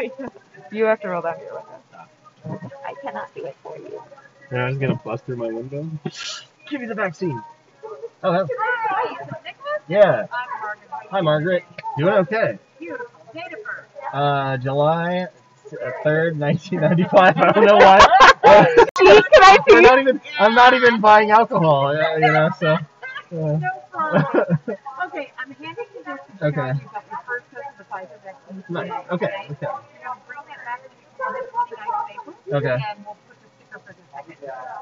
you 0.72 0.84
have 0.84 1.00
to 1.00 1.08
roll 1.08 1.22
down 1.22 1.38
your 1.40 1.54
window. 1.54 2.68
I 2.86 2.94
cannot 3.02 3.34
do 3.34 3.44
it 3.46 3.56
for 3.62 3.76
you. 3.76 4.02
Yeah, 4.52 4.64
I 4.64 4.68
was 4.68 4.78
gonna 4.78 5.00
bust 5.04 5.24
through 5.26 5.36
my 5.36 5.46
window. 5.48 5.88
Give 6.70 6.80
me 6.80 6.86
the 6.86 6.94
vaccine. 6.94 7.42
Oh, 8.22 8.32
hell. 8.32 8.48
Hi, 8.58 9.12
is 9.12 9.18
this 9.18 9.36
Nicholas? 9.44 9.82
yeah. 9.88 10.26
I'm 10.32 10.48
Margaret. 10.60 10.88
Hi, 11.10 11.20
Margaret. 11.20 11.64
Doing 11.98 12.14
okay. 12.14 12.58
Beautiful. 12.78 13.06
Date 13.32 13.44
of 13.52 13.64
birth. 13.64 13.86
Uh, 14.12 14.56
July 14.58 15.26
third, 16.02 16.36
nineteen 16.38 16.80
ninety-five. 16.80 17.36
I 17.36 17.52
don't 17.52 17.64
know 17.66 17.76
why. 17.76 17.98
Gee, 18.98 19.06
can 19.06 19.42
I 19.42 19.58
I'm 19.58 19.64
see? 19.68 19.80
not 19.80 19.98
even. 20.00 20.20
I'm 20.38 20.54
not 20.54 20.74
even 20.74 21.00
buying 21.00 21.30
alcohol. 21.30 21.88
uh, 21.88 22.14
You 22.16 22.20
know, 22.20 22.48
so. 22.58 22.66
yeah. 22.66 22.78
No 23.30 23.60
problem. 23.92 24.24
okay, 25.06 25.30
I'm 25.38 25.52
handing 25.52 25.86
you 25.94 26.02
this 26.04 26.18
to 26.40 26.46
Okay. 26.46 26.72
you 26.74 26.88
got 26.90 27.04
your 27.10 27.20
first 27.26 27.46
dose 27.54 27.62
of 27.70 27.78
the 27.78 27.84
Pfizer 27.84 28.18
vaccine. 28.24 28.64
Nice. 28.68 28.90
Okay. 28.90 29.26
Okay. 29.26 29.46
Okay. 29.50 29.66
Now 30.02 30.16
bring 30.26 30.40
that 30.48 30.64
back 30.64 30.82
to 30.82 30.88
me 30.90 30.96
on 31.24 31.32
the 31.34 31.40
29th 31.46 32.02
of 32.02 32.10
April. 32.10 32.26
Okay. 32.26 32.26
And 32.26 32.26
we'll 32.26 32.26
put 32.26 32.26
the 32.26 32.26
sticker 32.26 32.26
for 32.26 32.26
the 32.26 32.32
second. 32.50 32.82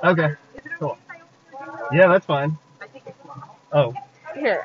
Okay. 0.04 0.24
Okay 0.28 0.34
Cool. 0.78 0.92
if 0.92 0.98
I 1.10 1.16
open 1.16 1.27
the 1.52 1.77
door? 1.77 1.88
Yeah, 1.92 2.08
that's 2.08 2.27
fine. 2.27 2.56
I 2.80 2.86
think 2.86 3.04
it's 3.06 3.16
fine. 3.27 3.42
Oh, 3.72 3.92
Here. 4.34 4.64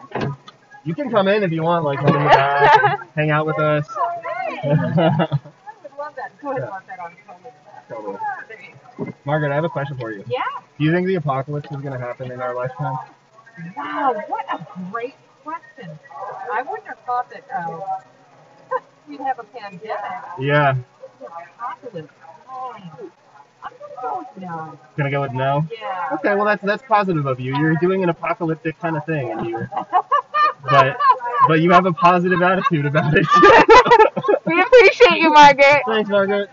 you 0.85 0.93
can 0.95 1.09
come 1.11 1.27
in 1.27 1.43
if 1.43 1.51
you 1.51 1.63
want. 1.63 1.83
Like, 1.85 1.99
come 1.99 2.07
in 2.15 2.23
the 2.23 2.29
back, 2.29 3.13
hang 3.15 3.31
out 3.31 3.45
with 3.45 3.59
us. 3.59 3.85
I 3.97 4.59
would 4.63 5.97
love 5.97 6.15
that. 6.15 6.31
Go 6.41 6.51
ahead 6.51 6.61
and 6.61 6.69
want 6.69 6.87
that 6.87 6.99
on 6.99 7.15
Totally. 7.89 8.17
There 8.47 8.61
you 8.61 9.05
go. 9.05 9.13
Margaret, 9.25 9.51
I 9.51 9.55
have 9.55 9.63
a 9.65 9.69
question 9.69 9.97
for 9.97 10.11
you. 10.11 10.23
Yeah. 10.27 10.39
Do 10.77 10.85
you 10.85 10.91
think 10.93 11.07
the 11.07 11.15
apocalypse 11.15 11.69
is 11.71 11.77
going 11.81 11.93
to 11.93 11.99
happen 11.99 12.31
in 12.31 12.41
our 12.41 12.53
lifetime? 12.55 12.97
Wow, 13.75 14.15
what 14.27 14.45
a 14.51 14.65
great 14.91 15.15
question. 15.43 15.89
I 16.51 16.61
wouldn't 16.61 16.87
have 16.87 16.99
thought 17.05 17.29
that 17.31 17.43
uh, 17.53 18.79
we'd 19.07 19.19
have 19.19 19.39
a 19.39 19.43
pandemic. 19.43 19.91
Yeah. 20.39 20.75
Apocalypse. 21.59 22.13
Oh, 22.49 22.73
I'm 22.75 23.71
gonna 23.79 24.01
go 24.01 24.19
with 24.19 24.27
no. 24.43 24.77
Gonna 24.97 25.11
go 25.11 25.21
with 25.21 25.33
no. 25.33 25.65
Yeah. 25.71 26.09
Okay, 26.13 26.35
well 26.35 26.45
that's 26.45 26.63
that's 26.63 26.83
positive 26.87 27.25
of 27.25 27.39
you. 27.39 27.55
You're 27.57 27.75
doing 27.75 28.03
an 28.03 28.09
apocalyptic 28.09 28.79
kind 28.79 28.97
of 28.97 29.05
thing, 29.05 29.31
and 29.31 29.45
you're, 29.47 29.69
but 30.69 30.97
but 31.47 31.59
you 31.61 31.71
have 31.71 31.85
a 31.85 31.93
positive 31.93 32.41
attitude 32.41 32.85
about 32.85 33.13
it. 33.15 33.25
We 34.45 34.61
appreciate 34.61 35.19
you, 35.21 35.31
Margaret. 35.31 35.81
Thanks, 35.87 36.09
Margaret. 36.09 36.49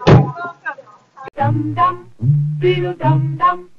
dum 1.37 1.75
dum, 1.75 2.11
beetle 2.59 2.95
dum 2.95 3.37
dum, 3.37 3.71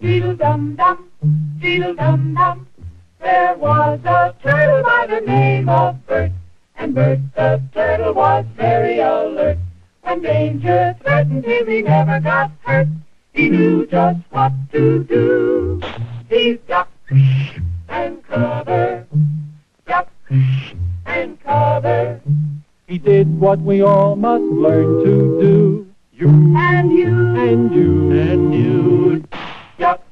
beetle 0.00 0.34
dum 0.36 0.76
dum, 0.76 1.08
beetle 1.60 1.94
dum 1.94 2.34
dum. 2.34 2.66
There 3.20 3.54
was 3.56 4.00
a 4.04 4.34
turtle 4.42 4.82
by 4.82 5.06
the 5.06 5.20
name 5.20 5.68
of 5.68 6.04
Bert, 6.06 6.32
and 6.76 6.94
Bert 6.94 7.20
the 7.36 7.62
turtle 7.72 8.12
was 8.14 8.44
very 8.56 8.98
alert. 8.98 9.58
When 10.02 10.22
danger 10.22 10.96
threatened 11.02 11.44
him, 11.44 11.68
he 11.68 11.82
never 11.82 12.18
got 12.20 12.50
hurt. 12.62 12.88
He 13.32 13.48
knew 13.48 13.86
just 13.86 14.20
what 14.30 14.52
to 14.72 15.04
do. 15.04 15.80
He 16.28 16.58
ducked 16.68 16.90
and 17.88 18.22
covered, 18.24 19.06
ducked 19.86 20.32
and 21.06 21.40
covered. 21.40 22.20
He 22.86 22.98
did 22.98 23.38
what 23.38 23.60
we 23.60 23.82
all 23.82 24.16
must 24.16 24.42
learn 24.42 25.04
to 25.04 25.40
do. 25.40 25.86
You 26.12 26.28
And 26.56 26.92
you 26.92 27.36
and 27.36 27.72
you 27.74 28.10
And 28.10 28.54
you. 28.54 29.24
duck 29.78 30.02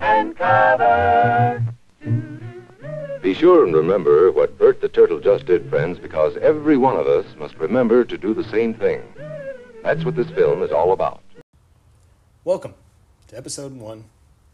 and 0.00 0.36
cover. 0.36 1.62
Be 3.22 3.34
sure 3.34 3.64
and 3.64 3.74
remember 3.74 4.32
what 4.32 4.56
Bert 4.58 4.80
the 4.80 4.88
Turtle 4.88 5.20
just 5.20 5.44
did, 5.46 5.68
friends, 5.68 5.98
because 5.98 6.36
every 6.38 6.78
one 6.78 6.96
of 6.96 7.06
us 7.06 7.26
must 7.38 7.58
remember 7.58 8.04
to 8.04 8.16
do 8.16 8.32
the 8.32 8.44
same 8.44 8.72
thing. 8.72 9.02
That's 9.82 10.04
what 10.04 10.16
this 10.16 10.30
film 10.30 10.62
is 10.62 10.70
all 10.70 10.92
about. 10.92 11.20
Welcome 12.50 12.74
to 13.28 13.36
episode 13.36 13.76
one 13.76 14.06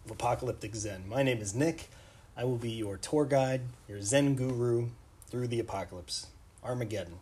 of 0.05 0.11
Apocalyptic 0.11 0.75
Zen. 0.75 1.09
My 1.09 1.23
name 1.23 1.39
is 1.39 1.55
Nick. 1.55 1.89
I 2.37 2.45
will 2.45 2.59
be 2.59 2.69
your 2.69 2.99
tour 2.99 3.25
guide, 3.25 3.63
your 3.89 4.03
Zen 4.03 4.35
guru 4.35 4.89
through 5.31 5.47
the 5.47 5.61
apocalypse, 5.61 6.27
Armageddon, 6.63 7.15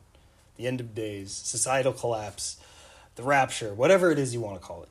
the 0.57 0.67
end 0.67 0.81
of 0.81 0.93
days, 0.93 1.31
societal 1.31 1.93
collapse, 1.93 2.57
the 3.15 3.23
rapture, 3.23 3.73
whatever 3.73 4.11
it 4.11 4.19
is 4.19 4.35
you 4.35 4.41
want 4.41 4.61
to 4.61 4.67
call 4.67 4.83
it. 4.83 4.89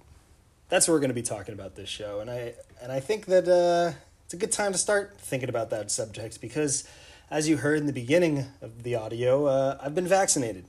That's 0.70 0.88
what 0.88 0.94
we're 0.94 1.02
going 1.02 1.10
to 1.10 1.16
be 1.16 1.22
talking 1.22 1.54
about 1.54 1.76
this 1.76 1.90
show, 1.90 2.22
and 2.22 2.32
I 2.32 2.54
and 2.82 2.90
I 2.90 3.02
think 3.02 3.26
that 3.26 3.50
uh, 3.50 3.92
it's 4.24 4.34
a 4.34 4.38
good 4.38 4.54
time 4.54 4.72
to 4.72 4.78
start 4.78 5.18
thinking 5.20 5.50
about 5.50 5.70
that 5.72 5.92
subject 5.92 6.40
because, 6.40 6.88
as 7.30 7.50
you 7.50 7.58
heard 7.58 7.80
in 7.80 7.88
the 7.88 7.92
beginning 7.92 8.46
of 8.62 8.84
the 8.84 8.96
audio, 8.96 9.48
uh, 9.48 9.78
I've 9.82 9.96
been 9.96 10.08
vaccinated. 10.08 10.64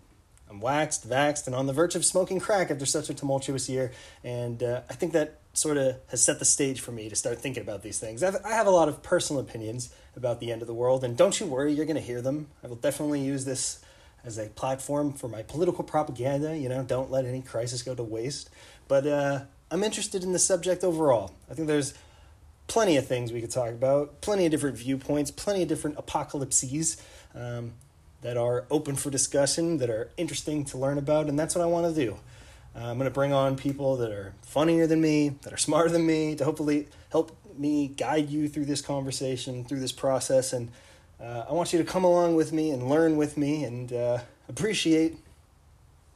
I'm 0.55 0.61
waxed, 0.61 1.09
vaxed, 1.09 1.47
and 1.47 1.55
on 1.55 1.67
the 1.67 1.73
verge 1.73 1.97
of 1.97 2.05
smoking 2.05 2.39
crack 2.39 2.71
after 2.71 2.87
such 2.87 3.11
a 3.11 3.15
tumultuous 3.15 3.69
year. 3.69 3.91
And 4.23 4.63
uh, 4.63 4.83
I 4.89 4.95
think 4.95 5.13
that 5.13 5.41
sort 5.53 5.77
of 5.77 5.97
has 6.09 6.23
set 6.23 6.39
the 6.39 6.45
stage 6.45 6.81
for 6.81 6.93
me 6.93 7.09
to 7.09 7.17
start 7.17 7.41
thinking 7.41 7.63
about 7.63 7.83
these 7.83 7.99
things. 7.99 8.23
I've, 8.23 8.37
I 8.45 8.51
have 8.51 8.67
a 8.67 8.71
lot 8.71 8.89
of 8.89 9.03
personal 9.03 9.43
opinions 9.43 9.93
about 10.17 10.39
the 10.39 10.53
end 10.53 10.63
of 10.63 10.69
the 10.69 10.75
world, 10.75 11.03
and 11.03 11.17
don't 11.17 11.39
you 11.41 11.47
worry, 11.47 11.73
you're 11.73 11.87
going 11.87 11.97
to 11.97 12.03
hear 12.03 12.23
them. 12.23 12.49
I 12.63 12.69
will 12.69 12.77
definitely 12.77 13.21
use 13.21 13.45
this 13.45 13.85
as 14.25 14.39
a 14.39 14.47
platform 14.47 15.13
for 15.13 15.29
my 15.29 15.43
political 15.43 15.83
propaganda. 15.83 16.57
You 16.57 16.69
know, 16.69 16.85
don't 16.85 17.11
let 17.11 17.25
any 17.25 17.43
crisis 17.43 17.83
go 17.83 17.95
to 17.97 18.03
waste. 18.05 18.49
But 18.87 19.07
uh, 19.07 19.41
I'm 19.73 19.83
interested 19.83 20.23
in 20.23 20.33
the 20.33 20.39
subject 20.39 20.85
overall. 20.85 21.33
I 21.51 21.55
think 21.55 21.67
there's 21.67 21.95
plenty 22.69 22.97
of 22.97 23.07
things 23.07 23.33
we 23.33 23.41
could 23.41 23.51
talk 23.51 23.71
about, 23.71 24.21
plenty 24.21 24.47
of 24.47 24.53
different 24.53 24.77
viewpoints, 24.77 25.31
plenty 25.31 25.63
of 25.63 25.69
different 25.69 25.99
apocalypses 25.99 26.97
um, 27.35 27.73
that 28.25 28.39
are 28.39 28.65
open 28.71 28.97
for 28.97 29.11
discussion, 29.11 29.77
that 29.77 29.91
are 29.91 30.09
interesting 30.17 30.65
to 30.65 30.79
learn 30.79 30.97
about, 30.97 31.29
and 31.29 31.39
that's 31.39 31.55
what 31.55 31.61
I 31.61 31.67
want 31.67 31.95
to 31.95 32.07
do. 32.07 32.17
Uh, 32.75 32.87
I'm 32.87 32.97
going 32.97 33.05
to 33.05 33.15
bring 33.15 33.35
on 33.35 33.55
people 33.55 33.99
that 33.99 34.11
are 34.11 34.33
funnier 34.41 34.87
than 34.87 35.03
me, 35.03 35.37
that 35.43 35.53
are 35.53 35.59
smarter 35.59 35.91
than 35.91 36.07
me, 36.07 36.35
to 36.37 36.45
hopefully 36.45 36.89
help 37.13 37.37
me 37.59 37.87
guide 37.87 38.31
you 38.31 38.49
through 38.49 38.65
this 38.65 38.81
conversation, 38.81 39.63
through 39.63 39.81
this 39.81 39.93
process, 39.93 40.55
and 40.55 40.71
uh, 41.21 41.45
I 41.51 41.53
want 41.53 41.75
you 41.75 41.79
to 41.79 41.85
come 41.85 42.03
along 42.03 42.35
with 42.35 42.51
me 42.51 42.71
and 42.71 42.89
learn 42.89 43.19
with 43.19 43.37
me 43.37 43.63
and 43.63 43.93
uh, 43.93 44.21
appreciate 44.49 45.19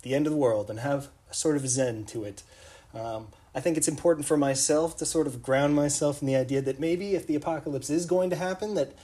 the 0.01 0.15
end 0.15 0.27
of 0.27 0.33
the 0.33 0.39
world 0.39 0.71
and 0.71 0.81
have 0.81 1.09
a 1.31 1.35
sort 1.35 1.57
of 1.57 1.69
zen 1.69 2.07
to 2.07 2.25
it. 2.25 2.43
Um, 2.95 3.27
I 3.55 3.61
think 3.61 3.77
it's 3.77 3.87
important 3.87 4.27
for 4.27 4.39
myself 4.39 4.97
to 4.97 5.05
sort 5.05 5.27
of 5.27 5.43
ground 5.43 5.77
myself 5.77 6.23
in 6.23 6.27
the 6.27 6.37
idea 6.37 6.63
that 6.63 6.81
maybe 6.81 7.15
if 7.15 7.27
the 7.27 7.35
apocalypse 7.35 7.91
is 7.91 8.07
going 8.07 8.31
to 8.31 8.37
happen, 8.37 8.75
that 8.77 8.95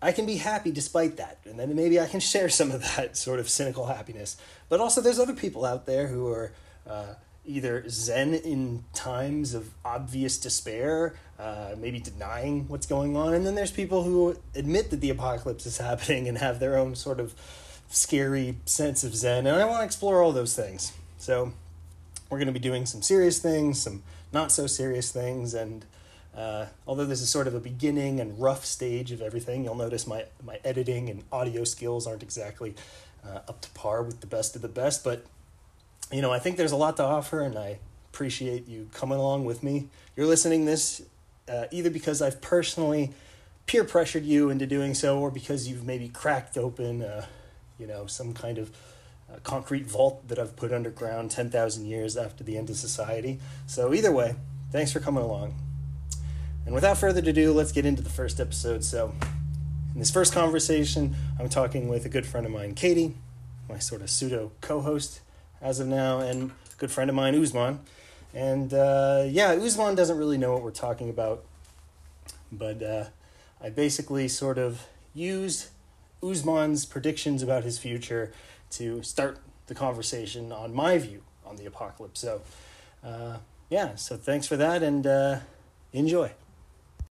I 0.00 0.12
can 0.12 0.26
be 0.26 0.36
happy 0.36 0.70
despite 0.70 1.16
that, 1.16 1.38
and 1.44 1.58
then 1.58 1.74
maybe 1.74 2.00
I 2.00 2.06
can 2.06 2.20
share 2.32 2.48
some 2.48 2.70
of 2.70 2.82
that 2.96 3.16
sort 3.16 3.40
of 3.40 3.48
cynical 3.48 3.86
happiness. 3.86 4.36
But 4.68 4.80
also, 4.80 5.00
there's 5.00 5.18
other 5.18 5.34
people 5.34 5.64
out 5.64 5.86
there 5.86 6.06
who 6.06 6.28
are 6.28 6.52
uh, 6.88 7.14
either 7.44 7.84
zen 7.88 8.34
in 8.34 8.84
times 8.92 9.54
of 9.54 9.70
obvious 9.84 10.38
despair, 10.38 11.14
uh, 11.38 11.74
maybe 11.78 11.98
denying 12.00 12.68
what's 12.68 12.86
going 12.86 13.16
on, 13.16 13.34
and 13.34 13.46
then 13.46 13.54
there's 13.54 13.70
people 13.70 14.02
who 14.02 14.36
admit 14.54 14.90
that 14.90 15.00
the 15.00 15.10
apocalypse 15.10 15.66
is 15.66 15.78
happening 15.88 16.28
and 16.28 16.38
have 16.38 16.60
their 16.60 16.76
own 16.76 16.94
sort 16.94 17.20
of 17.20 17.34
scary 17.88 18.56
sense 18.64 19.04
of 19.04 19.14
zen. 19.14 19.46
And 19.46 19.56
I 19.56 19.64
want 19.64 19.80
to 19.80 19.84
explore 19.84 20.22
all 20.22 20.32
those 20.32 20.54
things. 20.56 20.92
So 21.18 21.52
we're 22.28 22.38
going 22.38 22.48
to 22.48 22.52
be 22.52 22.58
doing 22.58 22.84
some 22.86 23.02
serious 23.02 23.38
things, 23.38 23.80
some 23.80 24.02
not 24.32 24.50
so 24.50 24.66
serious 24.66 25.12
things, 25.12 25.54
and 25.54 25.84
uh, 26.36 26.66
although 26.86 27.06
this 27.06 27.20
is 27.20 27.28
sort 27.28 27.46
of 27.46 27.54
a 27.54 27.60
beginning 27.60 28.20
and 28.20 28.38
rough 28.38 28.64
stage 28.64 29.10
of 29.12 29.22
everything, 29.22 29.64
you'll 29.64 29.74
notice 29.74 30.06
my, 30.06 30.24
my 30.44 30.58
editing 30.64 31.08
and 31.08 31.24
audio 31.32 31.64
skills 31.64 32.06
aren't 32.06 32.22
exactly 32.22 32.74
uh, 33.24 33.40
up 33.48 33.60
to 33.62 33.70
par 33.70 34.02
with 34.02 34.20
the 34.20 34.26
best 34.26 34.54
of 34.54 34.62
the 34.62 34.68
best, 34.68 35.02
but 35.02 35.24
you 36.12 36.22
know, 36.22 36.32
I 36.32 36.38
think 36.38 36.56
there's 36.56 36.72
a 36.72 36.76
lot 36.76 36.96
to 36.98 37.02
offer, 37.02 37.40
and 37.40 37.58
I 37.58 37.78
appreciate 38.12 38.68
you 38.68 38.88
coming 38.92 39.18
along 39.18 39.44
with 39.44 39.62
me. 39.62 39.88
You're 40.14 40.26
listening 40.26 40.64
this 40.64 41.02
uh, 41.48 41.64
either 41.70 41.90
because 41.90 42.22
I've 42.22 42.40
personally 42.40 43.12
peer 43.66 43.84
pressured 43.84 44.24
you 44.24 44.50
into 44.50 44.66
doing 44.66 44.94
so, 44.94 45.18
or 45.18 45.30
because 45.30 45.68
you've 45.68 45.84
maybe 45.84 46.08
cracked 46.08 46.56
open, 46.56 47.02
uh, 47.02 47.26
you 47.78 47.86
know, 47.86 48.06
some 48.06 48.32
kind 48.32 48.58
of 48.58 48.70
uh, 49.30 49.38
concrete 49.42 49.86
vault 49.86 50.28
that 50.28 50.38
I've 50.38 50.54
put 50.54 50.72
underground 50.72 51.32
10,000 51.32 51.84
years 51.84 52.16
after 52.16 52.44
the 52.44 52.56
end 52.56 52.70
of 52.70 52.76
society. 52.76 53.40
So, 53.66 53.92
either 53.92 54.12
way, 54.12 54.36
thanks 54.70 54.92
for 54.92 55.00
coming 55.00 55.24
along. 55.24 55.65
And 56.66 56.74
without 56.74 56.98
further 56.98 57.20
ado, 57.20 57.52
let's 57.52 57.70
get 57.70 57.86
into 57.86 58.02
the 58.02 58.10
first 58.10 58.40
episode. 58.40 58.82
So, 58.82 59.14
in 59.94 60.00
this 60.00 60.10
first 60.10 60.32
conversation, 60.34 61.14
I'm 61.38 61.48
talking 61.48 61.88
with 61.88 62.04
a 62.04 62.08
good 62.08 62.26
friend 62.26 62.44
of 62.44 62.52
mine, 62.52 62.74
Katie, 62.74 63.14
my 63.68 63.78
sort 63.78 64.02
of 64.02 64.10
pseudo 64.10 64.50
co 64.60 64.80
host 64.80 65.20
as 65.62 65.78
of 65.78 65.86
now, 65.86 66.18
and 66.18 66.50
good 66.76 66.90
friend 66.90 67.08
of 67.08 67.14
mine, 67.14 67.34
Uzman. 67.34 67.78
And 68.34 68.74
uh, 68.74 69.24
yeah, 69.28 69.54
Uzman 69.54 69.94
doesn't 69.94 70.18
really 70.18 70.38
know 70.38 70.52
what 70.52 70.62
we're 70.62 70.72
talking 70.72 71.08
about, 71.08 71.44
but 72.50 72.82
uh, 72.82 73.04
I 73.62 73.70
basically 73.70 74.26
sort 74.26 74.58
of 74.58 74.86
used 75.14 75.68
Uzman's 76.20 76.84
predictions 76.84 77.44
about 77.44 77.62
his 77.62 77.78
future 77.78 78.32
to 78.72 79.04
start 79.04 79.38
the 79.68 79.74
conversation 79.74 80.50
on 80.50 80.74
my 80.74 80.98
view 80.98 81.22
on 81.46 81.56
the 81.56 81.64
apocalypse. 81.64 82.20
So, 82.20 82.42
uh, 83.04 83.38
yeah, 83.70 83.94
so 83.94 84.16
thanks 84.16 84.48
for 84.48 84.56
that 84.56 84.82
and 84.82 85.06
uh, 85.06 85.38
enjoy. 85.92 86.32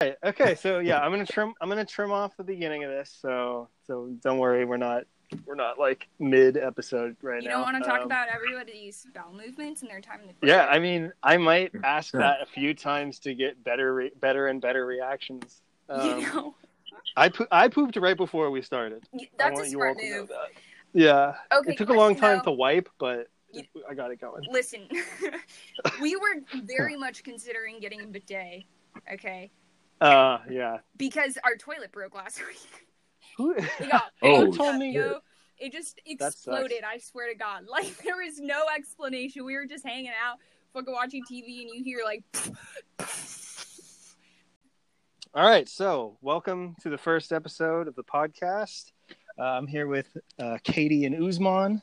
Right, 0.04 0.16
Okay, 0.24 0.54
so 0.54 0.78
yeah, 0.80 0.98
I'm 1.00 1.10
gonna 1.10 1.24
trim. 1.26 1.54
I'm 1.60 1.68
gonna 1.68 1.84
trim 1.84 2.12
off 2.12 2.36
the 2.36 2.44
beginning 2.44 2.84
of 2.84 2.90
this. 2.90 3.16
So 3.20 3.68
so 3.86 4.10
don't 4.22 4.38
worry, 4.38 4.64
we're 4.64 4.76
not 4.76 5.04
we're 5.46 5.54
not 5.54 5.78
like 5.78 6.08
mid 6.18 6.56
episode 6.56 7.16
right 7.22 7.42
You 7.42 7.48
now. 7.48 7.58
You 7.60 7.64
don't 7.64 7.72
want 7.72 7.84
to 7.84 7.88
talk 7.90 8.00
Um, 8.00 8.06
about 8.06 8.28
everybody's 8.28 9.06
bowel 9.14 9.32
movements 9.32 9.80
and 9.82 9.90
their 9.90 10.00
time 10.00 10.20
in 10.20 10.28
the 10.28 10.46
Yeah. 10.46 10.66
I 10.66 10.78
mean, 10.78 11.12
I 11.22 11.38
might 11.38 11.72
ask 11.82 12.12
that 12.12 12.42
a 12.42 12.46
few 12.46 12.74
times 12.74 13.18
to 13.20 13.34
get 13.34 13.62
better, 13.64 13.94
re- 13.94 14.12
better 14.20 14.46
and 14.48 14.60
better 14.60 14.84
reactions. 14.86 15.62
Um, 15.88 16.20
you 16.20 16.26
know, 16.26 16.54
I 17.16 17.30
po- 17.30 17.48
I 17.50 17.68
pooped 17.68 17.96
right 17.96 18.16
before 18.16 18.50
we 18.50 18.60
started. 18.62 19.04
Y- 19.12 19.22
I 19.22 19.28
that's 19.38 19.50
a 19.58 19.62
want 19.62 19.70
you 19.70 19.78
all 19.78 19.84
smart 19.94 19.98
to 19.98 20.10
know 20.10 20.18
move. 20.20 20.28
that. 20.28 20.50
Yeah, 20.92 21.34
Okay, 21.58 21.72
it 21.72 21.78
took 21.78 21.88
a 21.88 21.92
long 21.94 22.14
time 22.14 22.38
though. 22.38 22.52
to 22.52 22.52
wipe, 22.52 22.88
but 22.98 23.28
You- 23.50 23.64
I 23.88 23.94
got 23.94 24.10
it 24.12 24.20
going. 24.20 24.44
Listen, 24.50 24.86
we 26.00 26.14
were 26.16 26.36
very 26.64 26.96
much 26.96 27.24
considering 27.24 27.80
getting 27.80 28.02
a 28.02 28.06
bidet. 28.06 28.64
Okay, 29.12 29.50
Uh, 30.00 30.38
yeah. 30.50 30.78
because 30.96 31.38
our 31.44 31.56
toilet 31.56 31.92
broke 31.92 32.14
last 32.14 32.40
week. 32.46 32.88
Who, 33.36 33.54
We 33.80 33.86
got 33.88 34.12
Oh, 34.22 34.46
fucked 34.52 34.60
up, 34.60 34.80
shit. 34.80 35.16
It 35.58 35.72
just 35.72 36.00
exploded. 36.04 36.82
I 36.84 36.98
swear 36.98 37.28
to 37.32 37.38
God. 37.38 37.64
Like 37.70 37.96
there 38.02 38.16
was 38.16 38.38
no 38.40 38.64
explanation. 38.76 39.44
We 39.44 39.56
were 39.56 39.66
just 39.66 39.84
hanging 39.86 40.10
out, 40.22 40.38
fucking 40.72 40.92
watching 40.92 41.22
TV, 41.30 41.62
and 41.62 41.70
you 41.72 41.82
hear 41.84 42.00
like. 42.04 42.22
All 45.34 45.48
right, 45.48 45.68
so 45.68 46.16
welcome 46.20 46.76
to 46.82 46.90
the 46.90 46.98
first 46.98 47.32
episode 47.32 47.88
of 47.88 47.96
the 47.96 48.04
podcast. 48.04 48.92
Uh, 49.36 49.42
I'm 49.42 49.66
here 49.66 49.88
with 49.88 50.16
uh, 50.38 50.58
Katie 50.62 51.06
and 51.06 51.16
Uzman, 51.16 51.82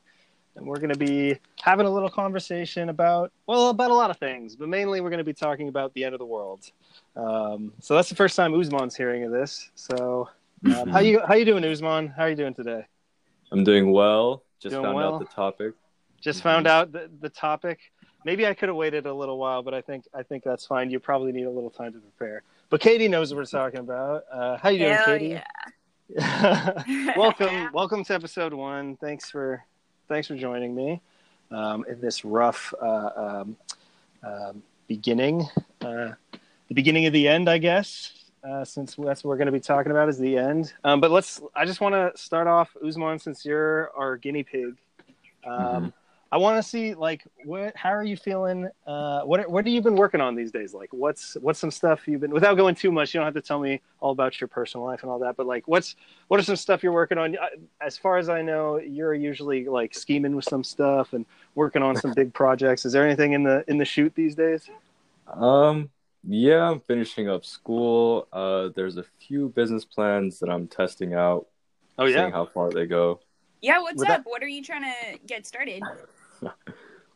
and 0.55 0.65
we're 0.65 0.79
going 0.79 0.93
to 0.93 0.97
be 0.97 1.37
having 1.61 1.85
a 1.85 1.89
little 1.89 2.09
conversation 2.09 2.87
about, 2.87 3.33
well, 3.47 3.67
about 3.69 3.91
a 3.91 3.93
lot 3.93 4.09
of 4.09 4.15
things, 4.17 4.55
but 4.55 4.69
mainly 4.69 5.01
we're 5.01 5.09
going 5.09 5.17
to 5.17 5.25
be 5.25 5.33
talking 5.33 5.67
about 5.67 5.93
the 5.93 6.05
end 6.05 6.13
of 6.15 6.19
the 6.19 6.25
world. 6.25 6.71
Um, 7.15 7.73
so 7.79 7.95
that's 7.95 8.09
the 8.09 8.15
first 8.15 8.35
time 8.35 8.53
Uzman's 8.53 8.95
hearing 8.95 9.23
of 9.23 9.31
this. 9.31 9.69
So, 9.75 10.29
um, 10.65 10.89
how 10.89 10.99
you 10.99 11.21
how 11.27 11.33
you 11.33 11.45
doing, 11.45 11.63
Uzman? 11.63 12.15
How 12.15 12.23
are 12.23 12.29
you 12.29 12.35
doing 12.35 12.53
today? 12.53 12.85
I'm 13.51 13.63
doing 13.63 13.91
well. 13.91 14.43
Just 14.59 14.73
Doing 14.73 14.85
found 14.85 14.95
well? 14.95 15.15
out 15.15 15.19
the 15.19 15.25
topic. 15.25 15.73
Just 16.21 16.43
found 16.43 16.67
out 16.67 16.91
the, 16.91 17.09
the 17.19 17.29
topic. 17.29 17.79
Maybe 18.23 18.45
I 18.45 18.53
could 18.53 18.69
have 18.69 18.75
waited 18.75 19.07
a 19.07 19.13
little 19.13 19.39
while, 19.39 19.63
but 19.63 19.73
I 19.73 19.81
think 19.81 20.05
I 20.13 20.21
think 20.23 20.43
that's 20.43 20.65
fine. 20.65 20.91
You 20.91 20.99
probably 20.99 21.31
need 21.31 21.45
a 21.45 21.49
little 21.49 21.71
time 21.71 21.93
to 21.93 21.99
prepare. 21.99 22.43
But 22.69 22.79
Katie 22.79 23.07
knows 23.07 23.33
what 23.33 23.37
we're 23.39 23.45
talking 23.45 23.79
about. 23.79 24.23
Uh, 24.31 24.57
how 24.57 24.69
you 24.69 24.79
doing, 24.79 24.93
Hell 24.93 25.05
Katie? 25.05 25.41
yeah. 26.09 27.13
welcome, 27.17 27.69
welcome 27.73 28.03
to 28.05 28.13
episode 28.13 28.53
one. 28.53 28.97
Thanks 28.97 29.29
for 29.31 29.63
thanks 30.07 30.27
for 30.27 30.35
joining 30.35 30.75
me 30.75 31.01
um, 31.51 31.83
in 31.89 31.99
this 31.99 32.23
rough 32.23 32.73
uh, 32.81 33.09
um, 33.15 33.57
um, 34.23 34.63
beginning, 34.87 35.47
uh, 35.81 36.11
the 36.71 36.75
beginning 36.75 37.05
of 37.05 37.11
the 37.11 37.27
end, 37.27 37.49
I 37.49 37.57
guess. 37.57 38.13
Uh, 38.49 38.63
since 38.63 38.95
that's 38.95 39.25
what 39.25 39.29
we're 39.29 39.35
going 39.35 39.47
to 39.47 39.51
be 39.51 39.59
talking 39.59 39.91
about 39.91 40.07
is 40.07 40.17
the 40.17 40.37
end. 40.37 40.73
Um, 40.85 41.01
but 41.01 41.11
let's. 41.11 41.41
I 41.53 41.65
just 41.65 41.81
want 41.81 41.93
to 41.95 42.11
start 42.15 42.47
off, 42.47 42.69
Uzman, 42.81 43.19
since 43.21 43.43
you're 43.43 43.91
our 43.93 44.15
guinea 44.15 44.43
pig. 44.43 44.77
Um, 45.45 45.51
Mhm. 45.51 45.93
I 46.31 46.37
want 46.37 46.55
to 46.55 46.63
see 46.63 46.93
like 46.93 47.23
what. 47.43 47.75
How 47.75 47.89
are 47.89 48.05
you 48.05 48.15
feeling? 48.15 48.69
Uh, 48.87 49.23
what 49.23 49.51
What 49.51 49.65
have 49.65 49.73
you 49.73 49.81
been 49.81 49.97
working 49.97 50.21
on 50.21 50.33
these 50.33 50.49
days? 50.49 50.73
Like, 50.73 50.93
what's 50.93 51.35
what's 51.41 51.59
some 51.59 51.71
stuff 51.71 52.07
you've 52.07 52.21
been 52.21 52.31
without 52.31 52.55
going 52.55 52.73
too 52.73 52.89
much. 52.89 53.13
You 53.13 53.19
don't 53.19 53.25
have 53.27 53.33
to 53.33 53.41
tell 53.41 53.59
me 53.59 53.81
all 53.99 54.11
about 54.11 54.39
your 54.39 54.47
personal 54.47 54.85
life 54.87 55.01
and 55.03 55.11
all 55.11 55.19
that. 55.19 55.35
But 55.35 55.47
like, 55.47 55.67
what's 55.67 55.97
what 56.29 56.39
are 56.39 56.43
some 56.43 56.55
stuff 56.55 56.83
you're 56.83 56.93
working 56.93 57.17
on? 57.17 57.35
As 57.81 57.97
far 57.97 58.17
as 58.17 58.29
I 58.29 58.41
know, 58.41 58.77
you're 58.79 59.13
usually 59.13 59.65
like 59.65 59.93
scheming 59.93 60.37
with 60.37 60.45
some 60.45 60.63
stuff 60.63 61.11
and 61.11 61.25
working 61.55 61.83
on 61.83 61.97
some 61.97 62.13
big 62.15 62.33
projects. 62.33 62.85
Is 62.85 62.93
there 62.93 63.05
anything 63.05 63.33
in 63.33 63.43
the 63.43 63.65
in 63.67 63.77
the 63.77 63.85
shoot 63.85 64.15
these 64.15 64.35
days? 64.35 64.69
Um, 65.33 65.89
yeah, 66.27 66.69
I'm 66.69 66.79
finishing 66.81 67.29
up 67.29 67.45
school. 67.45 68.27
Uh, 68.31 68.69
there's 68.75 68.97
a 68.97 69.03
few 69.19 69.49
business 69.49 69.85
plans 69.85 70.39
that 70.39 70.49
I'm 70.49 70.67
testing 70.67 71.13
out, 71.13 71.47
Oh 71.97 72.07
seeing 72.07 72.31
how 72.31 72.45
far 72.45 72.69
they 72.71 72.85
go. 72.85 73.19
Yeah, 73.61 73.79
what's 73.81 73.99
With 73.99 74.09
up? 74.09 74.23
that- 74.23 74.29
What 74.29 74.41
are 74.43 74.47
you 74.47 74.63
trying 74.63 74.83
to 74.83 75.19
get 75.25 75.45
started? 75.45 75.83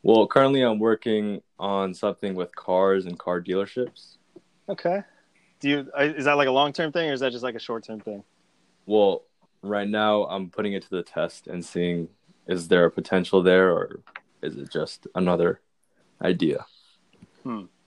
Well, 0.03 0.27
currently 0.27 0.61
I'm 0.61 0.77
working 0.77 1.41
on 1.57 1.95
something 1.95 2.35
with 2.35 2.55
cars 2.55 3.07
and 3.07 3.17
car 3.17 3.41
dealerships. 3.41 4.17
okay. 4.69 5.01
Do 5.59 5.67
you 5.69 5.91
uh, 5.99 6.03
is 6.03 6.25
that 6.25 6.33
like 6.37 6.47
a 6.47 6.51
long 6.51 6.73
term 6.73 6.91
thing 6.91 7.09
or 7.09 7.13
is 7.13 7.21
that 7.21 7.31
just 7.31 7.43
like 7.43 7.55
a 7.55 7.59
short 7.59 7.85
term 7.85 8.01
thing? 8.01 8.23
Well, 8.85 9.23
right 9.63 9.87
now 9.89 10.25
I'm 10.25 10.51
putting 10.51 10.73
it 10.73 10.83
to 10.83 10.89
the 10.91 11.01
test 11.01 11.47
and 11.47 11.65
seeing 11.65 12.07
is 12.47 12.67
there 12.67 12.85
a 12.85 12.91
potential 12.91 13.41
there 13.41 13.71
or 13.71 14.01
is 14.43 14.55
it 14.57 14.71
just 14.71 15.07
another 15.15 15.61
idea? 16.21 16.67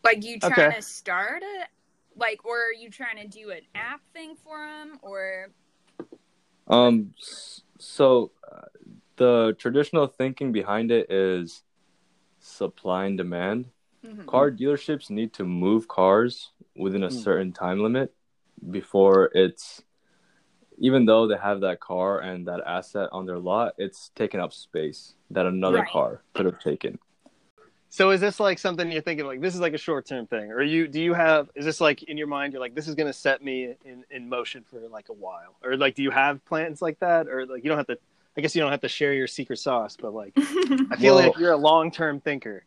Like 0.04 0.24
you 0.24 0.38
trying 0.38 0.70
Okay. 0.70 0.76
to 0.76 0.82
start 0.82 1.42
it? 1.42 1.68
Like, 2.16 2.44
or 2.44 2.56
are 2.56 2.72
you 2.72 2.90
trying 2.90 3.16
to 3.18 3.28
do 3.28 3.50
an 3.50 3.60
app 3.74 4.00
thing 4.12 4.34
for 4.36 4.58
them? 4.66 4.98
Or 5.02 5.48
Um, 6.66 7.14
so 7.78 8.32
uh, 8.50 8.66
the 9.16 9.56
traditional 9.58 10.06
thinking 10.06 10.52
behind 10.52 10.90
it 10.90 11.10
is 11.10 11.62
supply 12.40 13.06
and 13.06 13.16
demand. 13.16 13.70
Mhm. 14.04 14.26
Car 14.26 14.50
dealerships 14.50 15.10
need 15.10 15.32
to 15.34 15.44
move 15.44 15.88
cars 15.88 16.52
within 16.76 17.02
a 17.04 17.10
Hmm. 17.10 17.16
certain 17.16 17.52
time 17.52 17.82
limit 17.82 18.14
before 18.70 19.30
it's, 19.34 19.82
even 20.78 21.06
though 21.06 21.26
they 21.26 21.36
have 21.36 21.60
that 21.62 21.80
car 21.80 22.20
and 22.20 22.46
that 22.46 22.60
asset 22.66 23.08
on 23.12 23.26
their 23.26 23.38
lot, 23.38 23.74
it's 23.78 24.10
taking 24.14 24.40
up 24.40 24.52
space 24.52 25.14
that 25.30 25.46
another 25.46 25.78
Right. 25.78 25.88
car 25.90 26.22
could 26.34 26.46
have 26.46 26.58
taken. 26.60 26.98
So 27.90 28.10
is 28.10 28.20
this 28.20 28.38
like 28.38 28.58
something 28.58 28.92
you're 28.92 29.00
thinking 29.02 29.26
like 29.26 29.40
this 29.40 29.54
is 29.54 29.60
like 29.60 29.72
a 29.72 29.78
short 29.78 30.06
term 30.06 30.26
thing, 30.26 30.52
or 30.52 30.62
you 30.62 30.88
do 30.88 31.00
you 31.00 31.14
have 31.14 31.50
is 31.54 31.64
this 31.64 31.80
like 31.80 32.02
in 32.02 32.18
your 32.18 32.26
mind 32.26 32.52
you're 32.52 32.60
like 32.60 32.74
this 32.74 32.86
is 32.86 32.94
going 32.94 33.06
to 33.06 33.12
set 33.12 33.42
me 33.42 33.74
in 33.84 34.04
in 34.10 34.28
motion 34.28 34.64
for 34.68 34.78
like 34.88 35.08
a 35.08 35.12
while, 35.14 35.56
or 35.62 35.76
like 35.76 35.94
do 35.94 36.02
you 36.02 36.10
have 36.10 36.44
plans 36.44 36.82
like 36.82 36.98
that, 37.00 37.28
or 37.28 37.46
like 37.46 37.64
you 37.64 37.68
don't 37.68 37.78
have 37.78 37.86
to? 37.86 37.98
I 38.36 38.40
guess 38.40 38.54
you 38.54 38.60
don't 38.62 38.70
have 38.70 38.82
to 38.82 38.88
share 38.88 39.14
your 39.14 39.26
secret 39.26 39.58
sauce, 39.58 39.96
but 40.00 40.12
like 40.14 40.32
I 40.36 40.96
feel 40.96 41.14
Well- 41.16 41.28
like 41.28 41.38
you're 41.38 41.52
a 41.52 41.56
long 41.56 41.90
term 41.90 42.20
thinker. 42.20 42.64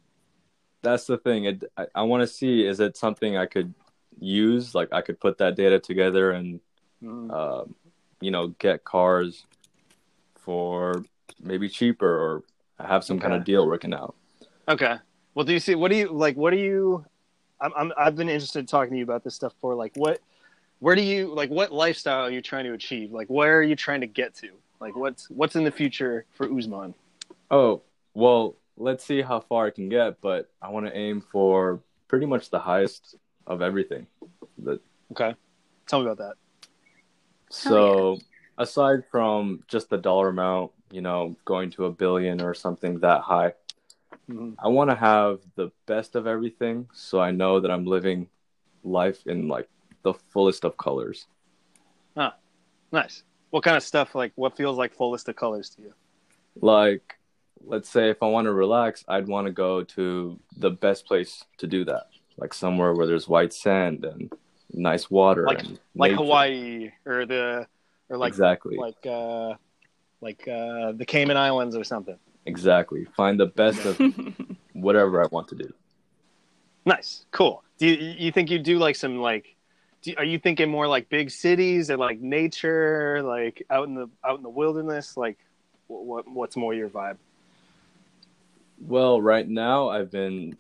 That's 0.84 1.06
the 1.06 1.20
thing. 1.20 1.46
It, 1.46 1.64
I, 1.78 1.86
I 1.94 2.02
want 2.02 2.22
to 2.22 2.28
see 2.28 2.66
is 2.66 2.80
it 2.80 2.98
something 2.98 3.38
I 3.38 3.46
could 3.46 3.74
use? 4.20 4.74
Like 4.74 4.90
I 4.92 5.02
could 5.02 5.20
put 5.20 5.38
that 5.38 5.56
data 5.56 5.80
together 5.80 6.32
and 6.32 6.60
Mm. 7.04 7.32
um, 7.34 7.74
you 8.20 8.30
know, 8.30 8.50
get 8.60 8.84
cars 8.84 9.46
for 10.36 11.04
maybe 11.42 11.68
cheaper 11.68 12.08
or 12.08 12.44
have 12.86 13.04
some 13.04 13.20
kind 13.20 13.34
of 13.34 13.44
deal 13.44 13.66
working 13.66 13.92
out. 13.94 14.14
Okay. 14.68 14.98
Well, 15.34 15.46
do 15.46 15.54
you 15.54 15.60
see? 15.60 15.76
What 15.76 15.92
do 15.92 15.98
you 15.98 16.12
like? 16.12 16.36
What 16.36 16.52
do 16.52 16.58
you? 16.58 17.06
I'm, 17.60 17.72
I'm 17.76 17.94
I've 17.98 18.16
been 18.16 18.30
interested 18.30 18.60
in 18.60 18.66
talking 18.66 18.92
to 18.92 18.98
you 18.98 19.04
about 19.04 19.24
this 19.24 19.36
stuff 19.36 19.54
for 19.62 19.76
like 19.76 19.94
what? 19.96 20.20
Where 20.80 20.96
do 20.96 21.02
you 21.02 21.34
like? 21.34 21.50
What 21.50 21.72
lifestyle 21.72 22.26
are 22.26 22.32
you 22.32 22.42
trying 22.42 22.66
to 22.66 22.74
achieve? 22.74 23.12
Like, 23.12 23.28
where 23.28 23.60
are 23.60 23.64
you 23.64 23.76
trying 23.76 24.02
to 24.02 24.08
get 24.08 24.34
to? 24.36 24.50
Like, 24.80 24.96
what's 24.96 25.30
what's 25.30 25.56
in 25.56 25.64
the 25.64 25.72
future 25.72 26.26
for 26.34 26.48
Uzman? 26.48 26.94
Oh, 27.52 27.82
well, 28.14 28.56
let's 28.78 29.04
see 29.04 29.22
how 29.22 29.40
far 29.40 29.68
I 29.68 29.70
can 29.70 29.90
get, 29.90 30.20
but 30.22 30.50
I 30.62 30.70
want 30.70 30.88
to 30.88 30.98
aim 30.98 31.22
for 31.32 31.82
pretty 32.08 32.26
much 32.26 32.50
the 32.50 32.60
highest 32.60 33.16
of 33.48 33.62
everything. 33.62 34.08
The, 34.58 34.80
Okay. 35.12 35.36
Tell 35.88 36.00
me 36.00 36.06
about 36.06 36.18
that. 36.20 36.36
so, 37.50 38.18
aside 38.58 39.04
from 39.12 39.64
just 39.68 39.90
the 39.90 39.98
dollar 39.98 40.30
amount, 40.30 40.72
you 40.90 41.02
know, 41.02 41.36
going 41.46 41.70
to 41.72 41.86
a 41.86 41.92
billion 41.92 42.42
or 42.42 42.54
something 42.54 43.00
that 43.00 43.22
high, 43.22 43.54
Mhm. 44.32 44.56
I 44.60 44.68
want 44.68 44.90
to 44.90 44.96
have 44.96 45.40
the 45.56 45.72
best 45.86 46.16
of 46.16 46.28
everything 46.28 46.88
so 46.94 47.20
I 47.20 47.32
know 47.32 47.60
that 47.60 47.72
I'm 47.72 47.86
living 47.86 48.28
life 48.84 49.26
in 49.28 49.48
like 49.48 49.70
the 50.04 50.14
fullest 50.14 50.64
of 50.66 50.78
colors. 50.78 51.28
Ah, 52.16 52.36
nice. 52.92 53.24
What 53.50 53.64
kind 53.64 53.78
of 53.78 53.84
stuff? 53.84 54.16
Like, 54.16 54.32
what 54.36 54.56
feels 54.56 54.78
like 54.78 54.94
fullest 54.94 55.28
of 55.30 55.36
colors 55.36 55.70
to 55.72 55.82
you? 55.82 55.94
Like, 56.62 57.20
let's 57.64 57.90
say 57.90 58.10
if 58.10 58.24
I 58.24 58.28
want 58.28 58.46
to 58.46 58.54
relax, 58.54 59.04
I'd 59.08 59.28
want 59.28 59.48
to 59.48 59.54
go 59.54 59.84
to 59.84 60.40
the 60.58 60.72
best 60.72 61.06
place 61.06 61.44
to 61.58 61.68
do 61.68 61.86
that, 61.86 62.08
like 62.38 62.54
somewhere 62.54 62.94
where 62.94 63.06
there's 63.08 63.28
white 63.28 63.54
sand 63.54 64.06
and 64.06 64.32
nice 64.74 65.12
water, 65.12 65.46
Like- 65.46 65.64
and 65.64 65.80
Like. 65.96 66.14
Hawaii 66.14 66.92
or 67.06 67.26
the 67.26 67.68
or 68.10 68.18
like 68.18 68.30
exactly, 68.30 68.78
like 68.78 69.06
uh 69.06 69.56
like 70.22 70.48
uh 70.48 70.92
the 70.94 71.06
Cayman 71.06 71.38
Islands 71.38 71.76
or 71.76 71.84
something. 71.84 72.18
Exactly. 72.46 73.06
Find 73.16 73.40
the 73.40 73.48
best 73.48 73.86
of 73.86 74.00
whatever 74.74 75.24
I 75.24 75.28
want 75.32 75.48
to 75.50 75.56
do. 75.56 75.74
Nice. 76.86 77.26
Cool. 77.32 77.64
Do 77.78 77.88
you 77.88 78.16
you 78.18 78.32
think 78.32 78.50
you 78.50 78.60
do 78.60 78.78
like 78.78 78.96
some 78.96 79.20
like 79.20 79.56
do, 80.02 80.14
are 80.18 80.24
you 80.24 80.40
thinking 80.40 80.70
more 80.70 80.88
like 80.88 81.10
big 81.10 81.30
cities 81.30 81.92
or 81.92 81.98
like 81.98 82.20
nature, 82.20 83.22
like 83.24 83.64
out 83.70 83.88
in 83.88 83.96
the 83.96 84.10
out 84.24 84.38
in 84.38 84.44
the 84.44 84.50
wilderness? 84.50 85.16
Like, 85.16 85.38
what 85.88 86.28
what's 86.28 86.58
more 86.58 86.74
your 86.74 86.90
vibe? 86.90 87.18
Well, 88.80 89.22
right 89.22 89.48
now 89.48 89.90
I've 89.90 90.10
been 90.10 90.58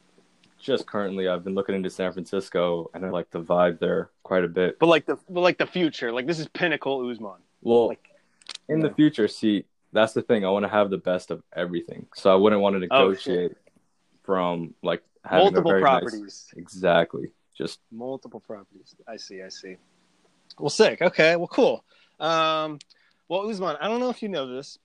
just 0.59 0.85
currently 0.85 1.27
I've 1.27 1.43
been 1.43 1.55
looking 1.55 1.73
into 1.73 1.89
San 1.89 2.13
Francisco 2.13 2.91
and 2.93 3.03
I 3.03 3.09
like 3.09 3.31
the 3.31 3.41
vibe 3.41 3.79
there 3.79 4.11
quite 4.23 4.43
a 4.43 4.47
bit. 4.47 4.77
But 4.77 4.87
like 4.87 5.07
the 5.07 5.17
but 5.29 5.41
like 5.41 5.57
the 5.57 5.65
future, 5.65 6.11
like 6.11 6.27
this 6.27 6.39
is 6.39 6.47
pinnacle 6.49 7.01
Uzman. 7.01 7.37
Well, 7.63 7.89
Like, 7.89 8.07
in 8.69 8.81
yeah. 8.81 8.87
the 8.87 8.93
future, 8.93 9.27
see, 9.27 9.65
that's 9.91 10.13
the 10.13 10.21
thing. 10.21 10.45
I 10.45 10.49
want 10.49 10.63
to 10.63 10.69
have 10.69 10.89
the 10.89 10.97
best 10.97 11.31
of 11.31 11.43
everything. 11.55 12.07
So 12.15 12.31
I 12.31 12.35
wouldn't 12.35 12.61
want 12.61 12.73
to 12.81 12.87
Oh, 12.91 13.07
negotiate 13.09 13.57
from 14.23 14.73
like 14.81 15.03
having 15.25 15.45
multiple 15.45 15.71
very 15.71 15.81
nice- 15.81 15.89
properties, 16.01 16.53
exactly. 16.55 17.31
Just 17.57 17.79
multiple 17.91 18.39
properties. 18.39 18.95
I 19.07 19.17
see. 19.17 19.41
I 19.41 19.49
see. 19.49 19.77
Well, 20.57 20.69
sick. 20.69 21.01
Okay. 21.01 21.35
Well, 21.35 21.47
cool. 21.47 21.83
Um, 22.19 22.79
well, 23.27 23.43
Uzman, 23.43 23.77
I 23.79 23.87
don't 23.87 23.99
know 23.99 24.09
if 24.09 24.21
you 24.23 24.29
know 24.29 24.47
this, 24.47 24.77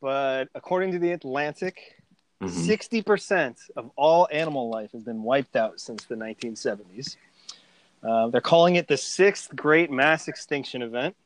but 0.00 0.48
according 0.54 0.92
to 0.92 0.98
the 0.98 1.12
Atlantic, 1.12 2.02
Mhm. 2.42 2.50
60% 2.50 3.70
of 3.76 3.90
all 3.96 4.28
animal 4.30 4.68
life 4.68 4.92
has 4.92 5.02
been 5.02 5.22
wiped 5.22 5.56
out 5.56 5.80
since 5.80 6.04
the 6.04 6.16
1970s. 6.16 7.16
Uh, 8.02 8.28
they're 8.28 8.40
calling 8.42 8.76
it 8.76 8.88
the 8.88 8.96
sixth 8.96 9.54
great 9.56 9.90
mass 9.90 10.28
extinction 10.28 10.82
event, 10.82 11.16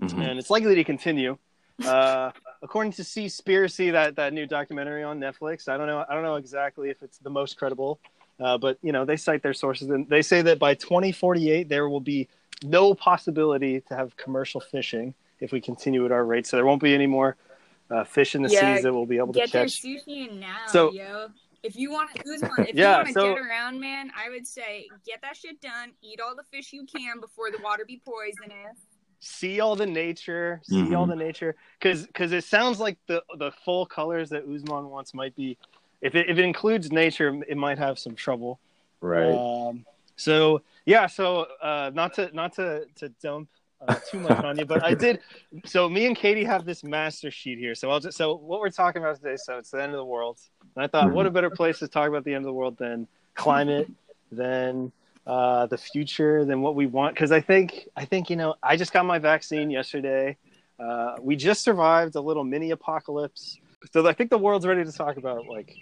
Mhm. 0.00 0.14
and 0.30 0.38
it's 0.38 0.48
likely 0.50 0.74
to 0.74 0.82
continue. 0.84 1.36
Uh, 1.84 2.30
according 2.62 2.92
to 2.92 3.02
Seaspiracy, 3.02 3.92
that 3.92 4.16
that 4.16 4.32
new 4.32 4.46
documentary 4.46 5.02
on 5.02 5.18
Netflix, 5.20 5.68
I 5.68 5.76
don't 5.76 5.86
know, 5.86 6.04
I 6.08 6.14
don't 6.14 6.22
know 6.22 6.36
exactly 6.36 6.90
if 6.90 7.02
it's 7.02 7.18
the 7.18 7.30
most 7.30 7.56
credible, 7.56 7.98
uh, 8.40 8.58
but 8.58 8.78
you 8.82 8.92
know 8.92 9.04
they 9.04 9.16
cite 9.16 9.42
their 9.42 9.54
sources 9.54 9.88
and 9.90 10.08
they 10.08 10.22
say 10.22 10.42
that 10.42 10.58
by 10.58 10.74
2048 10.74 11.68
there 11.68 11.88
will 11.88 12.00
be 12.00 12.28
no 12.64 12.94
possibility 12.94 13.80
to 13.82 13.94
have 13.94 14.16
commercial 14.16 14.60
fishing 14.60 15.14
if 15.40 15.52
we 15.52 15.60
continue 15.60 16.04
at 16.06 16.12
our 16.12 16.24
rate. 16.24 16.46
So 16.46 16.56
there 16.56 16.64
won't 16.66 16.82
be 16.82 16.94
any 16.94 17.06
more 17.06 17.36
uh, 17.90 18.04
fish 18.04 18.34
in 18.34 18.42
the 18.42 18.48
Yeah, 18.48 18.74
seas 18.74 18.82
that 18.84 18.92
we'll 18.92 19.06
be 19.06 19.18
able 19.18 19.32
to 19.34 19.40
catch. 19.46 19.52
Get 19.82 19.84
your 19.84 20.00
sushi 20.00 20.28
in 20.30 20.40
now, 20.40 20.66
So- 20.68 20.92
yo. 20.92 21.28
If 21.62 21.74
you 21.74 21.90
want 21.90 22.14
to, 22.14 22.22
if 22.68 22.74
Yeah, 22.74 22.90
you 22.90 22.96
want 22.98 23.06
to 23.08 23.12
so- 23.14 23.34
get 23.34 23.42
around, 23.44 23.80
man, 23.80 24.12
I 24.16 24.30
would 24.30 24.46
say 24.46 24.86
get 25.04 25.20
that 25.22 25.36
shit 25.36 25.60
done. 25.60 25.92
Eat 26.00 26.20
all 26.20 26.36
the 26.36 26.44
fish 26.44 26.72
you 26.72 26.86
can 26.86 27.18
before 27.18 27.50
the 27.50 27.58
water 27.60 27.84
be 27.84 28.00
poisonous. 28.04 28.76
See 29.20 29.60
all 29.60 29.76
the 29.76 29.86
nature, 29.86 30.60
see 30.62 30.94
all 30.94 31.06
Mhm. 31.06 31.10
the 31.10 31.16
nature, 31.16 31.56
because 31.78 32.06
because 32.06 32.32
it 32.32 32.44
sounds 32.44 32.78
like 32.80 32.98
the 33.06 33.22
the 33.36 33.50
full 33.50 33.86
colors 33.86 34.30
that 34.30 34.46
Uzman 34.48 34.88
wants 34.88 35.14
might 35.14 35.34
be, 35.34 35.56
if 36.00 36.14
it 36.14 36.28
if 36.28 36.38
it 36.38 36.44
includes 36.44 36.92
nature, 36.92 37.42
it 37.48 37.56
might 37.56 37.78
have 37.78 37.98
some 37.98 38.14
trouble. 38.14 38.58
Right. 39.00 39.38
Um, 39.38 39.84
so 40.16 40.62
yeah, 40.84 41.06
so 41.06 41.46
uh, 41.62 41.90
not 41.94 42.14
to 42.14 42.34
not 42.34 42.54
to 42.54 42.86
to 42.96 43.08
dump 43.22 43.48
uh, 43.80 43.94
too 44.08 44.18
much 44.20 44.42
on 44.44 44.58
you, 44.58 44.64
but 44.64 44.82
I 44.82 44.94
did. 44.94 45.20
So 45.64 45.88
me 45.88 46.06
and 46.06 46.16
Katie 46.16 46.44
have 46.44 46.64
this 46.64 46.84
master 46.84 47.30
sheet 47.30 47.58
here. 47.58 47.74
So 47.74 47.90
I'll 47.90 48.00
just 48.00 48.18
so 48.18 48.34
what 48.34 48.60
we're 48.60 48.70
talking 48.70 49.02
about 49.02 49.16
today. 49.16 49.36
So 49.36 49.58
it's 49.58 49.70
the 49.70 49.82
end 49.82 49.92
of 49.92 49.98
the 49.98 50.04
world, 50.04 50.38
and 50.74 50.84
I 50.84 50.86
thought, 50.86 51.12
what 51.12 51.24
a 51.26 51.30
better 51.30 51.50
place 51.50 51.78
to 51.78 51.88
talk 51.88 52.08
about 52.08 52.24
the 52.24 52.34
end 52.34 52.44
of 52.44 52.46
the 52.46 52.52
world 52.52 52.76
than 52.76 53.06
climate, 53.34 53.88
than 54.30 54.92
uh, 55.26 55.66
the 55.66 55.78
future, 55.78 56.44
than 56.44 56.60
what 56.62 56.74
we 56.74 56.86
want. 56.86 57.14
Because 57.14 57.32
I 57.32 57.40
think 57.40 57.88
I 57.96 58.04
think 58.04 58.30
you 58.30 58.36
know 58.36 58.54
I 58.62 58.76
just 58.76 58.92
got 58.92 59.04
my 59.04 59.18
vaccine 59.18 59.70
yesterday. 59.70 60.36
Uh, 60.78 61.16
we 61.20 61.36
just 61.36 61.62
survived 61.62 62.14
a 62.16 62.20
little 62.20 62.44
mini 62.44 62.70
apocalypse, 62.70 63.58
so 63.92 64.06
I 64.06 64.12
think 64.12 64.30
the 64.30 64.38
world's 64.38 64.66
ready 64.66 64.84
to 64.84 64.92
talk 64.92 65.16
about 65.16 65.46
like 65.46 65.74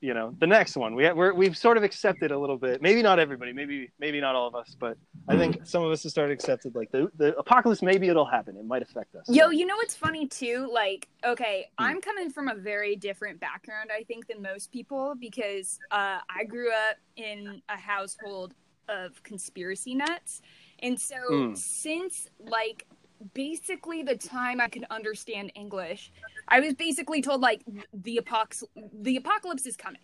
you 0.00 0.12
know 0.12 0.34
the 0.38 0.46
next 0.46 0.76
one. 0.76 0.94
We 0.94 1.10
we're, 1.12 1.32
we've 1.32 1.56
sort 1.56 1.78
of 1.78 1.82
accepted 1.82 2.30
a 2.30 2.38
little 2.38 2.58
bit. 2.58 2.82
Maybe 2.82 3.02
not 3.02 3.18
everybody. 3.18 3.52
Maybe 3.52 3.90
maybe 3.98 4.20
not 4.20 4.34
all 4.34 4.46
of 4.46 4.54
us, 4.54 4.76
but 4.78 4.98
I 5.26 5.36
think 5.38 5.66
some 5.66 5.82
of 5.82 5.90
us 5.90 6.02
have 6.02 6.12
started 6.12 6.32
accepted 6.34 6.74
like 6.74 6.92
the 6.92 7.10
the 7.16 7.34
apocalypse. 7.38 7.82
Maybe 7.82 8.08
it'll 8.08 8.26
happen. 8.26 8.56
It 8.56 8.66
might 8.66 8.82
affect 8.82 9.14
us. 9.16 9.24
Yo, 9.28 9.48
you 9.50 9.64
know 9.64 9.76
what's 9.76 9.96
funny 9.96 10.28
too? 10.28 10.68
Like, 10.72 11.08
okay, 11.24 11.70
Hmm. 11.78 11.84
I'm 11.84 12.00
coming 12.02 12.30
from 12.30 12.48
a 12.48 12.54
very 12.54 12.94
different 12.94 13.40
background, 13.40 13.90
I 13.90 14.04
think, 14.04 14.28
than 14.28 14.42
most 14.42 14.70
people 14.70 15.14
because 15.18 15.78
uh, 15.90 16.18
I 16.28 16.44
grew 16.44 16.70
up 16.70 16.96
in 17.16 17.62
a 17.70 17.76
household 17.78 18.54
of 18.88 19.22
conspiracy 19.22 19.94
nuts. 19.94 20.40
And 20.80 21.00
so, 21.00 21.16
Hmm. 21.28 21.54
since 21.54 22.28
like 22.38 22.86
basically 23.34 24.02
the 24.02 24.16
time 24.16 24.60
I 24.60 24.68
could 24.68 24.84
understand 24.90 25.52
English, 25.54 26.12
I 26.48 26.60
was 26.60 26.74
basically 26.74 27.22
told 27.22 27.40
like 27.40 27.62
the 27.92 28.20
apox 28.22 28.62
the 28.92 29.16
apocalypse 29.16 29.66
is 29.66 29.76
coming. 29.76 30.00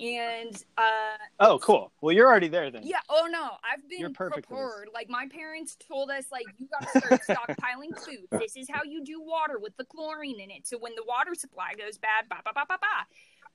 And 0.00 0.54
uh 0.76 1.16
Oh, 1.38 1.58
cool. 1.58 1.92
Well, 2.00 2.12
you're 2.14 2.26
already 2.26 2.48
there 2.48 2.70
then. 2.70 2.82
yeah, 2.84 3.00
oh 3.08 3.28
no, 3.30 3.50
I've 3.62 3.88
been 3.88 4.00
You're 4.00 4.10
perfect 4.10 4.48
for 4.48 4.54
this. 4.56 4.58
prepared. 4.64 4.88
Like 4.92 5.08
my 5.08 5.28
parents 5.28 5.76
told 5.76 6.10
us, 6.10 6.24
like 6.32 6.46
you 6.58 6.66
got 6.68 6.82
to 6.90 6.98
start 6.98 7.20
stockpiling 7.22 7.96
food. 8.04 8.26
This 8.40 8.56
is 8.56 8.68
how 8.70 8.82
you 8.84 9.04
do 9.04 9.20
water 9.22 9.58
with 9.58 9.76
the 9.76 9.84
chlorine 9.84 10.40
in 10.40 10.50
it. 10.50 10.66
So 10.66 10.76
when 10.78 10.94
the 10.96 11.04
water 11.06 11.34
supply 11.34 11.74
goes 11.78 11.98
bad, 11.98 12.28
ba 12.28 12.36
ba 12.44 12.50
ba 12.54 12.64
ba 12.68 12.78
ba. 12.80 13.06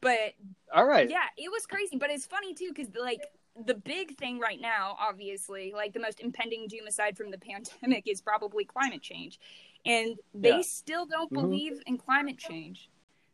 But 0.01 0.33
All 0.73 0.85
right. 0.85 1.09
yeah, 1.09 1.25
it 1.38 1.51
was 1.51 1.65
crazy. 1.67 1.97
But 1.97 2.09
it's 2.11 2.25
funny 2.25 2.53
too 2.53 2.69
because 2.73 2.88
like 3.00 3.21
the 3.65 3.74
big 3.74 4.17
thing 4.17 4.39
right 4.39 4.60
now, 4.62 4.96
obviously, 5.00 5.74
like 5.75 5.93
the 5.93 6.00
most 6.00 6.20
impending 6.20 6.67
doom 6.67 6.88
aside 6.88 7.17
from 7.17 7.31
the 7.31 7.38
pandemic 7.38 8.08
is 8.08 8.22
probably 8.22 8.65
climate 8.65 9.01
change, 9.01 9.39
and 9.86 10.17
they 10.34 10.58
Yeah. 10.58 10.62
still 10.62 11.05
don't 11.05 11.31
Mhm. 11.31 11.41
believe 11.41 11.81
in 11.86 11.98
climate 11.98 12.38
change. 12.38 12.89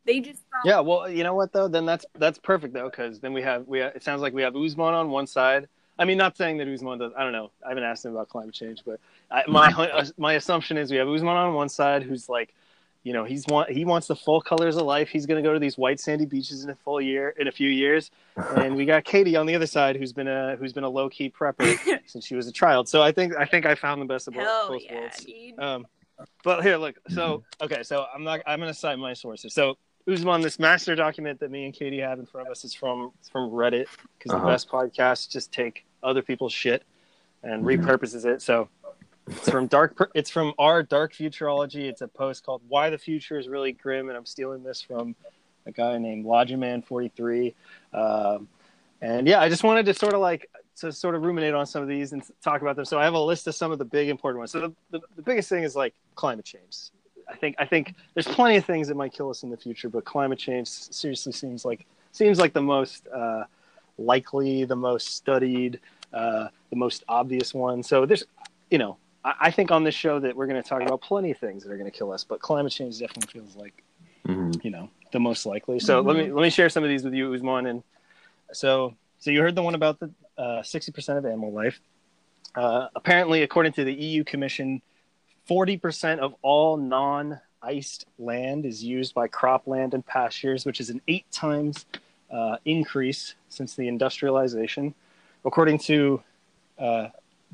They 0.06 0.20
just 0.22 0.44
don't. 0.52 0.66
Yeah. 0.66 0.80
Well, 0.80 1.10
you 1.10 1.24
know 1.24 1.34
what 1.34 1.52
though? 1.52 1.68
Then 1.68 1.86
that's 1.86 2.06
that's 2.16 2.40
perfect 2.40 2.74
though, 2.74 2.90
because 2.90 3.20
then 3.20 3.34
we 3.34 3.42
have 3.42 3.68
we 3.68 3.80
have, 3.80 3.96
it 3.96 4.04
sounds 4.04 4.22
like 4.22 4.34
we 4.34 4.42
have 4.42 4.54
Uzman 4.54 4.94
on 4.94 5.10
one 5.12 5.28
side. 5.28 5.68
I 6.00 6.06
mean, 6.06 6.18
not 6.18 6.38
saying 6.38 6.58
that 6.58 6.68
Uzman 6.68 7.00
does. 7.00 7.12
I 7.18 7.24
don't 7.24 7.34
know. 7.34 7.52
I 7.66 7.70
haven't 7.70 7.84
asked 7.84 8.06
him 8.06 8.12
about 8.12 8.30
climate 8.30 8.54
change, 8.54 8.84
but 8.86 9.00
I, 9.32 9.44
my 9.48 9.70
my 10.18 10.34
assumption 10.34 10.78
is 10.78 10.92
we 10.92 10.98
have 10.98 11.08
Uzman 11.08 11.36
on 11.36 11.54
one 11.54 11.70
side, 11.70 12.04
who's 12.04 12.30
like, 12.30 12.54
you 13.08 13.14
know, 13.14 13.24
he's 13.24 13.46
want 13.48 13.70
he 13.70 13.86
wants 13.86 14.08
the 14.08 14.16
full 14.16 14.42
colors 14.42 14.76
of 14.76 14.84
life. 14.86 15.08
He's 15.08 15.26
going 15.26 15.42
to 15.42 15.48
go 15.48 15.54
to 15.54 15.60
these 15.60 15.78
white 15.78 16.00
sandy 16.02 16.26
beaches 16.26 16.64
in 16.66 16.70
a 16.70 16.76
full 16.76 17.00
year 17.00 17.30
in 17.40 17.48
a 17.48 17.52
few 17.54 17.70
years, 17.70 18.12
and 18.58 18.76
we 18.76 18.86
got 18.86 19.06
Katie 19.06 19.38
on 19.38 19.46
the 19.46 19.56
other 19.56 19.66
side, 19.68 19.96
who's 19.96 20.12
been 20.12 20.28
a 20.28 20.58
who's 20.58 20.74
been 20.74 20.84
a 20.84 20.90
low 20.90 21.08
key 21.08 21.30
prepper 21.30 21.80
since 22.06 22.26
she 22.28 22.36
was 22.36 22.48
a 22.48 22.52
child. 22.52 22.90
So 22.90 23.02
I 23.02 23.14
think 23.14 23.34
I 23.38 23.46
think 23.46 23.66
I 23.66 23.76
found 23.76 24.02
the 24.02 24.06
best 24.14 24.28
of 24.28 24.34
both, 24.34 24.44
Hell 24.44 24.68
both 24.68 24.82
yeah, 24.84 24.96
worlds. 25.00 25.24
dude. 25.26 25.60
Um, 25.60 25.88
but 26.44 26.64
here, 26.64 26.76
look. 26.76 26.96
So 27.10 27.44
okay, 27.62 27.82
so 27.84 28.06
I'm 28.14 28.26
not. 28.26 28.42
I'm 28.46 28.60
going 28.60 28.74
to 28.74 28.78
cite 28.78 29.00
my 29.00 29.14
sources. 29.14 29.54
So 29.54 29.78
Uzman, 30.10 30.42
this 30.44 30.60
master 30.60 30.94
document 30.94 31.40
that 31.40 31.50
me 31.50 31.64
and 31.66 31.74
Katie 31.74 32.00
have 32.00 32.20
in 32.20 32.26
front 32.26 32.48
of 32.48 32.52
us 32.52 32.66
is 32.66 32.74
from 32.74 33.12
from 33.32 33.52
Reddit 33.52 33.88
because 34.18 34.34
Uh-huh. 34.34 34.46
the 34.46 34.52
best 34.52 34.70
podcasts 34.70 35.30
just 35.32 35.54
take 35.54 35.86
other 36.04 36.22
people's 36.22 36.54
shit 36.54 36.84
and 37.44 37.64
Mhm. 37.64 37.80
repurposes 37.80 38.26
it. 38.26 38.42
So 38.42 38.68
it's 39.28 39.50
from 39.50 39.68
dark. 39.68 40.12
It's 40.14 40.30
from 40.30 40.54
our 40.58 40.84
dark 40.84 41.14
futurology. 41.14 41.84
It's 41.90 42.02
a 42.02 42.08
post 42.08 42.46
called 42.46 42.62
"Why 42.68 42.90
the 42.90 42.98
Future 42.98 43.38
is 43.38 43.48
Really 43.48 43.74
Grim," 43.74 44.10
and 44.10 44.18
I'm 44.18 44.26
stealing 44.26 44.64
this 44.64 44.82
from 44.82 45.16
a 45.66 45.72
guy 45.72 45.98
named 45.98 46.26
Logiman43. 46.26 47.54
Um, 47.94 48.48
and 49.02 49.28
yeah, 49.28 49.42
I 49.42 49.50
just 49.50 49.64
wanted 49.64 49.86
to 49.88 49.94
sort 49.94 50.14
of 50.14 50.22
like 50.22 50.50
to 50.78 50.92
sort 50.92 51.16
of 51.16 51.24
ruminate 51.24 51.54
on 51.54 51.66
some 51.66 51.82
of 51.82 51.88
these 51.88 52.14
and 52.14 52.24
talk 52.42 52.62
about 52.62 52.76
them. 52.76 52.86
So 52.86 53.00
I 53.00 53.04
have 53.04 53.14
a 53.14 53.20
list 53.20 53.48
of 53.48 53.56
some 53.56 53.72
of 53.72 53.80
the 53.80 53.86
big 53.86 54.10
important 54.10 54.40
ones. 54.40 54.52
So 54.52 54.62
the, 54.62 54.74
the, 54.92 55.00
the 55.16 55.22
biggest 55.22 55.50
thing 55.50 55.64
is 55.64 55.76
like 55.76 55.94
climate 56.16 56.46
change. 56.46 56.92
I 57.30 57.36
think 57.36 57.56
I 57.60 57.66
think 57.66 57.96
there's 58.14 58.28
plenty 58.28 58.58
of 58.58 58.66
things 58.66 58.88
that 58.88 58.96
might 58.96 59.12
kill 59.12 59.30
us 59.30 59.44
in 59.44 59.50
the 59.50 59.58
future, 59.58 59.90
but 59.90 60.06
climate 60.06 60.40
change 60.40 60.68
seriously 60.70 61.34
seems 61.34 61.66
like 61.66 61.86
seems 62.12 62.40
like 62.40 62.54
the 62.54 62.62
most 62.62 63.08
uh, 63.08 63.44
likely, 63.98 64.64
the 64.64 64.76
most 64.76 65.16
studied, 65.16 65.80
uh, 66.14 66.48
the 66.70 66.76
most 66.76 67.04
obvious 67.10 67.54
one. 67.54 67.84
So 67.84 68.06
there's, 68.06 68.24
you 68.72 68.78
know, 68.78 68.98
I, 69.28 69.34
I 69.48 69.52
think 69.52 69.72
on 69.72 69.84
this 69.84 69.96
show 69.96 70.20
that 70.20 70.36
we're 70.36 70.48
going 70.48 70.62
to 70.62 70.68
talk 70.68 70.82
about 70.82 71.02
plenty 71.02 71.32
of 71.32 71.38
things 71.38 71.64
that 71.64 71.72
are 71.72 71.78
going 71.78 71.90
to 71.92 71.96
kill 71.98 72.12
us, 72.12 72.24
but 72.24 72.40
climate 72.40 72.72
change 72.72 73.00
definitely 73.00 73.40
feels 73.42 73.56
like 73.56 73.84
Mhm. 74.26 74.62
you 74.64 74.72
know 74.72 74.90
the 75.14 75.20
most 75.20 75.46
likely. 75.46 75.80
So 75.80 76.02
let 76.02 76.18
me 76.18 76.32
let 76.32 76.42
me 76.42 76.50
share 76.50 76.68
some 76.70 76.84
of 76.84 76.90
these 76.90 77.04
with 77.06 77.14
you, 77.14 77.34
Usman. 77.34 77.66
And 77.68 77.84
so 78.52 78.94
so 79.20 79.32
you 79.32 79.42
heard 79.42 79.56
the 79.56 79.62
one 79.62 79.74
about 79.76 80.00
the 80.00 80.12
uh, 80.38 80.64
sixty 80.64 80.92
percent 80.92 81.18
of 81.18 81.26
animal 81.26 81.52
life. 81.52 81.80
Uh, 82.56 82.88
apparently, 82.96 83.44
according 83.44 83.72
to 83.74 83.84
the 83.86 83.94
EU 83.94 84.24
Commission, 84.26 84.82
forty 85.46 85.78
percent 85.78 86.20
of 86.20 86.36
all 86.42 86.76
non-iced 86.76 88.06
land 88.20 88.66
is 88.66 88.84
used 88.84 89.14
by 89.14 89.28
cropland 89.30 89.94
and 89.94 90.06
pastures, 90.06 90.66
which 90.66 90.82
is 90.82 90.90
an 90.90 91.02
eight 91.08 91.30
times 91.32 91.86
uh, 92.30 92.58
increase 92.66 93.36
since 93.48 93.76
the 93.76 93.88
industrialization. 93.88 94.94
According 95.46 95.78
to 95.80 96.22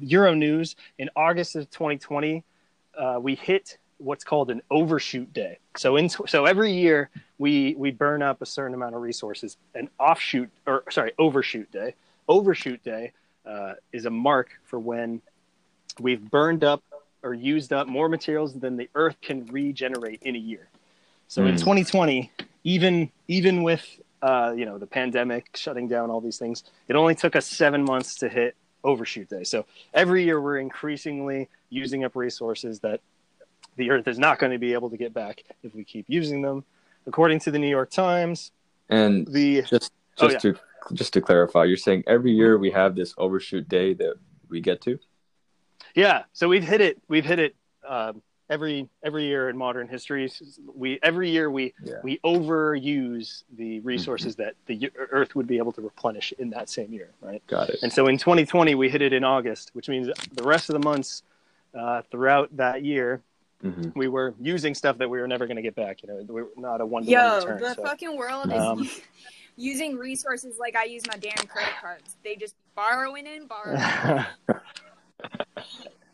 uh, 0.01 0.05
Euronews, 0.05 0.75
in 0.97 1.09
August 1.15 1.55
of 1.55 1.69
2020, 1.69 2.43
uh, 2.97 3.19
we 3.21 3.35
hit 3.35 3.77
what's 3.97 4.23
called 4.23 4.49
an 4.49 4.61
overshoot 4.69 5.31
day. 5.33 5.59
So 5.77 5.95
in 5.95 6.09
so 6.09 6.45
every 6.45 6.73
year 6.73 7.09
we 7.37 7.75
we 7.75 7.91
burn 7.91 8.21
up 8.21 8.41
a 8.41 8.45
certain 8.45 8.73
amount 8.73 8.95
of 8.95 9.01
resources. 9.01 9.57
An 9.75 9.89
offshoot 9.99 10.49
or 10.67 10.83
sorry 10.89 11.13
overshoot 11.17 11.71
day. 11.71 11.95
Overshoot 12.27 12.83
day 12.83 13.11
uh, 13.45 13.73
is 13.91 14.05
a 14.05 14.09
mark 14.09 14.49
for 14.65 14.79
when 14.79 15.21
we've 15.99 16.29
burned 16.29 16.63
up 16.63 16.83
or 17.21 17.33
used 17.33 17.71
up 17.71 17.87
more 17.87 18.09
materials 18.09 18.53
than 18.53 18.75
the 18.77 18.89
Earth 18.95 19.15
can 19.21 19.45
regenerate 19.47 20.21
in 20.23 20.35
a 20.35 20.39
year. 20.39 20.67
So 21.27 21.45
in 21.45 21.55
Mm. 21.55 21.59
2020, 21.59 22.31
even 22.63 23.11
even 23.27 23.63
with 23.63 23.85
uh, 24.21 24.53
you 24.55 24.65
know 24.65 24.77
the 24.77 24.87
pandemic 24.87 25.49
shutting 25.55 25.87
down 25.87 26.09
all 26.09 26.21
these 26.21 26.37
things, 26.37 26.63
it 26.87 26.95
only 26.95 27.15
took 27.15 27.35
us 27.35 27.45
seven 27.45 27.83
months 27.83 28.15
to 28.15 28.29
hit 28.29 28.55
overshoot 28.83 29.29
day. 29.29 29.43
So 29.43 29.65
every 29.93 30.23
year 30.23 30.41
we're 30.41 30.59
increasingly 30.59 31.49
using 31.69 32.03
up 32.03 32.15
resources 32.15 32.79
that 32.81 33.01
the 33.75 33.89
Earth 33.91 34.07
is 34.07 34.19
not 34.19 34.39
going 34.39 34.51
to 34.51 34.59
be 34.59 34.73
able 34.73 34.89
to 34.89 34.97
get 34.97 35.13
back 35.13 35.43
if 35.63 35.73
we 35.73 35.83
keep 35.83 36.05
using 36.07 36.41
them. 36.41 36.63
According 37.07 37.39
to 37.39 37.51
the 37.51 37.59
New 37.59 37.67
York 37.69 37.89
Times, 37.89 38.51
And 38.89 39.27
the 39.27 39.63
just 39.63 39.91
Oh, 40.19 40.29
just 40.29 40.41
to 40.41 40.55
just 40.93 41.13
to 41.13 41.21
clarify, 41.21 41.63
you're 41.63 41.77
saying 41.77 42.03
every 42.07 42.31
year 42.31 42.57
we 42.57 42.69
have 42.71 42.95
this 42.95 43.13
overshoot 43.17 43.67
day 43.67 43.93
that 43.95 44.15
we 44.49 44.61
get 44.61 44.81
to. 44.81 44.99
yeah, 45.95 46.23
so 46.33 46.47
we've 46.47 46.63
hit 46.63 46.81
it. 46.81 47.01
We've 47.07 47.25
hit 47.25 47.39
it 47.39 47.55
um, 47.87 48.21
every 48.49 48.87
every 49.03 49.25
year 49.25 49.49
in 49.49 49.57
modern 49.57 49.87
history. 49.87 50.31
We 50.75 50.99
every 51.01 51.29
year 51.29 51.49
we 51.49 51.73
Yeah. 51.83 51.95
we 52.03 52.19
overuse 52.19 53.43
the 53.57 53.79
resources 53.81 54.35
that 54.37 54.55
the 54.65 54.91
Earth 55.11 55.35
would 55.35 55.47
be 55.47 55.57
able 55.57 55.71
to 55.73 55.81
replenish 55.81 56.33
in 56.37 56.49
that 56.51 56.69
same 56.69 56.91
year, 56.93 57.09
right? 57.21 57.45
Got 57.47 57.69
it. 57.69 57.79
And 57.83 57.91
so 57.91 58.07
in 58.07 58.17
2020, 58.17 58.75
we 58.75 58.89
hit 58.89 59.01
it 59.01 59.13
in 59.13 59.23
August, 59.23 59.71
which 59.73 59.89
means 59.89 60.09
the 60.33 60.43
rest 60.43 60.69
of 60.69 60.73
the 60.73 60.87
months 60.87 61.23
uh, 61.77 62.01
throughout 62.11 62.55
that 62.57 62.83
year, 62.83 63.21
hmm 63.61 63.89
we 63.95 64.07
were 64.07 64.33
using 64.41 64.75
stuff 64.75 64.97
that 64.97 65.09
we 65.09 65.19
were 65.19 65.27
never 65.27 65.45
going 65.47 65.55
to 65.55 65.61
get 65.61 65.75
back. 65.75 66.03
You 66.03 66.09
know, 66.09 66.25
we're 66.27 66.47
not 66.57 66.81
a 66.81 66.85
one 66.85 67.05
to 67.05 67.11
one 67.11 67.25
Yo, 67.25 67.35
return. 67.37 67.59
the 67.61 67.73
so. 67.75 67.83
fucking 67.83 68.17
world 68.17 68.51
is 68.51 68.59
um, 68.61 68.89
using 69.55 69.95
resources 69.97 70.57
like 70.59 70.75
I 70.75 70.83
use 70.83 71.03
my 71.07 71.15
damn 71.17 71.47
credit 71.47 71.73
cards. 71.81 72.17
They 72.23 72.35
just 72.35 72.55
borrowing 72.75 73.25
and 73.27 73.47
borrowing. 73.47 74.25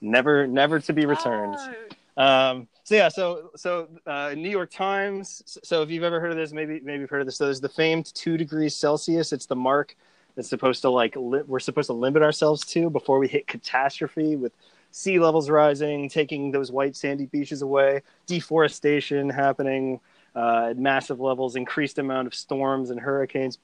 never, 0.02 0.46
never 0.48 0.80
to 0.80 0.94
be 0.94 1.06
returned. 1.06 1.56
Oh. 1.58 1.74
Um, 2.20 2.68
so 2.84 2.96
yeah, 2.96 3.08
so 3.08 3.50
so 3.56 3.88
uh, 4.06 4.34
New 4.36 4.50
York 4.50 4.70
Times. 4.72 5.42
So 5.64 5.82
if 5.82 5.90
you've 5.90 6.04
ever 6.04 6.20
heard 6.20 6.32
of 6.32 6.38
this, 6.38 6.52
maybe 6.52 6.82
maybe 6.82 7.02
you've 7.02 7.10
heard 7.10 7.22
of 7.22 7.28
this. 7.28 7.38
So 7.38 7.46
there's 7.46 7.62
the 7.62 7.70
famed 7.70 8.14
two 8.14 8.38
degrees 8.38 8.76
Celsius. 8.76 9.32
It's 9.32 9.46
the 9.46 9.56
mark 9.56 9.96
that's 10.36 10.50
supposed 10.50 10.82
to 10.82 10.90
like 10.90 11.16
li- 11.16 11.44
we're 11.48 11.60
supposed 11.60 11.88
to 11.88 11.94
limit 11.94 12.22
ourselves 12.22 12.66
to 12.66 12.90
before 12.90 13.20
we 13.20 13.28
hit 13.28 13.48
catastrophe 13.48 14.36
with 14.36 14.52
sea 14.92 15.18
levels 15.20 15.50
rising, 15.50 16.10
taking 16.10 16.52
those 16.52 16.72
white 16.72 16.96
sandy 16.96 17.28
beaches 17.28 17.62
away, 17.62 18.02
deforestation 18.26 19.30
happening 19.30 20.00
uh, 20.36 20.68
at 20.72 20.78
massive 20.78 21.20
levels, 21.20 21.56
increased 21.56 22.00
amount 22.00 22.28
of 22.28 22.36
storms 22.36 22.90
and 22.90 23.00
hurricanes. 23.00 23.60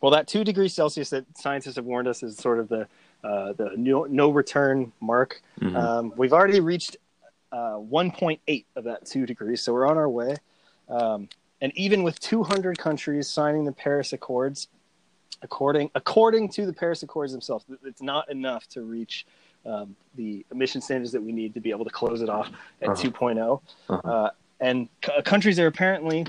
Well, 0.00 0.12
that 0.12 0.26
two 0.26 0.44
degrees 0.44 0.72
Celsius 0.72 1.10
that 1.10 1.26
scientists 1.36 1.76
have 1.76 1.84
warned 1.84 2.08
us 2.08 2.22
is 2.22 2.36
sort 2.36 2.58
of 2.58 2.68
the 2.68 2.88
uh, 3.22 3.52
the 3.52 3.70
no, 3.76 4.04
no 4.04 4.30
return 4.30 4.92
mark. 5.00 5.42
Mhm. 5.60 5.76
Um, 5.76 6.12
we've 6.16 6.32
already 6.32 6.58
reached 6.58 6.96
uh, 7.52 7.76
1.8 7.78 8.64
of 8.76 8.84
that 8.84 9.06
two 9.06 9.26
degrees, 9.26 9.60
so 9.60 9.72
we're 9.72 9.86
on 9.86 9.96
our 9.96 10.08
way. 10.08 10.36
Um, 10.88 11.28
and 11.60 11.72
even 11.76 12.02
with 12.02 12.18
200 12.20 12.76
countries 12.78 13.28
signing 13.28 13.64
the 13.64 13.72
Paris 13.72 14.12
Accords, 14.12 14.68
according 15.42 15.90
according 15.94 16.48
to 16.50 16.66
the 16.66 16.72
Paris 16.72 17.02
Accords 17.02 17.32
themselves, 17.32 17.64
it's 17.84 18.02
not 18.02 18.30
enough 18.30 18.66
to 18.68 18.82
reach 18.82 19.26
um, 19.64 19.94
the 20.16 20.44
emission 20.50 20.80
standards 20.80 21.12
that 21.12 21.22
we 21.22 21.30
need 21.32 21.54
to 21.54 21.60
be 21.60 21.70
able 21.70 21.84
to 21.84 21.90
close 21.90 22.20
it 22.22 22.28
off 22.28 22.50
at 22.80 22.88
Uh-huh. 22.90 23.02
2.0. 23.02 23.60
Uh-huh. 23.88 24.08
Uh, 24.10 24.30
and 24.60 24.88
c- 25.04 25.22
countries 25.24 25.58
are 25.60 25.66
apparently 25.68 26.26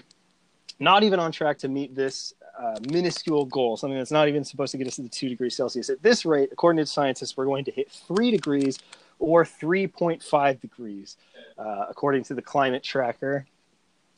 not 0.79 1.03
even 1.03 1.19
on 1.19 1.31
track 1.31 1.57
to 1.59 1.67
meet 1.67 1.95
this 1.95 2.33
uh, 2.59 2.75
minuscule 2.91 3.45
goal, 3.45 3.75
something 3.77 3.97
that's 3.97 4.11
not 4.11 4.27
even 4.27 4.43
supposed 4.43 4.71
to 4.71 4.77
get 4.77 4.85
us 4.87 4.97
to 4.97 5.01
the 5.01 5.09
two 5.09 5.29
degrees 5.29 5.55
Celsius. 5.55 5.89
At 5.89 6.03
this 6.03 6.25
rate, 6.25 6.49
according 6.51 6.83
to 6.83 6.85
scientists, 6.85 7.35
we're 7.37 7.45
going 7.45 7.65
to 7.65 7.71
hit 7.71 7.89
three 7.91 8.29
degrees 8.29 8.77
or 9.23 9.45
3.5 9.45 10.59
degrees, 10.59 11.15
uh, 11.57 11.85
according 11.89 12.25
to 12.25 12.33
the 12.33 12.41
climate 12.41 12.83
tracker. 12.83 13.47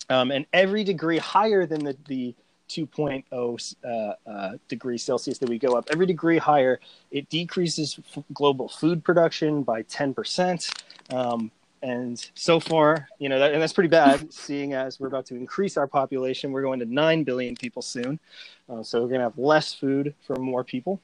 Um, 0.10 0.32
and 0.32 0.48
every 0.52 0.84
degree 0.84 1.20
higher 1.20 1.68
than 1.68 1.86
the, 1.86 1.96
the 2.08 2.34
2.0 2.70 3.76
uh, 3.86 4.30
uh, 4.30 4.58
degrees 4.68 5.04
Celsius 5.04 5.38
that 5.38 5.48
we 5.48 5.60
go 5.60 5.78
up, 5.78 5.90
every 5.92 6.08
degree 6.08 6.40
higher, 6.40 6.80
it 7.12 7.30
decreases 7.30 8.00
f- 8.16 8.24
global 8.34 8.68
food 8.68 9.04
production 9.04 9.62
by 9.62 9.84
10%. 9.84 10.84
Um, 11.14 11.52
and 11.84 12.32
so 12.34 12.60
far, 12.60 13.08
you 13.20 13.30
know, 13.30 13.38
that, 13.38 13.54
and 13.54 13.62
that's 13.62 13.74
pretty 13.74 13.90
bad, 13.90 14.34
seeing 14.34 14.74
as 14.74 15.00
we're 15.00 15.06
about 15.08 15.28
to 15.28 15.36
increase 15.36 15.78
our 15.78 15.86
population. 15.86 16.52
We're 16.52 16.64
going 16.64 16.80
to 16.80 16.92
9 16.92 17.24
billion 17.24 17.56
people 17.56 17.84
soon. 17.84 18.20
Uh, 18.68 18.82
so 18.82 19.02
we're 19.02 19.10
going 19.10 19.20
to 19.20 19.26
have 19.26 19.38
less 19.38 19.72
food 19.72 20.16
for 20.26 20.38
more 20.38 20.64
people. 20.64 21.00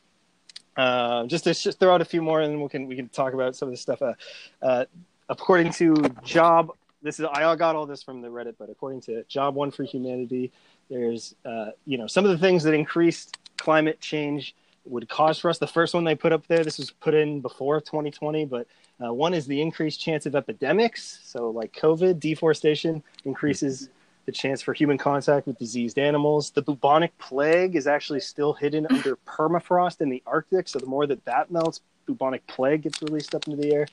Uh, 0.78 1.26
just 1.26 1.44
to 1.44 1.54
just 1.54 1.80
throw 1.80 1.94
out 1.94 2.02
a 2.02 2.06
few 2.06 2.22
more, 2.22 2.42
and 2.42 2.54
then 2.54 2.62
we 2.62 2.70
can 2.70 2.88
we 2.88 2.96
can 2.96 3.10
talk 3.10 3.34
about 3.34 3.56
some 3.56 3.68
of 3.68 3.74
this 3.74 3.82
stuff. 3.82 4.02
Uh, 4.02 4.14
uh, 4.62 4.86
according 5.30 5.72
to 5.74 5.96
Job, 6.24 6.72
this 7.02 7.20
is 7.20 7.26
I 7.26 7.56
got 7.56 7.76
all 7.76 7.86
this 7.86 8.02
from 8.02 8.22
the 8.22 8.30
Reddit, 8.30 8.56
but 8.58 8.70
according 8.70 9.02
to 9.02 9.24
Job 9.26 9.56
One 9.56 9.72
for 9.72 9.84
Humanity, 9.84 10.52
there's 10.90 11.36
uh, 11.46 11.72
you 11.86 11.98
know 11.98 12.08
some 12.08 12.26
of 12.26 12.32
the 12.32 12.38
things 12.38 12.64
that 12.64 12.74
increased 12.74 13.38
climate 13.58 14.00
change 14.00 14.56
would 14.86 15.10
cause 15.10 15.40
for 15.40 15.50
us. 15.50 15.58
The 15.58 15.68
first 15.68 15.94
one 15.94 16.04
they 16.04 16.16
put 16.16 16.32
up 16.32 16.48
there, 16.48 16.64
this 16.64 16.78
was 16.78 16.92
put 16.92 17.14
in 17.14 17.42
before 17.42 17.80
2020, 17.82 18.46
but 18.46 18.68
uh, 19.04 19.14
one 19.14 19.34
is 19.34 19.46
the 19.46 19.62
increased 19.62 20.00
chance 20.00 20.26
of 20.26 20.36
epidemics. 20.36 21.20
So 21.24 21.50
like 21.50 21.74
COVID, 21.74 22.20
deforestation 22.20 23.04
increases 23.26 23.90
the 24.26 24.32
chance 24.32 24.62
for 24.62 24.74
human 24.74 24.98
contact 24.98 25.48
with 25.48 25.58
diseased 25.58 25.98
animals. 25.98 26.52
The 26.52 26.62
bubonic 26.62 27.18
plague 27.18 27.76
is 27.76 27.88
actually 27.88 28.20
still 28.20 28.54
hidden 28.54 28.88
under 28.90 29.16
permafrost 29.28 30.02
in 30.02 30.10
the 30.10 30.22
Arctic. 30.26 30.68
So 30.68 30.80
the 30.80 30.86
more 30.86 31.08
that 31.08 31.24
that 31.26 31.52
melts, 31.52 31.82
bubonic 32.06 32.46
plague 32.48 32.84
gets 32.84 33.02
released 33.02 33.34
up 33.36 33.48
into 33.48 33.62
the 33.62 33.74
air. 33.74 33.88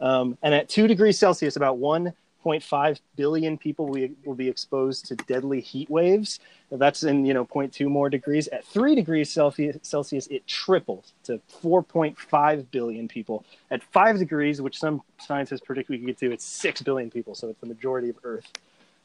Um, 0.00 0.38
and 0.42 0.54
at 0.54 0.68
two 0.68 0.86
degrees 0.86 1.18
Celsius, 1.18 1.56
about 1.56 1.78
1.5 1.78 3.00
billion 3.16 3.56
people 3.56 3.86
will, 3.86 4.08
will 4.24 4.34
be 4.34 4.48
exposed 4.48 5.06
to 5.06 5.16
deadly 5.16 5.60
heat 5.60 5.88
waves. 5.88 6.40
That's 6.70 7.04
in 7.04 7.24
you 7.24 7.34
know 7.34 7.44
0.2 7.44 7.86
more 7.88 8.10
degrees. 8.10 8.48
At 8.48 8.64
three 8.64 8.94
degrees 8.94 9.30
Celsius, 9.30 9.76
Celsius, 9.82 10.26
it 10.26 10.46
triples 10.46 11.12
to 11.24 11.40
4.5 11.62 12.66
billion 12.70 13.06
people. 13.06 13.44
At 13.70 13.82
five 13.82 14.18
degrees, 14.18 14.60
which 14.60 14.78
some 14.78 15.02
scientists 15.20 15.60
predict 15.60 15.88
we 15.88 15.98
could 15.98 16.06
get 16.06 16.18
to, 16.18 16.32
it's 16.32 16.44
six 16.44 16.82
billion 16.82 17.10
people. 17.10 17.34
So 17.34 17.48
it's 17.48 17.60
the 17.60 17.66
majority 17.66 18.08
of 18.08 18.16
Earth. 18.24 18.50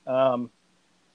Um, 0.07 0.49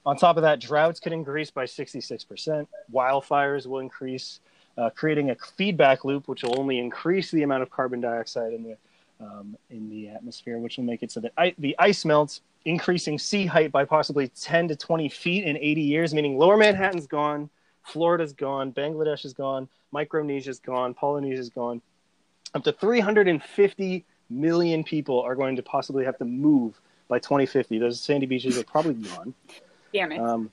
on 0.06 0.16
top 0.16 0.36
of 0.36 0.42
that, 0.42 0.60
droughts 0.60 1.00
could 1.00 1.12
increase 1.12 1.50
by 1.50 1.64
66%. 1.64 2.66
Wildfires 2.92 3.66
will 3.66 3.80
increase, 3.80 4.40
uh, 4.76 4.90
creating 4.90 5.30
a 5.30 5.36
feedback 5.56 6.04
loop, 6.04 6.28
which 6.28 6.42
will 6.42 6.58
only 6.58 6.78
increase 6.78 7.30
the 7.30 7.42
amount 7.42 7.62
of 7.62 7.70
carbon 7.70 8.00
dioxide 8.00 8.52
in 8.52 8.62
the 8.62 8.76
um, 9.20 9.56
in 9.70 9.88
the 9.88 10.08
atmosphere, 10.08 10.58
which 10.58 10.76
will 10.76 10.84
make 10.84 11.02
it 11.02 11.10
so 11.10 11.20
that 11.20 11.32
I, 11.38 11.54
the 11.58 11.76
ice 11.78 12.04
melts, 12.04 12.40
increasing 12.64 13.18
sea 13.18 13.46
height 13.46 13.70
by 13.70 13.84
possibly 13.84 14.28
10 14.28 14.68
to 14.68 14.76
20 14.76 15.08
feet 15.08 15.44
in 15.44 15.56
80 15.56 15.80
years, 15.80 16.12
meaning 16.12 16.36
Lower 16.36 16.56
Manhattan's 16.56 17.06
gone, 17.06 17.48
Florida's 17.82 18.32
gone, 18.32 18.72
Bangladesh 18.72 19.24
is 19.24 19.32
gone, 19.32 19.68
Micronesia's 19.94 20.58
gone, 20.58 20.94
Polynesia's 20.94 21.48
gone. 21.48 21.80
Up 22.54 22.64
to 22.64 22.72
350 22.72 24.04
million 24.30 24.84
people 24.84 25.20
are 25.20 25.34
going 25.34 25.56
to 25.56 25.62
possibly 25.62 26.04
have 26.04 26.18
to 26.18 26.24
move 26.24 26.80
by 27.08 27.18
2050. 27.18 27.78
Those 27.78 28.00
sandy 28.00 28.26
beaches 28.26 28.58
are 28.58 28.64
probably 28.64 28.94
gone. 28.94 29.34
Damn 29.94 30.12
it. 30.12 30.20
Um, 30.20 30.50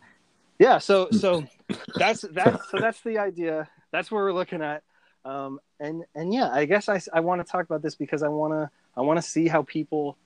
yeah, 0.60 0.77
so 0.77 1.10
so 1.12 1.43
that's 1.95 2.21
that's 2.32 2.69
so 2.69 2.77
that's 2.80 3.01
the 3.01 3.17
idea. 3.17 3.67
That's 3.91 4.10
what 4.12 4.19
we're 4.19 4.32
looking 4.34 4.62
at. 4.62 4.84
Um, 5.25 5.60
and 5.80 6.04
and 6.15 6.34
yeah, 6.34 6.49
I 6.49 6.65
guess 6.65 6.88
I, 6.88 7.01
I 7.12 7.19
want 7.19 7.45
to 7.45 7.51
talk 7.51 7.65
about 7.65 7.82
this 7.82 7.95
because 7.95 8.23
I 8.23 8.30
want 8.30 8.54
to 8.54 8.69
I 8.95 9.01
want 9.01 9.17
to 9.17 9.21
see 9.21 9.47
how 9.47 9.63
people 9.63 10.17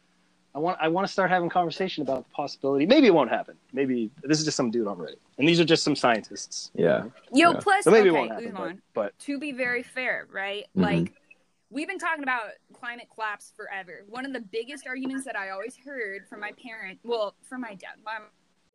I 0.53 0.59
want 0.59 0.77
I 0.81 0.89
want 0.89 1.07
to 1.07 1.11
start 1.11 1.29
having 1.29 1.49
conversation 1.49 2.03
about 2.03 2.27
the 2.27 2.33
possibility. 2.33 2.85
Maybe 2.85 3.07
it 3.07 3.13
won't 3.13 3.29
happen. 3.29 3.55
Maybe 3.73 4.11
this 4.23 4.39
is 4.39 4.45
just 4.45 4.57
some 4.57 4.71
dude 4.71 4.87
on 4.87 4.97
Reddit, 4.97 5.15
and 5.37 5.47
these 5.47 5.59
are 5.59 5.65
just 5.65 5.83
some 5.83 5.95
scientists. 5.95 6.71
Yeah. 6.75 7.05
Yo, 7.33 7.51
Yeah. 7.51 7.59
plus, 7.61 7.85
So 7.85 7.91
maybe 7.91 8.09
okay, 8.09 8.17
it 8.17 8.19
won't 8.19 8.31
happen. 8.31 8.51
But, 8.51 8.61
Usman, 8.61 8.81
but 8.93 9.19
to 9.19 9.39
be 9.39 9.51
very 9.53 9.83
fair, 9.83 10.27
right? 10.31 10.65
Mhm. 10.77 10.81
Like, 10.81 11.13
we've 11.69 11.87
been 11.87 11.99
talking 11.99 12.23
about 12.23 12.51
climate 12.73 13.07
collapse 13.13 13.51
forever. 13.55 14.05
One 14.07 14.25
of 14.25 14.31
the 14.31 14.39
biggest 14.39 14.87
arguments 14.87 15.25
that 15.25 15.37
I 15.37 15.49
always 15.49 15.75
heard 15.77 16.27
from 16.29 16.39
my 16.39 16.53
parent, 16.53 16.99
well, 17.03 17.35
from 17.41 17.61
my 17.61 17.75
dad, 17.75 17.95
my, 18.05 18.19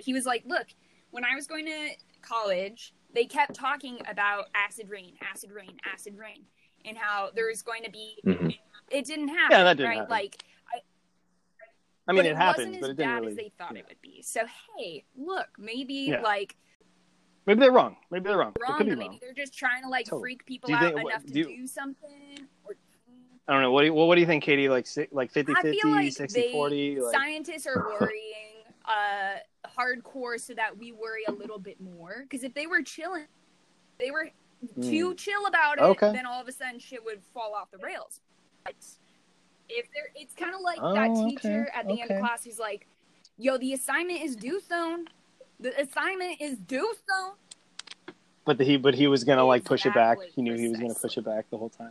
he 0.03 0.13
was 0.13 0.27
like, 0.27 0.45
look, 0.47 0.67
when 1.11 1.25
I 1.25 1.35
was 1.35 1.47
going 1.47 1.67
to 1.67 1.91
college, 2.23 2.93
they 3.13 3.25
kept 3.25 3.55
talking 3.55 3.99
about 4.09 4.47
acid 4.55 4.89
rain, 4.89 5.15
acid 5.33 5.51
rain, 5.53 5.79
acid 5.93 6.17
rain, 6.17 6.45
and 6.85 6.97
how 6.97 7.31
there 7.35 7.47
was 7.47 7.63
going 7.63 7.83
to 7.85 7.91
be, 7.91 8.19
Mhm. 8.25 8.57
it 8.91 9.05
didn't 9.07 9.29
happen. 9.29 9.57
Yeah, 9.59 9.65
that 9.65 9.77
didn't 9.77 9.89
right? 9.91 9.97
happen. 9.99 10.11
Like, 10.11 10.45
I 12.09 12.13
mean, 12.13 12.23
but 12.25 12.27
it, 12.27 12.37
happens, 12.37 12.67
wasn't 12.67 12.81
but 12.81 12.87
as 12.87 12.91
it 12.91 12.97
didn't 12.97 13.09
bad 13.11 13.19
really. 13.21 13.31
as 13.33 13.37
they 13.37 13.53
thought 13.57 13.77
it 13.77 13.85
would 13.89 14.01
be. 14.03 14.23
So, 14.23 14.41
hey, 14.77 15.05
look, 15.17 15.49
maybe 15.59 15.95
Yeah. 16.11 16.21
like 16.23 16.57
Maybe 17.47 17.61
they're 17.61 17.73
wrong. 17.73 17.97
Maybe 18.11 18.29
they're 18.29 18.37
wrong. 18.39 18.53
wrong, 18.61 18.81
it 18.81 18.85
but 18.85 18.89
wrong. 18.89 18.99
maybe 18.99 19.19
they're 19.21 19.33
just 19.33 19.55
trying 19.57 19.83
to 19.83 19.89
like 19.89 20.05
Totally. 20.07 20.21
freak 20.21 20.45
people 20.47 20.69
Do 20.69 20.75
out 20.75 20.83
think- 20.93 21.03
what- 21.05 21.13
enough 21.13 21.25
to 21.25 21.33
do 21.33 21.45
do, 21.45 21.67
something. 21.67 22.49
Or, 22.65 22.75
I 23.49 23.53
don't 23.55 23.63
know. 23.63 23.73
What 23.73 23.81
do 23.83 23.87
you, 23.87 23.95
well, 23.95 24.07
what 24.09 24.17
do 24.17 24.21
you 24.21 24.27
think, 24.27 24.45
Katie? 24.45 24.69
Like 24.69 24.87
like 25.13 25.31
50 25.33 25.55
50, 25.55 25.89
like 25.89 26.13
60 26.13 26.53
40? 26.53 27.01
Like, 27.01 27.15
scientists 27.15 27.67
are 27.67 27.77
worrying 28.01 28.50
uh, 28.87 29.39
hardcore 29.69 30.41
so 30.41 30.55
that 30.55 30.77
we 30.77 30.93
worry 30.93 31.23
a 31.29 31.33
little 31.33 31.59
bit 31.59 31.81
more. 31.81 32.21
Because 32.23 32.43
if 32.45 32.55
they 32.55 32.67
were 32.67 32.83
chilling, 32.83 33.27
they 33.99 34.11
were 34.11 34.31
too 34.83 35.15
chill 35.15 35.47
about 35.47 35.79
it, 35.79 35.81
Hmm. 35.85 35.91
Okay. 35.91 36.13
then 36.13 36.27
all 36.27 36.41
of 36.41 36.49
a 36.49 36.53
sudden 36.53 36.79
shit 36.79 37.05
would 37.05 37.23
fall 37.35 37.55
off 37.55 37.71
the 37.71 37.79
rails. 37.79 38.21
But 38.65 38.75
if 39.69 39.87
they're, 39.95 40.11
it's 40.15 40.35
kind 40.35 40.55
of 40.55 40.61
like 40.61 40.79
Oh, 40.83 40.95
that 40.95 41.11
okay, 41.11 41.31
teacher 41.31 41.71
at 41.75 41.87
the 41.87 42.01
end 42.01 42.11
of 42.11 42.19
class 42.21 42.45
who's 42.45 42.59
like, 42.59 42.87
"Yo, 43.39 43.57
the 43.59 43.73
assignment 43.73 44.21
is 44.23 44.37
due 44.37 44.61
soon. 44.61 45.07
The 45.61 45.79
assignment 45.81 46.41
is 46.41 46.59
due 46.59 46.95
soon." 47.09 47.33
but 48.47 48.59
he 48.59 48.77
but 48.77 48.95
he 48.95 49.07
was 49.07 49.23
gonna 49.23 49.45
like 49.45 49.65
push 49.65 49.87
it 49.87 49.95
back. 49.95 50.19
He 50.35 50.43
knew 50.43 50.55
he 50.55 50.69
was 50.69 50.79
gonna 50.81 50.95
push 50.95 51.17
it 51.17 51.25
back 51.25 51.49
the 51.51 51.57
whole 51.59 51.69
time. 51.71 51.91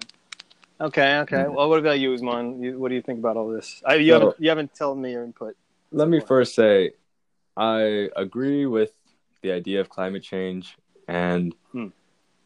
Okay, 0.81 1.19
okay. 1.19 1.35
Mhm. 1.37 1.53
Well, 1.55 1.69
what 1.69 1.79
about 1.79 1.99
you, 1.99 2.13
Usman? 2.13 2.61
You, 2.61 2.79
what 2.79 2.89
do 2.89 2.95
you 2.95 3.01
think 3.01 3.19
about 3.19 3.35
all 3.37 3.47
this? 3.49 3.81
I, 3.85 3.95
you 3.95 4.11
So- 4.13 4.19
haven't 4.19 4.35
you 4.41 4.49
haven't 4.49 4.75
told 4.75 4.97
me 4.97 5.11
your 5.11 5.23
input. 5.23 5.55
Let 5.91 6.07
me 6.09 6.19
So- 6.19 6.25
first 6.27 6.55
say, 6.55 6.91
I 7.57 8.09
agree 8.15 8.65
with 8.65 8.93
the 9.41 9.51
idea 9.51 9.81
of 9.81 9.89
climate 9.89 10.23
change, 10.23 10.77
and 11.07 11.53
Hmm. 11.71 11.87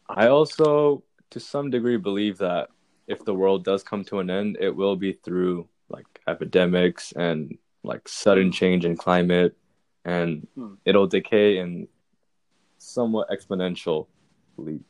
I 0.08 0.28
also, 0.28 1.02
to 1.30 1.40
some 1.40 1.70
degree, 1.70 1.96
believe 1.96 2.38
that 2.38 2.70
if 3.06 3.24
the 3.24 3.34
world 3.34 3.64
does 3.64 3.82
come 3.82 4.04
to 4.04 4.18
an 4.20 4.30
end, 4.30 4.56
it 4.60 4.74
will 4.74 4.96
be 4.96 5.12
through 5.12 5.68
like 5.88 6.06
epidemics 6.26 7.12
and 7.12 7.58
like 7.82 8.08
sudden 8.08 8.50
change 8.50 8.84
in 8.86 8.96
climate, 8.96 9.56
and 10.04 10.46
Hmm. 10.54 10.74
it'll 10.84 11.06
decay 11.06 11.58
in 11.58 11.88
somewhat 12.78 13.28
exponential 13.28 14.06
leap. 14.56 14.82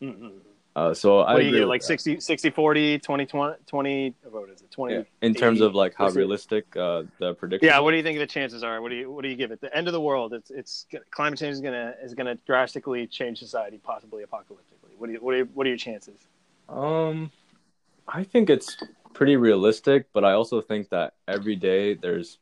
Mm-mm. 0.00 0.40
Uh, 0.76 0.92
so 0.92 1.22
I 1.22 1.40
do 1.40 1.46
you 1.46 1.52
get? 1.60 1.68
Like 1.68 1.80
that. 1.80 1.86
60, 1.86 2.20
60 2.20 2.50
40, 2.50 2.98
20, 2.98 3.24
20, 3.24 3.56
20 3.66 4.14
what 4.24 4.50
is 4.50 4.60
it? 4.60 4.70
20. 4.70 4.94
Yeah, 4.94 5.02
in 5.22 5.34
terms 5.34 5.60
80, 5.60 5.66
of 5.68 5.74
like 5.74 5.94
how 5.96 6.10
realistic 6.10 6.76
uh, 6.76 7.04
the 7.18 7.32
prediction. 7.32 7.66
Yeah, 7.66 7.78
what 7.78 7.92
do 7.92 7.96
you 7.96 8.02
think 8.02 8.18
the 8.18 8.26
chances 8.26 8.62
are? 8.62 8.82
What 8.82 8.90
do 8.90 8.96
you 8.96 9.10
what 9.10 9.22
do 9.22 9.28
you 9.28 9.36
give 9.36 9.52
it? 9.52 9.62
The 9.62 9.74
end 9.74 9.86
of 9.86 9.94
the 9.94 10.00
world. 10.02 10.34
It's 10.34 10.50
it's 10.50 10.84
climate 11.10 11.38
change 11.38 11.54
is 11.54 11.60
gonna 11.62 11.94
is 12.02 12.12
gonna 12.12 12.34
drastically 12.46 13.06
change 13.06 13.38
society, 13.38 13.80
possibly 13.82 14.22
apocalyptically. 14.22 14.92
What 14.98 15.06
do 15.06 15.14
you 15.14 15.18
what 15.20 15.34
are 15.34 15.44
what 15.46 15.66
are 15.66 15.70
your 15.70 15.78
chances? 15.78 16.28
Um, 16.68 17.30
I 18.06 18.22
think 18.22 18.50
it's 18.50 18.76
pretty 19.14 19.36
realistic, 19.36 20.08
but 20.12 20.26
I 20.26 20.32
also 20.32 20.60
think 20.60 20.90
that 20.90 21.14
every 21.26 21.56
day 21.56 21.94
there's 21.94 22.38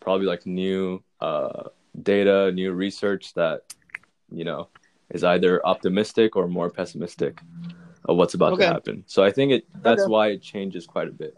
probably 0.00 0.26
like 0.26 0.46
new 0.46 1.04
uh, 1.20 1.68
data, 2.02 2.50
new 2.50 2.72
research 2.72 3.34
that 3.34 3.72
you 4.32 4.42
know 4.42 4.66
is 5.10 5.24
either 5.24 5.64
optimistic 5.66 6.36
or 6.36 6.48
more 6.48 6.70
pessimistic 6.70 7.40
of 8.04 8.16
what's 8.16 8.34
about 8.34 8.54
Okay. 8.54 8.64
to 8.66 8.72
happen. 8.72 9.04
So 9.06 9.24
I 9.24 9.30
think 9.30 9.52
it 9.52 9.66
that's 9.82 10.02
Okay. 10.02 10.10
why 10.10 10.28
it 10.28 10.42
changes 10.42 10.86
quite 10.86 11.08
a 11.08 11.12
bit. 11.12 11.36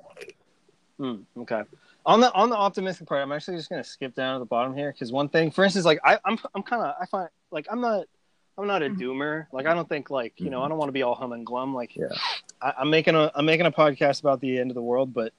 Hmm, 0.99 1.17
okay. 1.39 1.63
On 2.07 2.21
the 2.21 2.33
on 2.33 2.51
the 2.51 2.57
optimistic 2.57 3.07
part, 3.07 3.23
I'm 3.23 3.33
actually 3.33 3.57
just 3.57 3.69
gonna 3.71 3.85
skip 3.85 4.15
down 4.15 4.35
to 4.35 4.39
the 4.39 4.47
bottom 4.47 4.75
here 4.75 4.93
because 4.93 5.13
one 5.13 5.29
thing, 5.29 5.51
for 5.51 5.65
instance, 5.65 5.85
like 5.85 6.01
I, 6.05 6.19
I'm 6.25 6.39
I'm 6.55 6.63
kind 6.63 6.83
of 6.83 6.95
I 7.01 7.07
find 7.07 7.29
like 7.51 7.67
I'm 7.71 7.81
not 7.81 8.07
I'm 8.59 8.67
not 8.67 8.83
a 8.83 8.91
doomer. 8.91 9.47
Like 9.53 9.67
I 9.67 9.75
don't 9.75 9.89
think 9.89 10.11
like 10.11 10.35
you 10.39 10.51
know 10.51 10.63
I 10.63 10.69
don't 10.69 10.79
want 10.79 10.89
to 10.89 10.93
be 10.93 11.03
all 11.03 11.15
hum 11.15 11.33
and 11.33 11.45
glum. 11.45 11.75
Like 11.75 11.95
Yeah. 11.97 12.09
I, 12.61 12.75
I'm 12.79 12.91
making 12.91 13.15
a 13.15 13.31
I'm 13.35 13.45
making 13.47 13.67
a 13.67 13.73
podcast 13.73 14.21
about 14.21 14.41
the 14.41 14.59
end 14.59 14.71
of 14.71 14.75
the 14.75 14.83
world, 14.83 15.13
but 15.15 15.33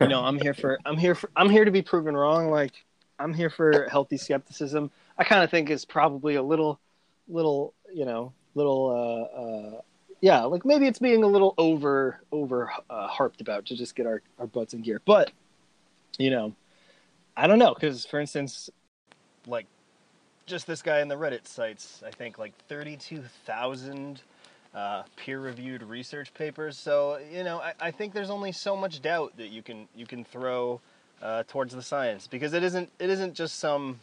you 0.00 0.08
know 0.08 0.22
I'm 0.22 0.38
here 0.38 0.54
for 0.54 0.78
I'm 0.84 0.96
here 0.96 1.14
for 1.14 1.30
I'm 1.36 1.50
here 1.50 1.64
to 1.64 1.70
be 1.70 1.82
proven 1.82 2.16
wrong. 2.16 2.50
Like 2.50 2.72
I'm 3.18 3.34
here 3.34 3.50
for 3.50 3.88
healthy 3.90 4.16
skepticism. 4.16 4.90
I 5.18 5.24
kind 5.24 5.42
of 5.42 5.50
think 5.50 5.68
it's 5.70 5.84
probably 5.84 6.36
a 6.36 6.42
little 6.42 6.80
little 7.28 7.74
you 7.92 8.04
know 8.04 8.32
little 8.54 8.90
uh, 8.90 9.40
uh 9.40 9.80
yeah 10.20 10.42
like 10.44 10.64
maybe 10.64 10.86
it's 10.86 10.98
being 10.98 11.22
a 11.22 11.26
little 11.26 11.54
over 11.58 12.20
over 12.32 12.70
uh, 12.90 13.06
harped 13.06 13.40
about 13.40 13.66
to 13.66 13.76
just 13.76 13.94
get 13.94 14.06
our 14.06 14.22
our 14.38 14.46
butts 14.46 14.74
in 14.74 14.82
gear, 14.82 15.00
but 15.04 15.30
you 16.18 16.30
know 16.30 16.54
I 17.36 17.46
don't 17.46 17.58
know 17.58 17.74
because 17.74 18.04
for 18.06 18.20
instance 18.20 18.70
like 19.46 19.66
just 20.46 20.66
this 20.66 20.82
guy 20.82 21.00
in 21.00 21.08
the 21.08 21.16
Reddit 21.16 21.46
cites 21.46 22.02
I 22.06 22.10
think 22.10 22.38
like 22.38 22.52
thirty 22.68 22.96
two 22.96 23.22
thousand 23.46 24.22
uh, 24.74 25.02
peer-reviewed 25.16 25.82
research 25.82 26.32
papers. 26.34 26.78
So 26.78 27.18
you 27.32 27.44
know, 27.44 27.60
I, 27.60 27.72
I 27.80 27.90
think 27.90 28.12
there's 28.12 28.30
only 28.30 28.52
so 28.52 28.76
much 28.76 29.00
doubt 29.02 29.36
that 29.36 29.48
you 29.48 29.62
can 29.62 29.88
you 29.94 30.06
can 30.06 30.24
throw 30.24 30.80
uh, 31.22 31.42
towards 31.48 31.74
the 31.74 31.82
science 31.82 32.26
because 32.26 32.52
it 32.52 32.62
isn't 32.62 32.90
it 32.98 33.10
isn't 33.10 33.34
just 33.34 33.58
some 33.58 34.00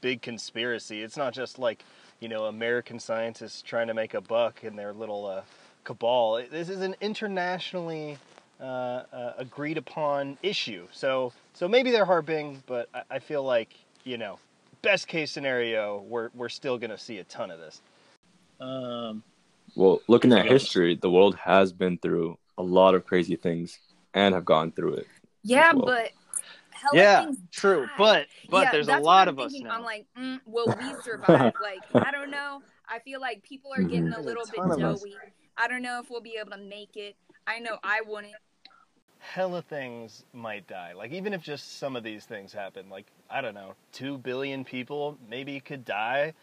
big 0.00 0.22
conspiracy. 0.22 1.02
It's 1.02 1.16
not 1.16 1.34
just 1.34 1.58
like 1.58 1.84
you 2.20 2.28
know 2.28 2.46
American 2.46 2.98
scientists 2.98 3.62
trying 3.62 3.86
to 3.88 3.94
make 3.94 4.14
a 4.14 4.20
buck 4.20 4.64
in 4.64 4.76
their 4.76 4.92
little 4.92 5.26
uh, 5.26 5.42
cabal. 5.84 6.42
This 6.50 6.68
is 6.68 6.80
an 6.80 6.96
internationally 7.00 8.18
uh, 8.60 8.64
uh, 8.64 9.32
agreed 9.38 9.78
upon 9.78 10.38
issue. 10.42 10.86
So 10.92 11.32
so 11.54 11.68
maybe 11.68 11.90
they're 11.90 12.04
harping, 12.04 12.62
but 12.66 12.88
I, 12.94 13.02
I 13.10 13.18
feel 13.18 13.42
like 13.42 13.74
you 14.04 14.18
know 14.18 14.38
best 14.82 15.08
case 15.08 15.30
scenario 15.30 16.00
we're 16.08 16.30
we're 16.34 16.48
still 16.48 16.78
gonna 16.78 16.98
see 16.98 17.18
a 17.18 17.24
ton 17.24 17.50
of 17.50 17.58
this. 17.58 17.80
Um, 18.60 19.22
Well, 19.76 20.00
looking 20.08 20.32
at 20.32 20.46
history, 20.46 20.96
the 20.96 21.10
world 21.10 21.36
has 21.36 21.72
been 21.72 21.98
through 21.98 22.38
a 22.56 22.62
lot 22.62 22.94
of 22.94 23.06
crazy 23.06 23.36
things 23.36 23.78
and 24.14 24.34
have 24.34 24.44
gone 24.44 24.72
through 24.72 24.94
it. 24.94 25.06
Yeah, 25.44 25.72
well. 25.72 25.86
but 25.86 26.10
hella 26.82 27.02
yeah, 27.02 27.24
things 27.24 27.38
true, 27.52 27.86
die. 27.86 27.92
but 27.98 28.26
but 28.50 28.62
Yeah, 28.64 28.70
there's 28.72 28.88
a 28.88 28.96
lot 28.96 29.28
of 29.28 29.38
I'm 29.38 29.46
us 29.46 29.52
thinking. 29.52 29.68
now. 29.68 29.76
I'm 29.76 29.82
like, 29.82 30.06
mm, 30.18 30.40
will 30.46 30.74
we 30.78 30.94
survive? 31.02 31.52
like, 31.62 31.84
I 31.94 32.10
don't 32.10 32.30
know. 32.30 32.62
I 32.88 32.98
feel 33.00 33.20
like 33.20 33.42
people 33.42 33.72
are 33.76 33.82
getting 33.82 34.08
a 34.08 34.10
There's 34.10 34.24
a 34.24 34.28
little 34.28 34.46
bit 34.46 34.56
ton 34.56 34.78
doughy. 34.78 35.14
I 35.56 35.68
don't 35.68 35.82
know 35.82 36.00
if 36.00 36.10
we'll 36.10 36.20
be 36.20 36.36
able 36.40 36.52
to 36.52 36.58
make 36.58 36.96
it. 36.96 37.16
I 37.46 37.58
know 37.58 37.78
I 37.82 38.00
wouldn't. 38.06 38.34
hella 39.18 39.62
things 39.62 40.24
might 40.32 40.66
die. 40.66 40.92
Like 40.94 41.12
even 41.12 41.32
if 41.34 41.42
just 41.42 41.78
some 41.78 41.96
of 41.96 42.02
these 42.04 42.24
things 42.24 42.52
happen, 42.52 42.88
like 42.88 43.06
I 43.30 43.40
don't 43.40 43.54
know, 43.54 43.74
two 43.92 44.18
billion 44.18 44.64
people 44.64 45.18
maybe 45.28 45.60
could 45.60 45.84
die. 45.84 46.34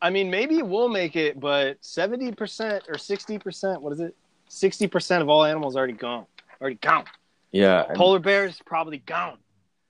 I 0.00 0.10
mean, 0.10 0.30
maybe 0.30 0.62
we'll 0.62 0.88
make 0.88 1.16
it, 1.16 1.38
but 1.40 1.78
seventy 1.80 2.32
percent 2.32 2.84
or 2.88 2.98
sixty 2.98 3.38
percent, 3.38 3.82
what 3.82 3.92
is 3.92 4.00
it? 4.00 4.14
Sixty 4.48 4.86
percent 4.86 5.22
of 5.22 5.28
all 5.28 5.44
animals 5.44 5.76
already 5.76 5.92
gone, 5.94 6.26
already 6.60 6.76
gone. 6.76 7.04
Yeah, 7.52 7.84
and, 7.88 7.96
Polar 7.96 8.18
bears 8.18 8.60
probably 8.64 8.98
gone. 8.98 9.38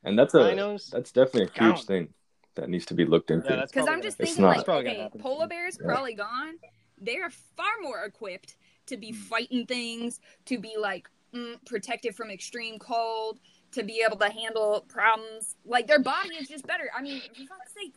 And 0.04 0.18
that's 0.18 0.34
a 0.34 0.38
Rhinos, 0.38 0.88
that's 0.90 1.12
definitely 1.12 1.42
a 1.44 1.64
huge 1.64 1.76
Gone. 1.76 1.86
thing 1.86 2.08
that 2.54 2.68
needs 2.68 2.84
to 2.86 2.94
be 2.94 3.04
looked 3.04 3.30
into. 3.30 3.48
yeah, 3.48 3.62
Because 3.62 3.72
probably 3.72 3.92
I'm 3.94 4.02
just 4.02 4.16
thinking, 4.18 4.42
not. 4.42 4.56
like, 4.56 4.68
okay, 4.68 5.08
polar 5.18 5.46
bears 5.46 5.78
Yeah. 5.80 5.86
probably 5.86 6.14
gone. 6.14 6.54
They're 6.98 7.30
far 7.30 7.72
more 7.82 8.04
equipped 8.04 8.56
to 8.86 8.96
be 8.96 9.12
fighting 9.12 9.66
things, 9.66 10.20
to 10.46 10.58
be 10.58 10.74
like 10.78 11.08
mm, 11.34 11.56
protected 11.64 12.14
from 12.14 12.30
extreme 12.30 12.78
cold, 12.78 13.38
to 13.72 13.82
be 13.82 14.02
able 14.06 14.18
to 14.18 14.28
handle 14.28 14.84
problems. 14.88 15.56
Like 15.64 15.86
their 15.86 15.98
body 16.00 16.34
is 16.36 16.46
just 16.48 16.66
better. 16.66 16.90
I 16.96 17.00
mean, 17.02 17.20
for 17.20 17.46
fuck's 17.46 17.72
sake. 17.74 17.94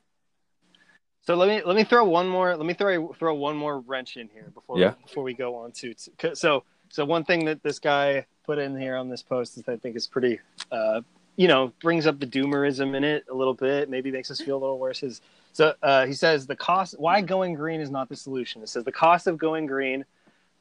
So 1.22 1.36
let 1.36 1.50
me 1.50 1.62
let 1.66 1.76
me 1.76 1.84
throw 1.84 2.06
one 2.06 2.28
more 2.30 2.56
let 2.56 2.66
me 2.66 2.74
throw 2.76 3.12
throw 3.14 3.34
one 3.34 3.58
more 3.58 3.80
wrench 3.80 4.16
in 4.16 4.30
here 4.30 4.52
before 4.54 4.80
Yeah. 4.80 4.94
before 5.02 5.24
we 5.24 5.34
go 5.34 5.56
on 5.56 5.72
to 5.74 5.94
to- 5.96 6.36
so 6.36 6.64
so 6.90 7.04
one 7.04 7.26
thing 7.26 7.46
that 7.46 7.62
this 7.64 7.80
guy 7.80 8.26
put 8.46 8.60
in 8.60 8.80
here 8.80 8.96
on 8.96 9.10
this 9.10 9.24
post 9.24 9.58
is 9.58 9.68
I 9.68 9.76
think 9.76 9.96
is 9.96 10.06
pretty 10.08 10.40
uh, 10.72 11.02
you 11.36 11.48
know 11.48 11.74
brings 11.82 12.08
up 12.08 12.20
the 12.20 12.28
doomerism 12.28 12.96
in 12.96 13.04
it 13.04 13.26
a 13.30 13.34
little 13.34 13.54
bit 13.54 13.90
maybe 13.90 14.12
makes 14.12 14.32
us 14.32 14.40
feel 14.42 14.58
a 14.58 14.62
little 14.62 14.80
worse. 14.80 15.04
Is 15.04 15.22
so 15.54 15.74
uh, 15.82 16.06
he 16.06 16.14
says 16.14 16.48
the 16.48 16.56
cost 16.56 17.00
why 17.00 17.22
going 17.22 17.54
green 17.54 17.82
is 17.82 17.90
not 17.90 18.10
the 18.10 18.16
solution. 18.16 18.62
It 18.62 18.70
says 18.70 18.84
the 18.84 18.92
cost 18.92 19.28
of 19.28 19.38
going 19.38 19.66
green 19.66 20.06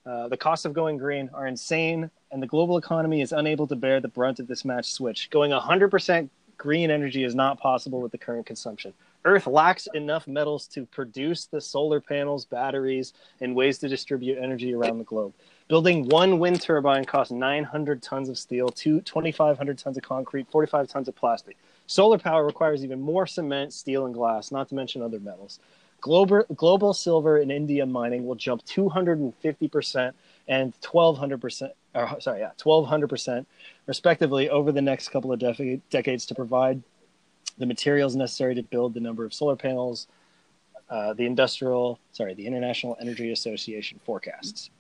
uh, 0.06 0.28
the 0.28 0.36
costs 0.36 0.64
of 0.64 0.74
going 0.74 0.98
green 0.98 1.30
are 1.32 1.46
insane 1.46 2.10
and 2.30 2.42
the 2.42 2.46
global 2.46 2.76
economy 2.76 3.22
is 3.22 3.32
unable 3.32 3.66
to 3.66 3.76
bear 3.76 4.00
the 4.00 4.08
brunt 4.08 4.38
of 4.38 4.46
this 4.46 4.64
match 4.64 4.92
switch. 4.92 5.30
Going 5.30 5.50
100% 5.50 6.28
green 6.58 6.90
energy 6.90 7.24
is 7.24 7.34
not 7.34 7.58
possible 7.58 8.00
with 8.00 8.12
the 8.12 8.18
current 8.18 8.44
consumption. 8.44 8.92
Earth 9.24 9.46
lacks 9.46 9.88
enough 9.94 10.26
metals 10.26 10.66
to 10.68 10.84
produce 10.86 11.46
the 11.46 11.60
solar 11.60 12.00
panels, 12.00 12.44
batteries, 12.44 13.14
and 13.40 13.54
ways 13.54 13.78
to 13.78 13.88
distribute 13.88 14.36
energy 14.38 14.74
around 14.74 14.98
the 14.98 15.04
globe. 15.04 15.32
Building 15.66 16.06
one 16.10 16.38
wind 16.38 16.60
turbine 16.60 17.06
costs 17.06 17.32
900 17.32 18.02
tons 18.02 18.28
of 18.28 18.36
steel, 18.38 18.68
two- 18.68 19.00
2,500 19.00 19.78
tons 19.78 19.96
of 19.96 20.02
concrete, 20.02 20.46
45 20.50 20.88
tons 20.88 21.08
of 21.08 21.16
plastic. 21.16 21.56
Solar 21.86 22.18
power 22.18 22.44
requires 22.44 22.84
even 22.84 23.00
more 23.00 23.26
cement, 23.26 23.72
steel, 23.72 24.04
and 24.04 24.12
glass, 24.12 24.52
not 24.52 24.68
to 24.68 24.74
mention 24.74 25.00
other 25.00 25.20
metals. 25.20 25.60
Global, 26.02 26.44
global 26.54 26.92
silver 26.92 27.38
and 27.38 27.50
indium 27.50 27.90
mining 27.90 28.26
will 28.26 28.34
jump 28.34 28.62
250% 28.66 30.12
and 30.48 30.74
1,200%, 30.82 31.70
or, 31.94 32.20
sorry, 32.20 32.40
yeah, 32.40 32.50
1,200% 32.58 33.46
respectively 33.86 34.50
over 34.50 34.70
the 34.70 34.82
next 34.82 35.08
couple 35.08 35.32
of 35.32 35.40
deca- 35.40 35.80
decades 35.88 36.26
to 36.26 36.34
provide 36.34 36.82
the 37.56 37.64
materials 37.64 38.14
necessary 38.16 38.54
to 38.54 38.62
build 38.62 38.92
the 38.92 39.00
number 39.00 39.24
of 39.24 39.32
solar 39.32 39.56
panels 39.56 40.08
uh, 40.90 41.14
the 41.14 41.24
industrial 41.24 41.98
sorry 42.12 42.34
the 42.34 42.46
international 42.46 42.96
energy 43.00 43.32
association 43.32 43.98
forecasts 44.04 44.70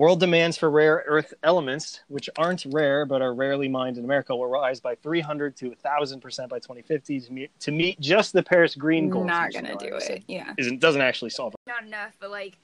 world 0.00 0.18
demands 0.18 0.56
for 0.56 0.70
rare 0.70 1.04
earth 1.06 1.34
elements 1.42 2.00
which 2.08 2.30
aren't 2.38 2.64
rare 2.70 3.04
but 3.04 3.20
are 3.20 3.34
rarely 3.34 3.68
mined 3.68 3.98
in 3.98 4.04
america 4.04 4.34
will 4.34 4.46
rise 4.46 4.80
by 4.80 4.94
300 4.94 5.54
to 5.54 5.70
1000% 5.70 6.48
by 6.48 6.58
2050 6.58 7.20
to 7.20 7.32
meet, 7.32 7.60
to 7.60 7.70
meet 7.70 8.00
just 8.00 8.32
the 8.32 8.42
paris 8.42 8.74
green 8.74 9.10
goals 9.10 9.26
Not 9.26 9.52
gonna 9.52 9.76
do 9.76 9.94
it. 9.96 10.24
Yeah. 10.26 10.54
isn't 10.56 10.80
doesn't 10.80 11.02
actually 11.02 11.30
solve 11.30 11.52
it 11.52 11.60
not 11.66 11.84
enough, 11.84 12.16
but 12.18 12.30
like, 12.30 12.56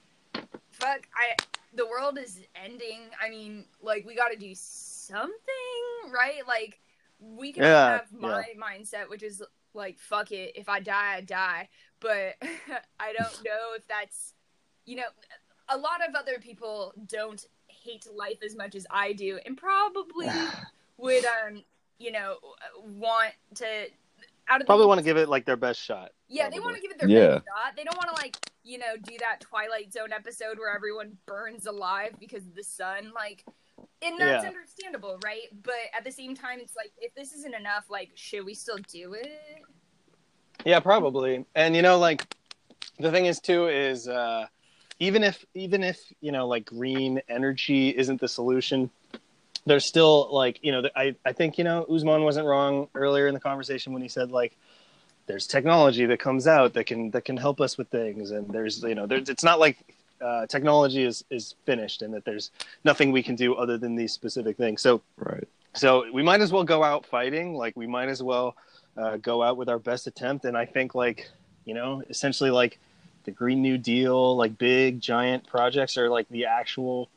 fuck, 0.70 1.06
I 1.14 1.36
the 1.74 1.86
world 1.86 2.18
is 2.18 2.40
ending. 2.64 3.02
I 3.22 3.28
mean, 3.28 3.66
like 3.82 4.04
we 4.06 4.16
got 4.16 4.28
to 4.28 4.36
do 4.36 4.52
something, 4.54 5.30
right? 6.12 6.40
Like 6.46 6.80
we 7.20 7.52
can 7.52 7.62
Yeah, 7.64 7.98
have 7.98 8.12
my 8.12 8.46
mindset, 8.58 9.08
which 9.08 9.22
is 9.22 9.42
like, 9.74 9.98
fuck 9.98 10.32
it, 10.32 10.52
if 10.56 10.68
I 10.68 10.80
die, 10.80 11.14
I 11.16 11.20
die. 11.20 11.68
But 12.00 12.34
I 13.00 13.12
don't 13.12 13.44
know 13.44 13.74
if 13.76 13.86
that's, 13.86 14.34
you 14.86 14.96
know, 14.96 15.04
a 15.68 15.76
lot 15.76 16.06
of 16.06 16.14
other 16.14 16.38
people 16.38 16.92
don't 17.06 17.44
hate 17.68 18.06
life 18.14 18.38
as 18.44 18.56
much 18.56 18.74
as 18.74 18.86
I 18.90 19.12
do, 19.12 19.38
and 19.46 19.56
probably 19.56 20.28
would, 20.98 21.24
um, 21.24 21.62
you 21.98 22.12
know, 22.12 22.36
want 22.82 23.32
to. 23.56 23.86
Out 24.48 24.60
of 24.60 24.66
probably 24.66 24.84
the, 24.84 24.88
want 24.88 24.98
to 24.98 25.04
give 25.04 25.16
it 25.16 25.28
like 25.28 25.44
their 25.44 25.56
best 25.56 25.80
shot 25.80 26.12
yeah, 26.28 26.50
they 26.50 26.58
want 26.58 26.74
to 26.74 26.82
give 26.82 26.90
it 26.90 26.98
their 26.98 27.08
Yeah. 27.08 27.34
best 27.34 27.46
shot. 27.46 27.76
They 27.76 27.84
don't 27.84 27.96
want 27.96 28.08
to 28.08 28.22
like, 28.22 28.36
you 28.64 28.78
know, 28.78 28.96
do 29.02 29.16
that 29.18 29.40
Twilight 29.40 29.92
Zone 29.92 30.12
episode 30.12 30.58
where 30.58 30.74
everyone 30.74 31.16
burns 31.26 31.66
alive 31.66 32.16
because 32.18 32.46
of 32.46 32.54
the 32.54 32.64
sun. 32.64 33.12
Like, 33.14 33.44
and 34.02 34.18
that's 34.18 34.42
Yeah. 34.42 34.48
understandable, 34.48 35.18
right? 35.24 35.48
But 35.62 35.74
at 35.96 36.04
the 36.04 36.10
same 36.10 36.34
time, 36.34 36.58
it's 36.60 36.76
like 36.76 36.92
if 36.98 37.14
this 37.14 37.32
isn't 37.32 37.54
enough, 37.54 37.84
like, 37.88 38.10
should 38.14 38.44
we 38.44 38.54
still 38.54 38.78
do 38.88 39.14
it? 39.14 39.62
Yeah, 40.64 40.80
probably. 40.80 41.46
And 41.54 41.76
you 41.76 41.82
know, 41.82 41.98
like 41.98 42.26
the 42.98 43.12
thing 43.12 43.26
is 43.26 43.40
too 43.40 43.68
is 43.68 44.08
uh, 44.08 44.46
even 44.98 45.22
if 45.22 45.44
even 45.54 45.82
if 45.82 46.00
you 46.20 46.32
know 46.32 46.46
like 46.46 46.64
green 46.64 47.20
energy 47.28 47.90
isn't 47.90 48.20
the 48.20 48.28
solution, 48.28 48.90
there's 49.66 49.84
still 49.86 50.28
like 50.32 50.58
you 50.62 50.72
know 50.72 50.82
I 50.94 51.14
I 51.24 51.32
think 51.32 51.58
you 51.58 51.64
know 51.64 51.84
Usman 51.84 52.22
wasn't 52.22 52.46
wrong 52.46 52.88
earlier 52.94 53.26
in 53.26 53.34
the 53.34 53.40
conversation 53.40 53.92
when 53.92 54.02
he 54.02 54.08
said 54.08 54.30
like 54.30 54.56
there's 55.26 55.46
technology 55.46 56.06
that 56.06 56.20
comes 56.20 56.46
out 56.46 56.74
that 56.74 56.84
can 56.84 57.10
that 57.10 57.24
can 57.24 57.36
help 57.36 57.60
us 57.60 57.76
with 57.76 57.88
things 57.88 58.30
and 58.30 58.48
there's 58.48 58.82
you 58.82 58.94
know 58.94 59.06
there's 59.06 59.28
it's 59.28 59.44
not 59.44 59.58
like 59.58 59.78
uh, 60.20 60.46
technology 60.46 61.04
is 61.04 61.24
is 61.30 61.54
finished 61.64 62.02
and 62.02 62.14
that 62.14 62.24
there's 62.24 62.50
nothing 62.84 63.12
we 63.12 63.22
can 63.22 63.34
do 63.34 63.54
other 63.54 63.76
than 63.76 63.96
these 63.96 64.12
specific 64.12 64.56
things. 64.56 64.80
So 64.80 65.02
Right. 65.18 65.46
so 65.74 66.10
we 66.12 66.22
might 66.22 66.40
as 66.40 66.52
well 66.52 66.64
go 66.64 66.82
out 66.82 67.04
fighting. 67.04 67.54
Like 67.54 67.76
we 67.76 67.86
might 67.86 68.08
as 68.08 68.22
well 68.22 68.56
uh, 68.96 69.16
go 69.18 69.42
out 69.42 69.56
with 69.56 69.68
our 69.68 69.78
best 69.78 70.06
attempt. 70.06 70.44
And 70.44 70.56
I 70.56 70.64
think 70.64 70.94
like 70.94 71.30
you 71.64 71.74
know 71.74 72.02
essentially 72.08 72.50
like 72.50 72.78
the 73.26 73.32
Green 73.32 73.60
New 73.60 73.76
Deal, 73.76 74.34
like 74.36 74.56
big 74.56 75.00
giant 75.00 75.46
projects 75.46 75.98
are 75.98 76.08
like 76.08 76.26
the 76.30 76.46
actual 76.46 77.10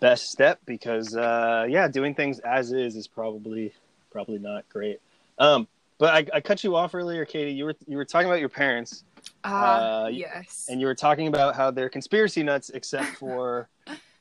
best 0.00 0.30
step 0.30 0.60
because 0.64 1.14
uh, 1.14 1.66
yeah, 1.68 1.88
doing 1.88 2.14
things 2.14 2.38
as 2.38 2.72
is 2.72 2.96
is 2.96 3.06
probably 3.06 3.74
probably 4.10 4.38
not 4.38 4.66
great. 4.70 5.00
Um, 5.38 5.68
but 5.98 6.14
I, 6.32 6.36
I 6.36 6.40
cut 6.40 6.62
you 6.64 6.76
off 6.76 6.94
earlier, 6.94 7.24
Katie. 7.26 7.52
You 7.52 7.66
were 7.66 7.74
you 7.86 7.96
were 7.98 8.04
talking 8.06 8.28
about 8.28 8.40
your 8.40 8.48
parents, 8.48 9.04
Ah, 9.44 10.04
Uh, 10.04 10.06
yes. 10.08 10.66
and 10.70 10.80
you 10.80 10.86
were 10.86 10.94
talking 10.94 11.26
about 11.28 11.54
how 11.56 11.70
they're 11.70 11.88
conspiracy 11.90 12.42
nuts, 12.42 12.70
except 12.70 13.06
for 13.18 13.68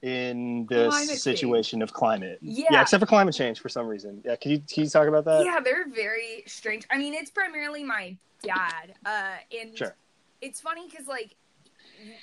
in 0.02 0.66
this 0.68 0.90
Climate 0.90 1.08
change. 1.10 1.20
situation 1.22 1.82
of 1.82 1.92
climate. 1.94 2.40
Yeah. 2.42 2.82
except 2.82 3.00
for 3.02 3.08
climate 3.08 3.34
change 3.36 3.60
for 3.60 3.70
some 3.70 3.88
reason. 3.88 4.22
Yeah, 4.26 4.36
can 4.36 4.52
you 4.52 4.60
can 4.60 4.84
you 4.84 4.90
talk 4.90 5.08
about 5.08 5.26
that? 5.26 5.46
yeah, 5.46 5.60
they're 5.60 5.88
very 5.88 6.44
strange. 6.48 6.86
I 6.92 6.98
mean, 6.98 7.14
it's 7.14 7.30
primarily 7.32 7.84
my 7.84 8.16
dad. 8.42 8.94
Uh, 9.06 9.34
and 9.60 9.78
Sure. 9.78 9.96
It's 10.42 10.60
funny 10.62 10.88
because 10.90 11.08
like 11.08 11.36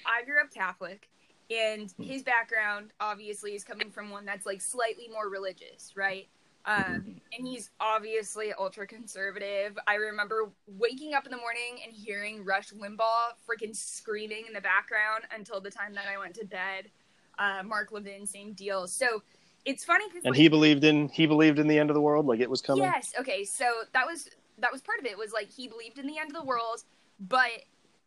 I 0.07 0.25
grew 0.25 0.41
up 0.41 0.53
Catholic, 0.53 1.09
and 1.51 1.91
Hmm. 1.93 2.03
his 2.05 2.23
background 2.23 2.93
obviously 3.01 3.55
is 3.55 3.65
coming 3.65 3.91
from 3.91 4.11
one 4.11 4.25
that's 4.25 4.47
like 4.47 4.61
slightly 4.61 5.09
more 5.13 5.29
religious, 5.29 5.93
right? 5.97 6.29
Um, 6.67 7.21
and 7.37 7.47
he's 7.47 7.71
obviously 7.79 8.53
ultra 8.55 8.87
conservative. 8.87 9.77
I 9.87 9.97
remember 9.97 10.51
waking 10.67 11.13
up 11.13 11.27
in 11.27 11.31
the 11.31 11.37
morning 11.37 11.81
and 11.85 11.95
hearing 11.95 12.43
Rush 12.43 12.71
Limbaugh 12.71 13.35
freaking 13.47 13.77
screaming 13.77 14.45
in 14.47 14.55
the 14.55 14.63
background 14.63 15.25
until 15.37 15.61
the 15.61 15.71
time 15.71 15.93
that 15.95 16.07
I 16.07 16.17
went 16.19 16.35
to 16.37 16.47
bed. 16.47 16.91
Uh, 17.39 17.63
Mark 17.65 17.93
Levin, 17.93 18.27
same 18.27 18.55
deal. 18.55 18.87
So 18.87 19.23
it's 19.67 19.85
funny 19.85 20.07
because 20.09 20.25
And 20.25 20.35
he 20.35 20.49
believed 20.49 20.85
in 20.85 21.09
he 21.09 21.27
believed 21.27 21.59
in 21.59 21.67
the 21.67 21.79
end 21.79 21.91
of 21.91 21.95
the 21.95 22.01
world, 22.01 22.25
like 22.27 22.41
it 22.41 22.49
was 22.49 22.63
coming. 22.63 22.85
Yes. 22.85 23.13
Okay. 23.19 23.45
So 23.45 23.67
that 23.93 24.07
was 24.07 24.31
that 24.59 24.73
was 24.73 24.81
part 24.81 25.01
of 25.01 25.05
it. 25.05 25.19
Was 25.19 25.33
like 25.33 25.51
he 25.51 25.69
believed 25.69 25.99
in 25.99 26.07
the 26.07 26.19
end 26.19 26.31
of 26.31 26.35
the 26.35 26.45
world, 26.45 26.85
but 27.21 27.51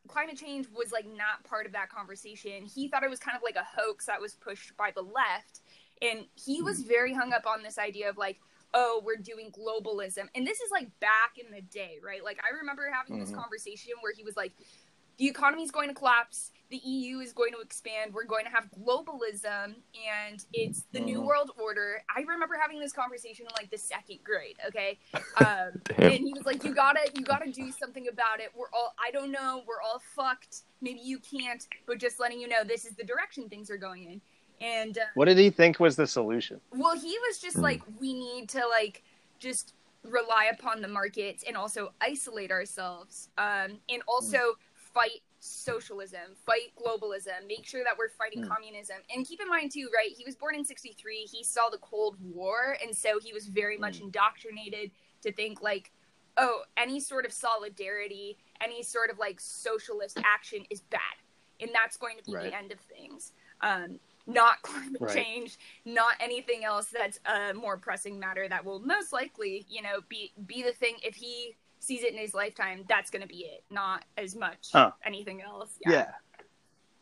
climate 0.07 0.37
change 0.37 0.67
was 0.75 0.91
like 0.91 1.05
not 1.05 1.43
part 1.43 1.65
of 1.65 1.71
that 1.73 1.89
conversation. 1.89 2.65
He 2.65 2.87
thought 2.87 3.03
it 3.03 3.09
was 3.09 3.19
kind 3.19 3.35
of 3.35 3.43
like 3.43 3.55
a 3.55 3.65
hoax 3.79 4.05
that 4.05 4.21
was 4.21 4.33
pushed 4.33 4.75
by 4.77 4.91
the 4.95 5.01
left, 5.01 5.61
and 6.01 6.25
he 6.35 6.61
was 6.61 6.81
very 6.81 7.13
hung 7.13 7.33
up 7.33 7.45
on 7.45 7.63
this 7.63 7.77
idea 7.77 8.09
of 8.09 8.17
like, 8.17 8.39
oh, 8.73 9.01
we're 9.05 9.15
doing 9.15 9.51
globalism, 9.51 10.27
and 10.35 10.45
this 10.45 10.59
is 10.59 10.71
like 10.71 10.87
back 10.99 11.37
in 11.37 11.51
the 11.51 11.61
day, 11.61 11.97
right? 12.03 12.23
Like 12.23 12.39
I 12.43 12.55
remember 12.57 12.89
having 12.91 13.19
this 13.19 13.31
Mhm. 13.31 13.35
conversation 13.41 13.93
where 14.01 14.13
he 14.13 14.23
was 14.23 14.35
like, 14.35 14.53
the 15.17 15.27
economy 15.27 15.63
is 15.63 15.71
going 15.71 15.87
to 15.87 15.95
collapse. 15.95 16.51
The 16.69 16.77
EU 16.85 17.19
is 17.19 17.31
going 17.31 17.53
to 17.53 17.59
expand. 17.59 18.13
We're 18.13 18.25
going 18.25 18.43
to 18.43 18.51
have 18.51 18.65
globalism, 18.77 19.75
and 19.95 20.45
it's 20.51 20.83
the 20.91 20.99
new 20.99 21.21
Mhm. 21.21 21.25
world 21.25 21.51
order. 21.57 22.03
I 22.13 22.21
remember 22.21 22.57
having 22.61 22.79
this 22.79 22.91
conversation 22.91 23.45
in 23.45 23.51
like 23.55 23.69
the 23.69 23.77
second 23.77 24.19
grade. 24.23 24.57
Okay, 24.67 24.99
um, 25.37 25.81
and 25.97 26.11
he 26.11 26.33
was 26.33 26.45
like, 26.45 26.63
"You 26.65 26.73
gotta, 26.75 27.09
you 27.15 27.23
gotta 27.23 27.49
do 27.51 27.71
something 27.71 28.09
about 28.09 28.41
it. 28.41 28.49
We're 28.53 28.69
all, 28.73 28.93
I 28.99 29.11
don't 29.11 29.31
know, 29.31 29.63
we're 29.65 29.81
all 29.81 29.99
fucked. 30.13 30.63
Maybe 30.81 30.99
you 30.99 31.19
can't, 31.19 31.65
but 31.85 31.99
just 31.99 32.19
letting 32.19 32.39
you 32.41 32.47
know, 32.49 32.63
this 32.65 32.83
is 32.83 32.95
the 32.95 33.03
direction 33.05 33.47
things 33.47 33.69
are 33.71 33.77
going 33.77 34.03
in." 34.03 34.21
And 34.59 34.97
uh, 34.97 35.01
What 35.13 35.25
did 35.25 35.37
he 35.37 35.49
think 35.49 35.79
was 35.79 35.95
the 35.95 36.07
solution? 36.07 36.59
well, 36.71 36.97
he 36.99 37.17
was 37.29 37.39
just 37.39 37.57
Mm. 37.57 37.61
like, 37.63 37.81
we 37.99 38.13
need 38.13 38.49
to 38.49 38.67
like 38.67 39.03
just 39.39 39.73
rely 40.03 40.45
upon 40.51 40.81
the 40.81 40.87
markets 40.87 41.43
and 41.47 41.55
also 41.55 41.93
isolate 42.01 42.51
ourselves, 42.51 43.29
um, 43.37 43.79
and 43.87 44.01
also 44.07 44.57
fight 44.73 45.21
socialism, 45.47 46.35
fight 46.45 46.73
globalism, 46.77 47.47
make 47.47 47.65
sure 47.65 47.83
that 47.83 47.97
we're 47.97 48.09
fighting 48.09 48.43
Mm. 48.43 48.49
communism. 48.49 48.97
And 49.13 49.25
keep 49.25 49.41
in 49.41 49.47
mind 49.49 49.71
too, 49.71 49.89
right? 49.95 50.11
He 50.11 50.25
was 50.25 50.35
born 50.35 50.55
in 50.55 50.65
'63. 50.65 51.21
He 51.25 51.43
saw 51.43 51.69
the 51.69 51.77
Cold 51.79 52.17
War, 52.21 52.77
and 52.83 52.95
so 52.95 53.19
he 53.19 53.33
was 53.33 53.47
very 53.47 53.77
much 53.77 53.99
indoctrinated 54.01 54.91
to 55.21 55.31
think 55.31 55.61
like, 55.61 55.91
oh, 56.37 56.63
any 56.77 56.99
sort 56.99 57.25
of 57.25 57.33
solidarity, 57.33 58.37
any 58.61 58.83
sort 58.83 59.09
of 59.09 59.17
like 59.19 59.39
socialist 59.39 60.19
action 60.23 60.65
is 60.69 60.81
bad, 60.81 61.01
and 61.59 61.71
that's 61.73 61.97
going 61.97 62.17
to 62.17 62.23
be 62.23 62.33
Right. 62.33 62.51
the 62.51 62.57
end 62.57 62.71
of 62.71 62.79
things. 62.81 63.33
Um, 63.61 63.99
not 64.27 64.61
climate 64.63 65.01
Right. 65.01 65.15
change, 65.15 65.57
not 65.85 66.15
anything 66.19 66.63
else 66.63 66.87
that's 66.87 67.19
a 67.25 67.53
more 67.53 67.77
pressing 67.77 68.19
matter 68.19 68.47
that 68.47 68.63
will 68.65 68.79
most 68.79 69.13
likely, 69.13 69.65
you 69.69 69.81
know, 69.81 70.01
be 70.09 70.33
be 70.45 70.61
the 70.63 70.73
thing. 70.73 70.97
If 71.01 71.15
he 71.15 71.55
sees 71.79 72.03
it 72.03 72.13
in 72.13 72.19
his 72.19 72.33
lifetime, 72.33 72.83
that's 72.87 73.09
going 73.09 73.21
to 73.21 73.27
be 73.27 73.39
it. 73.39 73.63
Not 73.69 74.03
as 74.17 74.35
much 74.35 74.69
Huh. 74.71 74.91
anything 75.05 75.41
else. 75.41 75.69
Yeah. 75.85 76.11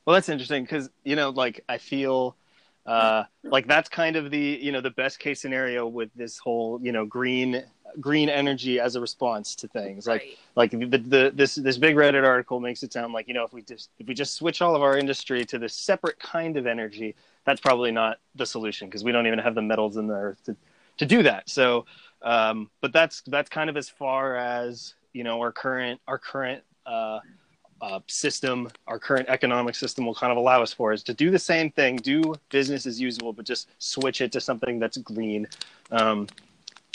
Well, 0.05 0.13
that's 0.13 0.29
interesting 0.29 0.63
because 0.63 0.89
you 1.03 1.15
know, 1.15 1.29
like 1.29 1.63
I 1.67 1.77
feel 1.79 2.35
uh, 2.85 3.23
like 3.43 3.67
that's 3.67 3.89
kind 3.89 4.15
of 4.15 4.29
the 4.29 4.59
you 4.61 4.71
know 4.71 4.81
the 4.81 4.91
best 4.91 5.19
case 5.19 5.41
scenario 5.41 5.87
with 5.87 6.09
this 6.15 6.37
whole 6.37 6.79
you 6.83 6.91
know 6.91 7.05
green 7.05 7.63
green 7.99 8.29
energy 8.29 8.79
as 8.79 8.95
a 8.95 9.01
response 9.01 9.55
to 9.55 9.67
things. 9.67 10.05
Like 10.05 10.37
like 10.55 10.71
the, 10.71 10.85
the 10.85 11.31
this 11.33 11.55
this 11.55 11.77
big 11.77 11.95
Reddit 11.95 12.23
article 12.23 12.59
makes 12.59 12.83
it 12.83 12.93
sound 12.93 13.13
like 13.13 13.27
you 13.27 13.33
know 13.33 13.43
if 13.43 13.53
we 13.53 13.63
just 13.63 13.89
if 13.99 14.07
we 14.07 14.13
just 14.13 14.35
switch 14.35 14.61
all 14.61 14.75
of 14.75 14.83
our 14.83 14.97
industry 14.97 15.43
to 15.45 15.57
this 15.57 15.73
separate 15.73 16.19
kind 16.19 16.57
of 16.57 16.67
energy, 16.67 17.15
that's 17.45 17.59
probably 17.61 17.91
not 17.91 18.19
the 18.35 18.45
solution 18.45 18.87
because 18.87 19.03
we 19.03 19.11
don't 19.11 19.25
even 19.25 19.39
have 19.39 19.55
the 19.55 19.61
metals 19.63 19.97
in 19.97 20.05
the 20.05 20.13
earth 20.13 20.43
to 20.45 20.55
to 20.97 21.05
do 21.07 21.23
that. 21.23 21.49
So, 21.49 21.85
um, 22.25 22.69
but 22.81 22.91
that's 22.91 23.21
that's 23.27 23.49
kind 23.49 23.69
of 23.69 23.77
as 23.77 23.87
far 23.87 24.35
as 24.35 24.95
you 25.13 25.23
know 25.23 25.39
our 25.39 25.51
current 25.51 26.01
our 26.07 26.17
current 26.17 26.63
uh, 26.85 27.19
uh, 27.81 27.99
system, 28.07 28.69
our 28.87 28.97
current 28.97 29.29
economic 29.29 29.75
system 29.75 30.05
will 30.05 30.15
kind 30.15 30.31
of 30.31 30.37
allow 30.37 30.61
us 30.63 30.73
for 30.73 30.91
is 30.91 31.03
to 31.03 31.13
do 31.13 31.29
the 31.29 31.39
same 31.39 31.69
thing, 31.71 31.97
do 31.97 32.33
business 32.49 32.85
as 32.85 32.99
usual, 32.99 33.31
but 33.31 33.45
just 33.45 33.69
switch 33.77 34.21
it 34.21 34.31
to 34.31 34.41
something 34.41 34.79
that's 34.79 34.97
green. 34.97 35.47
Um, 35.91 36.27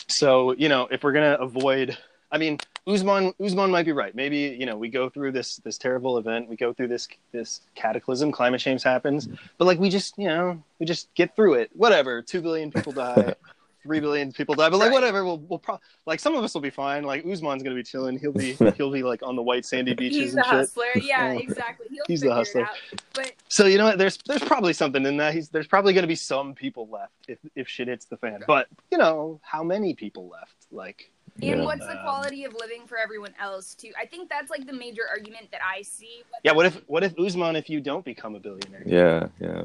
so 0.09 0.53
you 0.53 0.69
know, 0.69 0.89
if 0.91 1.05
we're 1.05 1.13
gonna 1.13 1.39
avoid, 1.41 1.97
I 2.33 2.39
mean, 2.39 2.59
Usman 2.89 3.33
Usman 3.41 3.71
might 3.71 3.87
be 3.87 3.93
right. 3.93 4.15
Maybe 4.17 4.57
you 4.59 4.67
know 4.67 4.77
we 4.77 4.89
go 4.89 5.09
through 5.09 5.31
this 5.31 5.59
this 5.59 5.79
terrible 5.79 6.19
event, 6.19 6.49
we 6.49 6.57
go 6.57 6.73
through 6.73 6.89
this 6.89 7.07
this 7.31 7.61
cataclysm, 7.77 8.33
climate 8.33 8.61
change 8.61 8.83
happens, 8.83 9.29
but 9.59 9.67
like 9.67 9.79
we 9.79 9.91
just 9.91 10.19
you 10.19 10.27
know 10.27 10.61
we 10.81 10.87
just 10.87 11.15
get 11.15 11.37
through 11.37 11.55
it. 11.55 11.71
Whatever, 11.75 12.21
two 12.21 12.41
billion 12.41 12.73
people 12.73 12.93
die. 12.93 13.37
Three 13.83 13.99
billion 14.01 14.31
people 14.31 14.55
die, 14.55 14.69
but 14.69 14.77
like 14.77 14.89
Right. 14.91 14.95
whatever, 14.95 15.25
we'll 15.25 15.39
we'll 15.39 15.59
pro- 15.59 15.81
like 16.05 16.21
some 16.21 16.35
of 16.37 16.45
us 16.45 16.53
will 16.53 16.61
be 16.61 16.69
fine. 16.71 17.03
Like 17.03 17.25
Usman's 17.25 17.63
gonna 17.63 17.75
be 17.75 17.83
chilling. 17.83 18.19
He'll 18.19 18.33
be 18.33 18.53
he'll 18.77 18.91
be 18.93 19.03
like 19.03 19.23
on 19.23 19.37
the 19.37 19.43
white 19.43 19.65
sandy 19.65 19.95
beaches 19.95 20.19
He's 20.19 20.35
and 20.35 20.39
the 20.41 20.45
shit. 20.45 20.53
hustler. 20.53 20.85
Yeah, 21.03 21.33
exactly. 21.47 21.87
He'll 21.91 22.05
He's 22.07 22.21
the 22.21 22.35
hustler. 22.35 22.63
It 22.63 22.69
out. 22.69 22.77
But 23.15 23.33
So 23.49 23.65
you 23.67 23.79
know 23.79 23.87
what? 23.87 23.97
There's 23.99 24.19
there's 24.27 24.43
probably 24.43 24.75
something 24.75 25.05
in 25.07 25.17
that. 25.17 25.33
He's 25.33 25.49
there's 25.49 25.67
probably 25.67 25.95
going 25.95 26.03
to 26.03 26.09
be 26.09 26.15
some 26.15 26.55
people 26.55 26.89
left 26.91 27.13
if 27.27 27.39
if 27.57 27.69
shit 27.69 27.89
hits 27.89 28.05
the 28.05 28.19
fan. 28.19 28.45
But 28.47 28.69
you 28.91 28.99
know 28.99 29.41
how 29.43 29.63
many 29.65 29.95
people 29.95 30.29
left? 30.29 30.57
Like 30.71 31.11
and 31.37 31.45
Yeah. 31.61 31.65
what's 31.65 31.87
the 31.87 31.97
Um, 31.97 32.03
quality 32.05 32.45
of 32.45 32.53
living 32.55 32.87
for 32.87 32.99
everyone 32.99 33.33
else 33.41 33.75
too? 33.75 33.93
I 33.99 34.05
think 34.05 34.29
that's 34.29 34.51
like 34.51 34.67
the 34.67 34.75
major 34.75 35.03
argument 35.09 35.51
that 35.53 35.61
I 35.67 35.81
see. 35.81 36.23
yeah, 36.43 36.53
what 36.53 36.67
if 36.67 36.77
what 36.87 37.03
if 37.03 37.19
Usman 37.19 37.57
if 37.57 37.71
you 37.71 37.81
don't 37.81 38.05
become 38.05 38.35
a 38.35 38.41
billionaire? 38.41 38.83
Yeah, 38.85 39.29
yeah. 39.41 39.63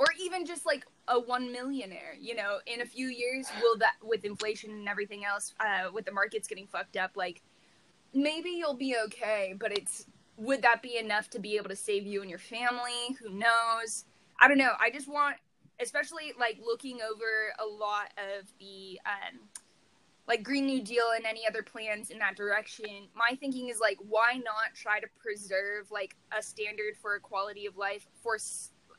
or 0.00 0.06
even 0.20 0.44
just 0.46 0.64
like 0.66 0.86
a 1.08 1.20
one 1.20 1.52
millionaire 1.52 2.14
you 2.18 2.34
know 2.34 2.58
in 2.66 2.80
a 2.80 2.86
few 2.86 3.08
years 3.08 3.46
will 3.60 3.76
that 3.78 3.94
with 4.02 4.24
inflation 4.24 4.70
and 4.70 4.88
everything 4.88 5.24
else 5.24 5.54
uh 5.60 5.90
with 5.92 6.04
the 6.04 6.12
markets 6.12 6.48
getting 6.48 6.66
fucked 6.66 6.96
up 6.96 7.10
like 7.14 7.42
maybe 8.14 8.50
you'll 8.50 8.76
be 8.76 8.96
okay 9.04 9.54
but 9.58 9.70
it's 9.70 10.06
would 10.36 10.62
that 10.62 10.82
be 10.82 10.96
enough 10.96 11.30
to 11.30 11.38
be 11.38 11.56
able 11.56 11.68
to 11.68 11.76
save 11.76 12.06
you 12.06 12.20
and 12.20 12.30
your 12.30 12.38
family? 12.38 13.16
Who 13.20 13.30
knows? 13.30 14.04
I 14.40 14.48
don't 14.48 14.58
know. 14.58 14.72
I 14.80 14.90
just 14.90 15.08
want 15.08 15.36
especially 15.80 16.32
like 16.38 16.60
looking 16.64 17.00
over 17.02 17.52
a 17.60 17.66
lot 17.66 18.12
of 18.16 18.46
the 18.60 19.00
um 19.06 19.40
like 20.26 20.42
green 20.42 20.66
new 20.66 20.80
deal 20.80 21.04
and 21.14 21.26
any 21.26 21.46
other 21.46 21.62
plans 21.62 22.10
in 22.10 22.18
that 22.18 22.36
direction. 22.36 23.08
My 23.14 23.36
thinking 23.38 23.68
is 23.68 23.78
like 23.80 23.98
why 24.00 24.40
not 24.44 24.74
try 24.74 25.00
to 25.00 25.06
preserve 25.20 25.90
like 25.90 26.16
a 26.36 26.42
standard 26.42 26.96
for 27.00 27.14
a 27.14 27.20
quality 27.20 27.66
of 27.66 27.76
life 27.76 28.06
for 28.22 28.38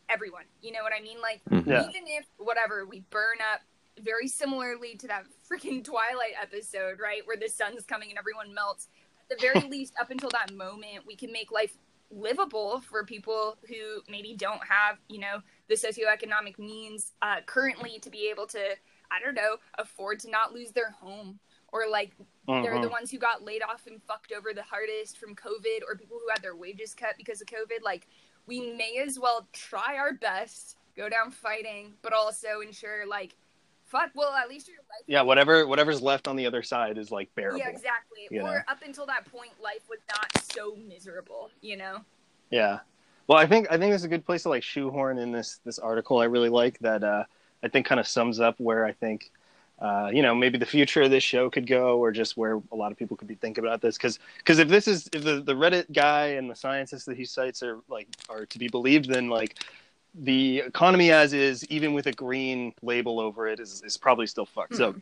everyone 0.10 0.44
you 0.62 0.72
know 0.72 0.84
what 0.84 0.94
i 0.98 1.02
mean 1.02 1.18
like 1.22 1.42
Mhm. 1.50 1.66
Yeah. 1.68 1.90
even 1.90 2.04
if 2.08 2.26
whatever 2.38 2.86
we 2.86 3.02
burn 3.10 3.38
up 3.54 3.62
very 4.00 4.28
similarly 4.28 4.96
to 4.96 5.08
that 5.08 5.26
freaking 5.50 5.84
twilight 5.92 6.34
episode 6.42 7.00
right 7.00 7.22
where 7.26 7.38
the 7.38 7.48
sun's 7.50 7.86
coming 7.86 8.10
and 8.10 8.20
everyone 8.20 8.54
melts 8.54 8.88
at 9.20 9.30
the 9.38 9.42
very 9.42 9.62
least 9.70 9.94
up 10.00 10.12
until 10.12 10.30
that 10.32 10.54
moment 10.54 11.06
we 11.08 11.16
can 11.16 11.32
make 11.32 11.52
life 11.52 11.78
livable 12.12 12.82
for 12.82 13.04
people 13.04 13.58
who 13.68 14.02
maybe 14.10 14.36
don't 14.36 14.62
have 14.64 14.98
you 15.10 15.20
know 15.20 15.42
the 15.70 15.76
socioeconomic 15.76 16.60
means 16.60 17.14
uh, 17.24 17.38
currently 17.48 17.98
to 18.00 18.10
be 18.12 18.30
able 18.30 18.46
to 18.46 18.60
i 19.12 19.20
don't 19.20 19.34
know 19.34 19.58
afford 19.80 20.20
to 20.20 20.30
not 20.30 20.54
lose 20.54 20.72
their 20.72 20.92
home 20.92 21.40
or 21.70 21.88
like 21.90 22.12
they're 22.48 22.80
the 22.80 22.88
Mhm. 22.88 22.92
ones 22.92 23.10
who 23.10 23.18
got 23.18 23.44
laid 23.44 23.64
off 23.64 23.88
and 23.88 24.02
fucked 24.04 24.32
over 24.32 24.54
the 24.54 24.62
hardest 24.62 25.18
from 25.18 25.36
covid 25.36 25.82
or 25.88 25.96
people 25.98 26.20
who 26.20 26.30
had 26.30 26.44
their 26.44 26.56
wages 26.56 26.94
cut 26.94 27.16
because 27.18 27.42
of 27.42 27.48
covid 27.48 27.82
like 27.84 28.08
we 28.48 28.74
may 28.74 29.04
as 29.06 29.20
well 29.20 29.48
try 29.54 29.98
our 29.98 30.14
best 30.14 30.78
go 30.96 31.10
down 31.10 31.32
fighting 31.32 31.94
but 32.02 32.14
also 32.14 32.62
ensure 32.66 33.06
like 33.08 33.36
fuck 33.84 34.10
well 34.16 34.34
at 34.34 34.48
least 34.50 34.68
your 34.68 34.78
life 34.78 35.04
Yeah, 35.08 35.22
whatever 35.22 35.68
whatever's 35.68 36.02
left 36.02 36.28
on 36.28 36.36
the 36.36 36.46
other 36.46 36.64
side 36.64 36.98
is 36.98 37.12
like 37.12 37.34
bearable. 37.36 37.60
yeah 37.60 37.70
exactly 37.70 38.28
or 38.32 38.42
know? 38.44 38.60
up 38.68 38.80
until 38.86 39.06
that 39.08 39.26
point 39.32 39.52
life 39.62 39.84
was 39.90 40.00
not 40.10 40.44
so 40.52 40.76
miserable 40.88 41.50
you 41.62 41.78
know 41.78 42.00
Yeah. 42.50 42.80
Well, 43.28 43.40
I 43.40 43.48
think 43.48 43.66
I 43.72 43.78
think 43.80 43.92
this 43.92 44.02
is 44.02 44.06
a 44.06 44.10
good 44.10 44.24
place 44.26 44.44
to 44.44 44.50
like 44.50 44.62
shoehorn 44.62 45.18
in 45.18 45.32
this 45.32 45.60
this 45.66 45.80
article. 45.80 46.20
I 46.20 46.26
really 46.26 46.50
like 46.50 46.78
that. 46.80 47.04
Uh, 47.04 47.24
I 47.64 47.68
think 47.70 47.88
kind 47.88 48.00
of 48.00 48.08
sums 48.08 48.40
up 48.40 48.60
where 48.60 48.86
I 48.86 48.92
think 48.92 49.32
uh, 49.80 50.10
you 50.14 50.22
know 50.22 50.34
maybe 50.34 50.58
the 50.58 50.66
future 50.66 51.02
of 51.02 51.12
this 51.12 51.24
show 51.24 51.50
could 51.50 51.68
go, 51.68 51.98
or 52.00 52.12
just 52.12 52.38
where 52.38 52.62
a 52.72 52.76
lot 52.76 52.92
of 52.92 52.98
people 52.98 53.18
could 53.18 53.28
be 53.28 53.36
thinking 53.36 53.64
about 53.64 53.82
this. 53.82 53.98
Because 53.98 54.20
because 54.38 54.60
if 54.60 54.68
this 54.68 54.88
is 54.88 55.10
if 55.14 55.24
the 55.24 55.42
the 55.42 55.54
Reddit 55.54 55.92
guy 55.92 56.28
and 56.28 56.50
the 56.50 56.56
scientists 56.56 57.06
that 57.06 57.18
he 57.18 57.26
cites 57.26 57.62
are 57.62 57.80
like 57.90 58.08
are 58.30 58.46
to 58.46 58.60
be 58.60 58.68
believed, 58.68 59.10
then 59.10 59.30
like 59.30 59.60
the 60.14 60.60
economy 60.60 61.12
as 61.12 61.34
is, 61.34 61.66
even 61.66 61.94
with 61.94 62.08
a 62.08 62.14
green 62.14 62.74
label 62.82 63.20
over 63.20 63.48
it, 63.48 63.60
is 63.60 63.82
is 63.86 63.98
probably 63.98 64.28
still 64.28 64.46
fucked. 64.46 64.76
So. 64.76 64.96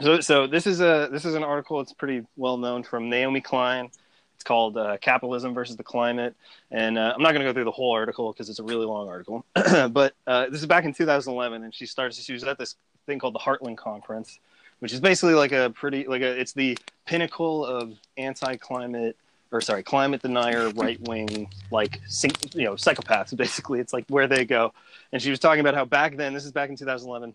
So, 0.00 0.18
so 0.18 0.48
this 0.48 0.66
is 0.66 0.80
a 0.80 1.08
this 1.12 1.24
is 1.24 1.36
an 1.36 1.44
article. 1.44 1.80
It's 1.80 1.92
pretty 1.92 2.26
well 2.36 2.56
known 2.56 2.82
from 2.82 3.08
Naomi 3.08 3.40
Klein. 3.40 3.90
It's 4.34 4.42
called 4.42 4.76
uh, 4.76 4.96
"Capitalism 5.00 5.54
versus 5.54 5.76
the 5.76 5.84
Climate," 5.84 6.34
and 6.72 6.98
uh, 6.98 7.12
I'm 7.14 7.22
not 7.22 7.30
going 7.30 7.46
to 7.46 7.48
go 7.48 7.52
through 7.52 7.64
the 7.64 7.70
whole 7.70 7.92
article 7.92 8.32
because 8.32 8.48
it's 8.48 8.58
a 8.58 8.64
really 8.64 8.86
long 8.86 9.08
article. 9.08 9.46
but 9.54 10.14
uh, 10.26 10.48
this 10.50 10.60
is 10.60 10.66
back 10.66 10.84
in 10.84 10.92
2011, 10.92 11.62
and 11.62 11.72
she 11.72 11.86
starts. 11.86 12.20
She 12.20 12.32
was 12.32 12.42
at 12.42 12.58
this 12.58 12.74
thing 13.06 13.18
called 13.18 13.34
the 13.34 13.38
Heartland 13.38 13.76
Conference, 13.76 14.38
which 14.80 14.92
is 14.92 15.00
basically 15.00 15.34
like 15.34 15.52
a 15.52 15.70
pretty 15.70 16.06
like 16.06 16.22
a 16.22 16.40
it's 16.40 16.52
the 16.52 16.78
pinnacle 17.06 17.64
of 17.64 17.98
anti-climate 18.16 19.16
or 19.52 19.60
sorry 19.60 19.82
climate 19.82 20.22
denier 20.22 20.70
right 20.70 21.00
wing 21.02 21.48
like 21.70 22.00
you 22.54 22.64
know 22.64 22.74
psychopaths. 22.74 23.36
Basically, 23.36 23.80
it's 23.80 23.92
like 23.92 24.04
where 24.08 24.26
they 24.26 24.44
go. 24.44 24.72
And 25.12 25.22
she 25.22 25.30
was 25.30 25.38
talking 25.38 25.60
about 25.60 25.74
how 25.74 25.84
back 25.84 26.16
then, 26.16 26.34
this 26.34 26.44
is 26.44 26.52
back 26.52 26.70
in 26.70 26.76
2011 26.76 27.34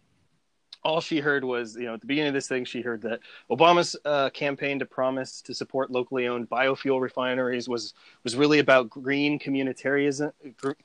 all 0.83 1.01
she 1.01 1.19
heard 1.19 1.43
was, 1.43 1.75
you 1.75 1.83
know, 1.83 1.93
at 1.93 2.01
the 2.01 2.07
beginning 2.07 2.29
of 2.29 2.33
this 2.33 2.47
thing, 2.47 2.63
she 2.63 2.81
heard 2.81 3.01
that 3.01 3.19
Obama's 3.49 3.95
uh, 4.05 4.29
campaign 4.29 4.79
to 4.79 4.85
promise 4.85 5.41
to 5.41 5.53
support 5.53 5.91
locally 5.91 6.27
owned 6.27 6.49
biofuel 6.49 7.01
refineries 7.01 7.67
was 7.67 7.93
was 8.23 8.35
really 8.35 8.59
about 8.59 8.89
green 8.89 9.37
communitarianism, 9.37 10.31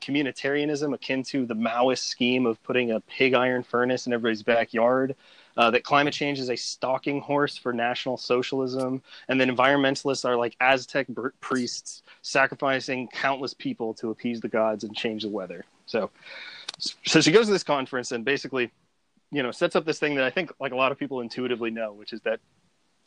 communitarianism 0.00 0.94
akin 0.94 1.22
to 1.22 1.46
the 1.46 1.54
Maoist 1.54 2.04
scheme 2.04 2.44
of 2.46 2.62
putting 2.64 2.90
a 2.90 3.00
pig 3.00 3.34
iron 3.34 3.62
furnace 3.62 4.06
in 4.06 4.12
everybody's 4.12 4.42
backyard. 4.42 5.14
Uh, 5.56 5.70
that 5.70 5.84
climate 5.84 6.12
change 6.12 6.40
is 6.40 6.50
a 6.50 6.56
stalking 6.56 7.20
horse 7.20 7.56
for 7.56 7.72
national 7.72 8.16
socialism, 8.16 9.00
and 9.28 9.40
that 9.40 9.48
environmentalists 9.48 10.24
are 10.24 10.36
like 10.36 10.56
Aztec 10.60 11.06
priests 11.40 12.02
sacrificing 12.22 13.06
countless 13.08 13.54
people 13.54 13.94
to 13.94 14.10
appease 14.10 14.40
the 14.40 14.48
gods 14.48 14.82
and 14.82 14.96
change 14.96 15.22
the 15.22 15.28
weather. 15.28 15.64
So, 15.86 16.10
so 16.78 17.20
she 17.20 17.30
goes 17.30 17.46
to 17.46 17.52
this 17.52 17.62
conference 17.62 18.10
and 18.10 18.24
basically 18.24 18.72
you 19.34 19.42
know 19.42 19.50
sets 19.50 19.74
up 19.74 19.84
this 19.84 19.98
thing 19.98 20.14
that 20.14 20.24
I 20.24 20.30
think 20.30 20.52
like 20.60 20.72
a 20.72 20.76
lot 20.76 20.92
of 20.92 20.98
people 20.98 21.20
intuitively 21.20 21.70
know, 21.70 21.92
which 21.92 22.12
is 22.12 22.20
that 22.20 22.38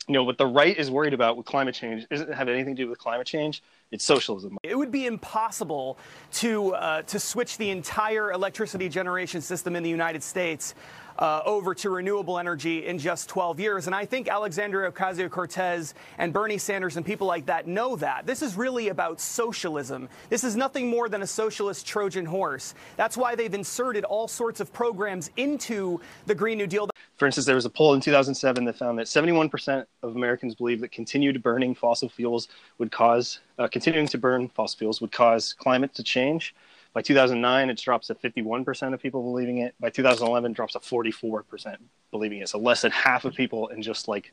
you 0.06 0.12
know 0.12 0.24
what 0.24 0.36
the 0.36 0.46
right 0.46 0.76
is 0.76 0.90
worried 0.90 1.14
about 1.14 1.38
with 1.38 1.46
climate 1.46 1.74
change 1.74 2.06
doesn't 2.08 2.32
have 2.32 2.48
anything 2.48 2.76
to 2.76 2.82
do 2.84 2.88
with 2.88 2.98
climate 2.98 3.26
change. 3.26 3.62
It's 3.90 4.04
socialism. 4.04 4.58
It 4.62 4.76
would 4.76 4.90
be 4.90 5.06
impossible 5.06 5.98
to 6.34 6.74
uh, 6.74 7.02
to 7.02 7.18
switch 7.18 7.56
the 7.56 7.70
entire 7.70 8.30
electricity 8.32 8.90
generation 8.90 9.40
system 9.40 9.74
in 9.74 9.82
the 9.82 9.88
United 9.88 10.22
States 10.22 10.74
uh, 11.18 11.42
over 11.44 11.74
to 11.74 11.90
renewable 11.90 12.38
energy 12.38 12.86
in 12.86 12.98
just 12.98 13.28
12 13.28 13.58
years. 13.60 13.86
And 13.86 13.94
I 13.94 14.04
think 14.04 14.28
Alexandria 14.28 14.90
Ocasio 14.90 15.28
Cortez 15.30 15.94
and 16.18 16.32
Bernie 16.32 16.58
Sanders 16.58 16.96
and 16.96 17.04
people 17.04 17.26
like 17.26 17.46
that 17.46 17.66
know 17.66 17.96
that. 17.96 18.26
This 18.26 18.42
is 18.42 18.56
really 18.56 18.88
about 18.88 19.20
socialism. 19.20 20.08
This 20.28 20.44
is 20.44 20.56
nothing 20.56 20.88
more 20.88 21.08
than 21.08 21.22
a 21.22 21.26
socialist 21.26 21.86
Trojan 21.86 22.24
horse. 22.24 22.74
That's 22.96 23.16
why 23.16 23.34
they've 23.34 23.52
inserted 23.52 24.04
all 24.04 24.28
sorts 24.28 24.60
of 24.60 24.72
programs 24.72 25.30
into 25.36 26.00
the 26.26 26.34
Green 26.34 26.58
New 26.58 26.66
Deal. 26.66 26.88
For 27.16 27.26
instance, 27.26 27.46
there 27.46 27.56
was 27.56 27.64
a 27.64 27.70
poll 27.70 27.94
in 27.94 28.00
2007 28.00 28.64
that 28.64 28.76
found 28.76 28.96
that 28.98 29.06
71% 29.06 29.84
of 30.04 30.14
Americans 30.14 30.54
believe 30.54 30.80
that 30.80 30.92
continued 30.92 31.42
burning 31.42 31.74
fossil 31.74 32.08
fuels 32.08 32.46
would 32.78 32.92
cause, 32.92 33.40
uh, 33.58 33.66
continuing 33.66 34.06
to 34.06 34.18
burn 34.18 34.48
fossil 34.48 34.78
fuels 34.78 35.00
would 35.00 35.10
cause 35.10 35.52
climate 35.52 35.92
to 35.94 36.04
change. 36.04 36.54
By 36.94 37.02
2009, 37.02 37.70
it 37.70 37.78
drops 37.78 38.08
to 38.08 38.14
51% 38.14 38.94
of 38.94 39.00
people 39.00 39.22
believing 39.22 39.58
it. 39.58 39.74
By 39.78 39.90
2011, 39.90 40.50
it 40.50 40.54
drops 40.54 40.72
to 40.72 40.80
44% 40.80 41.76
believing 42.10 42.40
it. 42.40 42.48
So 42.48 42.58
less 42.58 42.82
than 42.82 42.90
half 42.90 43.24
of 43.24 43.34
people 43.34 43.68
in 43.68 43.82
just 43.82 44.08
like 44.08 44.32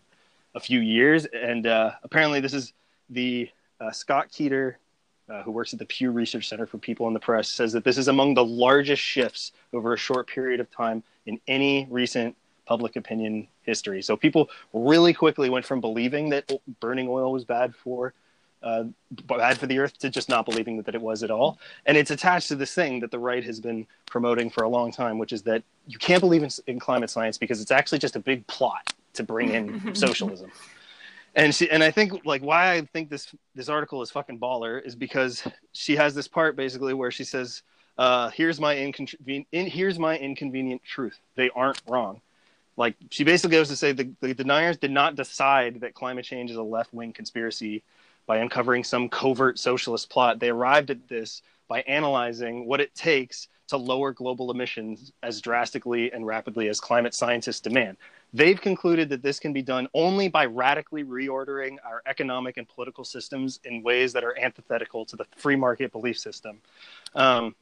a 0.55 0.59
few 0.59 0.79
years. 0.79 1.25
And 1.25 1.67
uh, 1.67 1.91
apparently, 2.03 2.39
this 2.39 2.53
is 2.53 2.73
the 3.09 3.49
uh, 3.79 3.91
Scott 3.91 4.29
Keeter, 4.31 4.75
uh, 5.29 5.43
who 5.43 5.51
works 5.51 5.73
at 5.73 5.79
the 5.79 5.85
Pew 5.85 6.11
Research 6.11 6.47
Center 6.47 6.65
for 6.65 6.77
People 6.77 7.07
in 7.07 7.13
the 7.13 7.19
Press, 7.19 7.49
says 7.49 7.73
that 7.73 7.83
this 7.83 7.97
is 7.97 8.07
among 8.07 8.33
the 8.33 8.45
largest 8.45 9.01
shifts 9.01 9.51
over 9.73 9.93
a 9.93 9.97
short 9.97 10.27
period 10.27 10.59
of 10.59 10.71
time 10.71 11.03
in 11.25 11.39
any 11.47 11.87
recent 11.89 12.35
public 12.65 12.95
opinion 12.95 13.47
history. 13.61 14.01
So 14.01 14.17
people 14.17 14.49
really 14.73 15.13
quickly 15.13 15.49
went 15.49 15.65
from 15.65 15.81
believing 15.81 16.29
that 16.29 16.51
burning 16.79 17.07
oil 17.07 17.31
was 17.31 17.45
bad 17.45 17.75
for 17.75 18.13
uh, 18.65 18.83
bad 19.27 19.57
for 19.59 19.67
the 19.67 19.77
earth 19.77 19.97
to 19.99 20.09
just 20.09 20.27
not 20.27 20.43
believing 20.43 20.75
that, 20.77 20.87
that 20.87 20.95
it 20.95 21.01
was 21.01 21.21
at 21.21 21.29
all. 21.29 21.59
And 21.85 21.95
it's 21.95 22.09
attached 22.09 22.47
to 22.47 22.55
this 22.55 22.73
thing 22.73 22.99
that 23.01 23.11
the 23.11 23.19
right 23.19 23.43
has 23.43 23.59
been 23.59 23.85
promoting 24.07 24.49
for 24.49 24.63
a 24.63 24.69
long 24.69 24.91
time, 24.91 25.19
which 25.19 25.31
is 25.31 25.43
that 25.43 25.63
you 25.87 25.99
can't 25.99 26.19
believe 26.19 26.41
in, 26.41 26.49
in 26.65 26.79
climate 26.79 27.11
science 27.11 27.37
because 27.37 27.61
it's 27.61 27.71
actually 27.71 27.99
just 27.99 28.15
a 28.15 28.19
big 28.19 28.45
plot 28.47 28.93
to 29.13 29.23
bring 29.23 29.51
in 29.51 29.95
socialism. 29.95 30.51
And 31.35 31.53
she, 31.53 31.69
and 31.69 31.83
I 31.83 31.91
think 31.91 32.25
like 32.25 32.41
why 32.41 32.73
I 32.73 32.81
think 32.81 33.09
this 33.09 33.33
this 33.53 33.69
article 33.69 34.01
is 34.01 34.09
fucking 34.09 34.39
baller 34.39 34.83
is 34.83 34.95
because 34.95 35.45
she 35.73 35.95
has 35.97 36.15
this 36.15 36.27
part 36.27 36.55
basically 36.55 36.93
where 36.93 37.11
she 37.11 37.25
says, 37.25 37.61
uh, 37.97 38.29
"Here's 38.29 38.59
my 38.59 38.73
inconven- 38.73 39.45
in, 39.51 39.67
here's 39.67 39.99
my 39.99 40.17
inconvenient 40.17 40.81
truth. 40.83 41.19
They 41.35 41.49
aren't 41.49 41.81
wrong." 41.87 42.21
Like 42.77 42.95
she 43.09 43.25
basically 43.25 43.57
goes 43.57 43.67
to 43.67 43.75
say 43.75 43.91
the, 43.91 44.09
the 44.21 44.33
deniers 44.33 44.77
did 44.77 44.91
not 44.91 45.15
decide 45.15 45.81
that 45.81 45.93
climate 45.93 46.23
change 46.23 46.51
is 46.51 46.57
a 46.57 46.63
left 46.63 46.93
wing 46.93 47.11
conspiracy 47.11 47.83
by 48.27 48.37
uncovering 48.37 48.83
some 48.83 49.09
covert 49.09 49.59
socialist 49.59 50.09
plot. 50.09 50.39
They 50.39 50.49
arrived 50.49 50.89
at 50.89 51.07
this 51.07 51.41
by 51.67 51.81
analyzing 51.81 52.65
what 52.65 52.81
it 52.81 52.93
takes 52.95 53.47
to 53.67 53.77
lower 53.77 54.11
global 54.11 54.51
emissions 54.51 55.11
as 55.23 55.41
drastically 55.41 56.11
and 56.11 56.25
rapidly 56.25 56.69
as 56.69 56.79
climate 56.79 57.13
scientists 57.13 57.59
demand. 57.59 57.97
They've 58.33 58.59
concluded 58.59 59.09
that 59.09 59.23
this 59.23 59.39
can 59.39 59.53
be 59.53 59.61
done 59.61 59.87
only 59.93 60.27
by 60.27 60.45
radically 60.45 61.03
reordering 61.03 61.77
our 61.83 62.03
economic 62.05 62.57
and 62.57 62.67
political 62.67 63.03
systems 63.03 63.59
in 63.63 63.81
ways 63.81 64.13
that 64.13 64.23
are 64.23 64.37
antithetical 64.37 65.05
to 65.05 65.15
the 65.15 65.25
free 65.35 65.55
market 65.55 65.91
belief 65.91 66.19
system. 66.19 66.59
Um, 67.15 67.55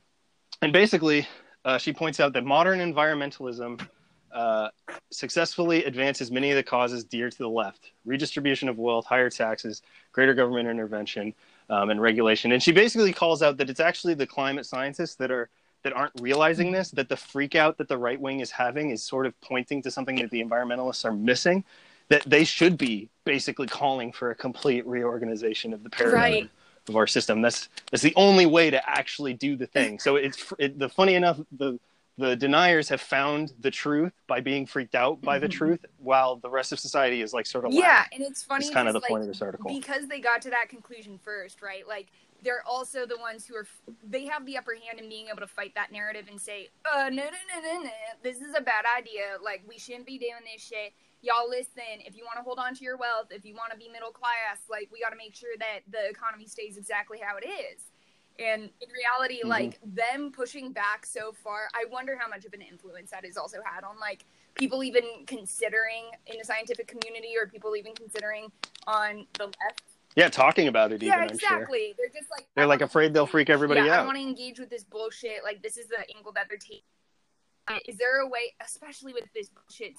and 0.61 0.73
basically, 0.73 1.27
uh, 1.63 1.77
she 1.77 1.93
points 1.93 2.19
out 2.19 2.33
that 2.33 2.43
modern 2.43 2.79
environmentalism 2.79 3.87
uh, 4.33 4.69
successfully 5.11 5.83
advances 5.85 6.31
many 6.31 6.49
of 6.51 6.55
the 6.55 6.63
causes 6.63 7.03
dear 7.03 7.29
to 7.29 7.37
the 7.37 7.49
left 7.49 7.91
redistribution 8.05 8.67
of 8.69 8.77
wealth, 8.77 9.05
higher 9.05 9.29
taxes, 9.29 9.81
greater 10.11 10.33
government 10.33 10.67
intervention, 10.67 11.33
um, 11.69 11.89
and 11.89 12.01
regulation. 12.01 12.51
And 12.51 12.61
she 12.61 12.71
basically 12.71 13.13
calls 13.13 13.41
out 13.41 13.57
that 13.57 13.69
it's 13.69 13.79
actually 13.79 14.13
the 14.15 14.27
climate 14.27 14.65
scientists 14.65 15.15
that 15.15 15.31
are 15.31 15.49
that 15.83 15.93
aren't 15.93 16.13
realizing 16.21 16.71
this 16.71 16.91
that 16.91 17.09
the 17.09 17.17
freak 17.17 17.55
out 17.55 17.77
that 17.77 17.87
the 17.87 17.97
right 17.97 18.19
wing 18.19 18.39
is 18.39 18.51
having 18.51 18.91
is 18.91 19.03
sort 19.03 19.25
of 19.25 19.39
pointing 19.41 19.81
to 19.81 19.91
something 19.91 20.15
that 20.15 20.31
the 20.31 20.41
environmentalists 20.43 21.05
are 21.05 21.11
missing 21.13 21.63
that 22.09 22.23
they 22.25 22.43
should 22.43 22.77
be 22.77 23.09
basically 23.25 23.67
calling 23.67 24.11
for 24.11 24.31
a 24.31 24.35
complete 24.35 24.85
reorganization 24.85 25.73
of 25.73 25.83
the 25.83 25.89
paradigm 25.89 26.19
Right. 26.19 26.49
of 26.89 26.95
our 26.95 27.07
system 27.07 27.41
that's 27.41 27.69
that's 27.91 28.03
the 28.03 28.13
only 28.15 28.45
way 28.45 28.69
to 28.69 28.89
actually 28.89 29.33
do 29.33 29.55
the 29.57 29.67
thing 29.67 29.99
so 29.99 30.15
it's 30.15 30.53
it, 30.57 30.79
the 30.79 30.87
funny 30.89 31.15
enough 31.15 31.39
the 31.57 31.79
the 32.17 32.35
deniers 32.35 32.89
have 32.89 33.01
found 33.01 33.53
the 33.59 33.71
truth 33.71 34.13
by 34.27 34.39
being 34.39 34.65
freaked 34.67 34.93
out 34.95 35.21
by 35.21 35.39
the 35.39 35.47
truth 35.47 35.83
while 35.97 36.35
the 36.35 36.49
rest 36.49 36.71
of 36.71 36.79
society 36.79 37.21
is 37.21 37.33
like 37.33 37.45
sort 37.45 37.65
of 37.65 37.71
Mm-hmm. 37.71 37.79
Yeah, 37.79 37.87
laughing. 37.87 38.19
and 38.19 38.27
it's 38.29 38.43
funny. 38.43 38.65
It's 38.65 38.73
kind 38.73 38.87
of 38.87 38.93
the 38.93 38.99
'cause, 38.99 39.09
point 39.09 39.21
of 39.23 39.27
this 39.27 39.41
article. 39.41 39.73
because 39.73 40.07
they 40.07 40.19
got 40.19 40.41
to 40.43 40.49
that 40.51 40.69
conclusion 40.69 41.17
first, 41.17 41.61
right? 41.61 41.87
Like 41.87 42.07
they're 42.43 42.63
also 42.67 43.05
the 43.05 43.17
ones 43.17 43.45
who 43.47 43.55
are 43.55 43.65
they 44.03 44.25
have 44.25 44.45
the 44.45 44.57
upper 44.57 44.75
hand 44.75 44.99
in 44.99 45.09
being 45.09 45.27
able 45.29 45.39
to 45.39 45.47
fight 45.47 45.73
that 45.75 45.91
narrative 45.91 46.25
and 46.29 46.39
say, 46.39 46.69
"Uh, 46.91 47.09
no, 47.09 47.23
no, 47.23 47.29
no, 47.55 47.61
no, 47.73 47.83
no, 47.83 47.89
this 48.21 48.37
is 48.41 48.53
a 48.55 48.61
bad 48.61 48.85
idea. 48.97 49.37
Like 49.43 49.63
we 49.67 49.79
shouldn't 49.79 50.05
be 50.05 50.17
doing 50.17 50.43
this 50.53 50.61
shit." 50.61 50.93
Y'all 51.21 51.49
listen. 51.49 52.03
If 52.05 52.17
you 52.17 52.25
want 52.25 52.35
to 52.37 52.43
hold 52.43 52.59
on 52.59 52.75
to 52.75 52.83
your 52.83 52.97
wealth, 52.97 53.27
if 53.31 53.45
you 53.45 53.55
want 53.55 53.71
to 53.71 53.77
be 53.77 53.87
middle 53.87 54.11
class, 54.11 54.59
like 54.69 54.89
we 54.91 54.99
got 54.99 55.11
to 55.11 55.15
make 55.15 55.33
sure 55.33 55.55
that 55.57 55.79
the 55.89 56.09
economy 56.09 56.45
stays 56.47 56.75
exactly 56.77 57.17
how 57.23 57.37
it 57.37 57.45
is. 57.47 57.85
And 58.39 58.63
in 58.81 58.89
reality, 58.91 59.41
Mhm. 59.43 59.47
like 59.49 59.79
them 59.83 60.31
pushing 60.31 60.71
back 60.71 61.05
so 61.05 61.31
far, 61.31 61.69
I 61.73 61.85
wonder 61.85 62.17
how 62.17 62.27
much 62.27 62.45
of 62.45 62.53
an 62.53 62.61
influence 62.61 63.11
that 63.11 63.23
has 63.25 63.37
also 63.37 63.61
had 63.63 63.83
on 63.83 63.99
like 63.99 64.25
people 64.55 64.83
even 64.83 65.25
considering 65.25 66.11
in 66.27 66.37
the 66.39 66.43
scientific 66.43 66.87
community 66.87 67.35
or 67.37 67.47
people 67.47 67.75
even 67.75 67.93
considering 67.95 68.51
on 68.87 69.27
the 69.37 69.45
left. 69.45 69.83
yeah, 70.15 70.29
talking 70.29 70.67
about 70.67 70.91
it 70.91 71.01
even, 71.01 71.07
yeah, 71.07 71.15
I'm 71.15 71.27
sure. 71.29 71.35
exactly. 71.35 71.93
They're 71.97 72.09
just 72.09 72.29
like 72.31 72.47
They're 72.55 72.67
like 72.67 72.81
afraid 72.81 73.13
they'll 73.13 73.25
freak 73.27 73.49
everybody 73.49 73.81
yeah, 73.81 73.93
I 73.93 73.97
out. 73.99 74.05
want 74.07 74.17
to 74.17 74.23
engage 74.23 74.59
with 74.59 74.69
this 74.69 74.83
bullshit. 74.83 75.43
Like 75.43 75.61
this 75.61 75.77
is 75.77 75.87
the 75.87 76.03
angle 76.15 76.31
that 76.33 76.47
they're 76.49 76.57
taking. 76.57 76.81
Uh, 77.67 77.79
Is 77.87 77.95
there 77.97 78.19
a 78.19 78.27
way, 78.27 78.53
especially 78.61 79.13
with 79.13 79.31
this 79.33 79.49
bullshit 79.49 79.95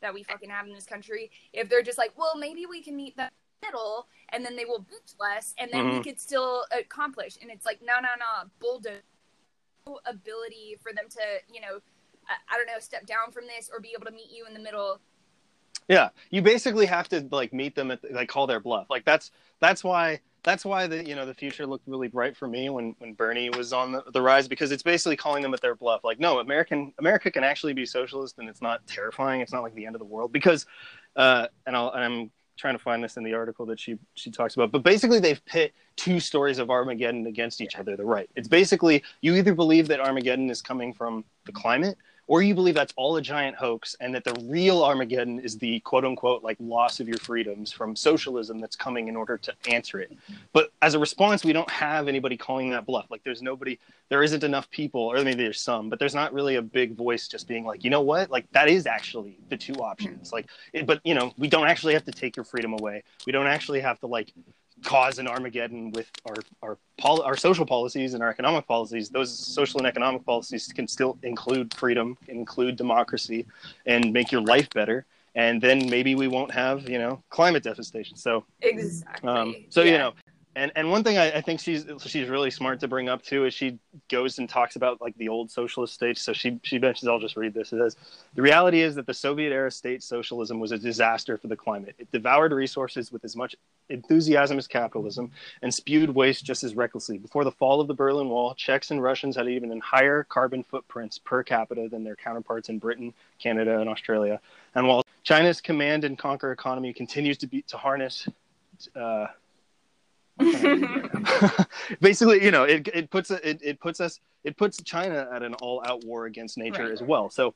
that 0.00 0.14
we 0.14 0.22
fucking 0.22 0.48
have 0.48 0.66
in 0.66 0.72
this 0.72 0.86
country, 0.86 1.30
if 1.52 1.68
they're 1.68 1.82
just 1.82 1.98
like, 1.98 2.16
well, 2.16 2.36
maybe 2.36 2.64
we 2.64 2.82
can 2.82 2.96
meet 2.96 3.16
the 3.16 3.28
middle, 3.62 4.06
and 4.30 4.44
then 4.44 4.56
they 4.56 4.64
will 4.64 4.80
bitch 4.80 5.14
less, 5.18 5.54
and 5.58 5.72
then 5.72 5.84
we 5.84 6.00
Mhm. 6.00 6.04
could 6.04 6.20
still 6.20 6.64
accomplish. 6.72 7.36
And 7.40 7.50
it's 7.50 7.66
like, 7.66 7.80
no, 7.82 7.94
no, 8.00 8.08
no, 8.18 8.50
bulldoze. 8.58 9.02
No 9.86 10.00
ability 10.04 10.76
for 10.82 10.92
them 10.92 11.08
to, 11.08 11.40
you 11.52 11.60
know, 11.60 11.80
I, 12.28 12.34
I 12.54 12.56
don't 12.58 12.66
know, 12.66 12.78
step 12.80 13.06
down 13.06 13.32
from 13.32 13.46
this 13.46 13.70
or 13.72 13.80
be 13.80 13.92
able 13.94 14.06
to 14.06 14.12
meet 14.12 14.30
you 14.30 14.46
in 14.46 14.54
the 14.54 14.60
middle. 14.60 15.00
Yeah, 15.88 16.10
you 16.30 16.42
basically 16.42 16.86
have 16.86 17.08
to 17.08 17.26
like 17.30 17.52
meet 17.52 17.74
them 17.74 17.90
at 17.90 17.98
like 18.12 18.28
call 18.28 18.46
their 18.46 18.60
bluff. 18.60 18.86
Like 18.90 19.04
that's 19.04 19.30
that's 19.58 19.82
why 19.82 20.20
that's 20.44 20.64
why 20.64 20.86
the 20.86 21.04
you 21.04 21.16
know 21.16 21.26
the 21.26 21.34
future 21.34 21.66
looked 21.66 21.88
really 21.88 22.08
bright 22.08 22.36
for 22.36 22.46
me 22.46 22.68
when 22.70 22.94
when 22.98 23.14
Bernie 23.14 23.50
was 23.50 23.72
on 23.72 23.92
the, 23.92 24.04
the 24.12 24.22
rise 24.22 24.46
because 24.46 24.70
it's 24.70 24.82
basically 24.82 25.16
calling 25.16 25.42
them 25.42 25.52
at 25.52 25.60
their 25.60 25.74
bluff. 25.74 26.04
Like, 26.04 26.20
no, 26.20 26.38
American 26.38 26.92
America 26.98 27.30
can 27.30 27.42
actually 27.42 27.72
be 27.72 27.86
socialist 27.86 28.38
and 28.38 28.48
it's 28.48 28.62
not 28.62 28.86
terrifying. 28.86 29.40
It's 29.40 29.52
not 29.52 29.62
like 29.62 29.74
the 29.74 29.86
end 29.86 29.96
of 29.96 29.98
the 29.98 30.04
world 30.04 30.32
because, 30.32 30.66
uh, 31.16 31.48
and 31.66 31.74
I'll 31.74 31.90
and 31.90 32.04
I'm 32.04 32.30
trying 32.60 32.74
to 32.74 32.82
find 32.82 33.02
this 33.02 33.16
in 33.16 33.24
the 33.24 33.34
article 33.34 33.66
that 33.66 33.80
she 33.80 33.98
she 34.14 34.30
talks 34.30 34.54
about. 34.54 34.70
But 34.70 34.82
basically, 34.82 35.18
they've 35.18 35.44
pit 35.46 35.74
two 35.96 36.20
stories 36.20 36.58
of 36.58 36.70
Armageddon 36.70 37.26
against 37.26 37.60
each 37.60 37.76
other. 37.76 37.96
The 37.96 38.04
right. 38.04 38.30
It's 38.36 38.48
basically 38.48 39.02
you 39.20 39.34
either 39.34 39.54
believe 39.54 39.88
that 39.88 40.00
Armageddon 40.00 40.50
is 40.50 40.62
coming 40.62 40.92
from 40.92 41.24
the 41.46 41.52
climate 41.52 41.96
or 42.26 42.42
you 42.42 42.54
believe 42.54 42.74
that's 42.74 42.92
all 42.96 43.16
a 43.16 43.22
giant 43.22 43.56
hoax 43.56 43.96
and 44.00 44.14
that 44.14 44.24
the 44.24 44.34
real 44.44 44.82
Armageddon 44.82 45.40
is 45.40 45.58
the 45.58 45.80
quote 45.80 46.04
unquote 46.04 46.42
like 46.42 46.56
loss 46.60 47.00
of 47.00 47.08
your 47.08 47.18
freedoms 47.18 47.72
from 47.72 47.96
socialism 47.96 48.60
that's 48.60 48.76
coming 48.76 49.08
in 49.08 49.16
order 49.16 49.36
to 49.38 49.52
answer 49.68 49.98
it. 50.00 50.12
But 50.52 50.72
as 50.82 50.94
a 50.94 50.98
response, 50.98 51.44
we 51.44 51.52
don't 51.52 51.70
have 51.70 52.08
anybody 52.08 52.36
calling 52.36 52.70
that 52.70 52.86
bluff. 52.86 53.06
Like 53.10 53.22
there's 53.24 53.42
nobody, 53.42 53.78
there 54.08 54.22
isn't 54.22 54.44
enough 54.44 54.70
people, 54.70 55.00
or 55.00 55.16
maybe 55.24 55.42
there's 55.42 55.60
some, 55.60 55.88
but 55.88 55.98
there's 55.98 56.14
not 56.14 56.32
really 56.32 56.56
a 56.56 56.62
big 56.62 56.94
voice 56.94 57.28
just 57.28 57.48
being 57.48 57.64
like, 57.64 57.84
you 57.84 57.90
know 57.90 58.00
what, 58.00 58.30
like 58.30 58.50
that 58.52 58.68
is 58.68 58.86
actually 58.86 59.38
the 59.48 59.56
two 59.56 59.74
options. 59.74 60.32
Like, 60.32 60.48
it, 60.72 60.86
but 60.86 61.00
you 61.04 61.14
know, 61.14 61.32
we 61.36 61.48
don't 61.48 61.66
actually 61.66 61.94
have 61.94 62.04
to 62.04 62.12
take 62.12 62.36
your 62.36 62.44
freedom 62.44 62.72
away. 62.74 63.02
We 63.26 63.32
don't 63.32 63.46
actually 63.46 63.80
have 63.80 63.98
to 64.00 64.06
like 64.06 64.32
cause 64.84 65.18
an 65.18 65.26
Armageddon 65.28 65.90
with 65.92 66.10
our 66.26 66.36
our 66.62 66.78
pol- 66.98 67.22
our 67.22 67.36
social 67.36 67.66
policies 67.66 68.14
and 68.14 68.22
our 68.22 68.30
economic 68.30 68.66
policies. 68.66 69.08
Those 69.08 69.30
social 69.36 69.78
and 69.80 69.86
economic 69.86 70.24
policies 70.24 70.68
can 70.72 70.88
still 70.88 71.18
include 71.22 71.72
freedom, 71.74 72.16
include 72.28 72.76
democracy, 72.76 73.46
and 73.86 74.12
make 74.12 74.32
your 74.32 74.42
life 74.42 74.68
better. 74.70 75.06
And 75.34 75.60
then 75.62 75.88
maybe 75.88 76.14
we 76.14 76.28
won't 76.28 76.50
have 76.52 76.88
you 76.88 76.98
know 76.98 77.22
climate 77.30 77.62
devastation. 77.62 78.16
So 78.16 78.44
Exactly. 78.62 79.28
um, 79.28 79.54
so 79.68 79.82
Yeah. 79.82 79.92
you 79.92 79.98
know, 79.98 80.12
and 80.60 80.70
and 80.76 80.90
one 80.90 81.02
thing 81.02 81.16
I, 81.16 81.38
I 81.38 81.40
think 81.40 81.58
she's 81.58 81.86
she's 82.04 82.28
really 82.28 82.50
smart 82.50 82.80
to 82.80 82.88
bring 82.88 83.08
up 83.08 83.22
too 83.22 83.46
is 83.46 83.54
she 83.54 83.78
goes 84.10 84.38
and 84.38 84.46
talks 84.46 84.76
about 84.76 85.00
like 85.00 85.16
the 85.16 85.28
old 85.28 85.50
socialist 85.50 85.94
states. 85.94 86.20
So 86.20 86.34
she 86.34 86.60
she 86.62 86.78
mentions 86.78 87.08
I'll 87.08 87.18
just 87.18 87.36
read 87.36 87.54
this. 87.54 87.72
It 87.72 87.78
says 87.78 87.96
the 88.34 88.42
reality 88.42 88.82
is 88.82 88.94
that 88.96 89.06
the 89.06 89.14
Soviet 89.14 89.52
era 89.52 89.70
state 89.70 90.02
socialism 90.02 90.60
was 90.60 90.72
a 90.72 90.78
disaster 90.78 91.38
for 91.38 91.48
the 91.48 91.56
climate. 91.56 91.94
It 91.98 92.12
devoured 92.12 92.52
resources 92.52 93.10
with 93.10 93.24
as 93.24 93.36
much 93.36 93.56
enthusiasm 93.88 94.58
as 94.58 94.66
capitalism 94.66 95.30
and 95.62 95.72
spewed 95.72 96.10
waste 96.14 96.44
just 96.44 96.62
as 96.62 96.74
recklessly. 96.74 97.16
Before 97.16 97.44
the 97.44 97.52
fall 97.52 97.80
of 97.80 97.88
the 97.88 97.94
Berlin 97.94 98.28
Wall, 98.28 98.54
Czechs 98.54 98.90
and 98.90 99.02
Russians 99.02 99.36
had 99.36 99.48
even 99.48 99.80
higher 99.80 100.24
carbon 100.24 100.62
footprints 100.62 101.18
per 101.18 101.42
capita 101.42 101.88
than 101.88 102.04
their 102.04 102.16
counterparts 102.16 102.68
in 102.68 102.78
Britain, 102.78 103.14
Canada, 103.42 103.80
and 103.80 103.88
Australia. 103.88 104.38
And 104.74 104.86
while 104.86 105.04
China's 105.22 105.62
command 105.62 106.04
and 106.04 106.18
conquer 106.18 106.52
economy 106.52 106.92
continues 106.92 107.38
to 107.38 107.46
be 107.46 107.62
to 107.62 107.78
harness 107.78 108.28
uh, 108.94 109.26
what 109.26 109.26
can 109.26 109.26
I 109.26 109.26
read 109.26 109.26
right 109.26 110.26
now? 110.26 110.29
basically 112.00 112.42
you 112.44 112.50
know 112.50 112.64
it, 112.64 112.88
it 112.88 113.10
puts 113.10 113.30
it, 113.30 113.60
it 113.62 113.80
puts 113.80 114.00
us 114.00 114.20
it 114.44 114.56
puts 114.56 114.82
china 114.82 115.28
at 115.32 115.42
an 115.42 115.54
all-out 115.54 116.04
war 116.04 116.26
against 116.26 116.56
nature 116.58 116.82
Right. 116.84 116.92
as 116.92 117.02
well 117.02 117.30
so 117.30 117.54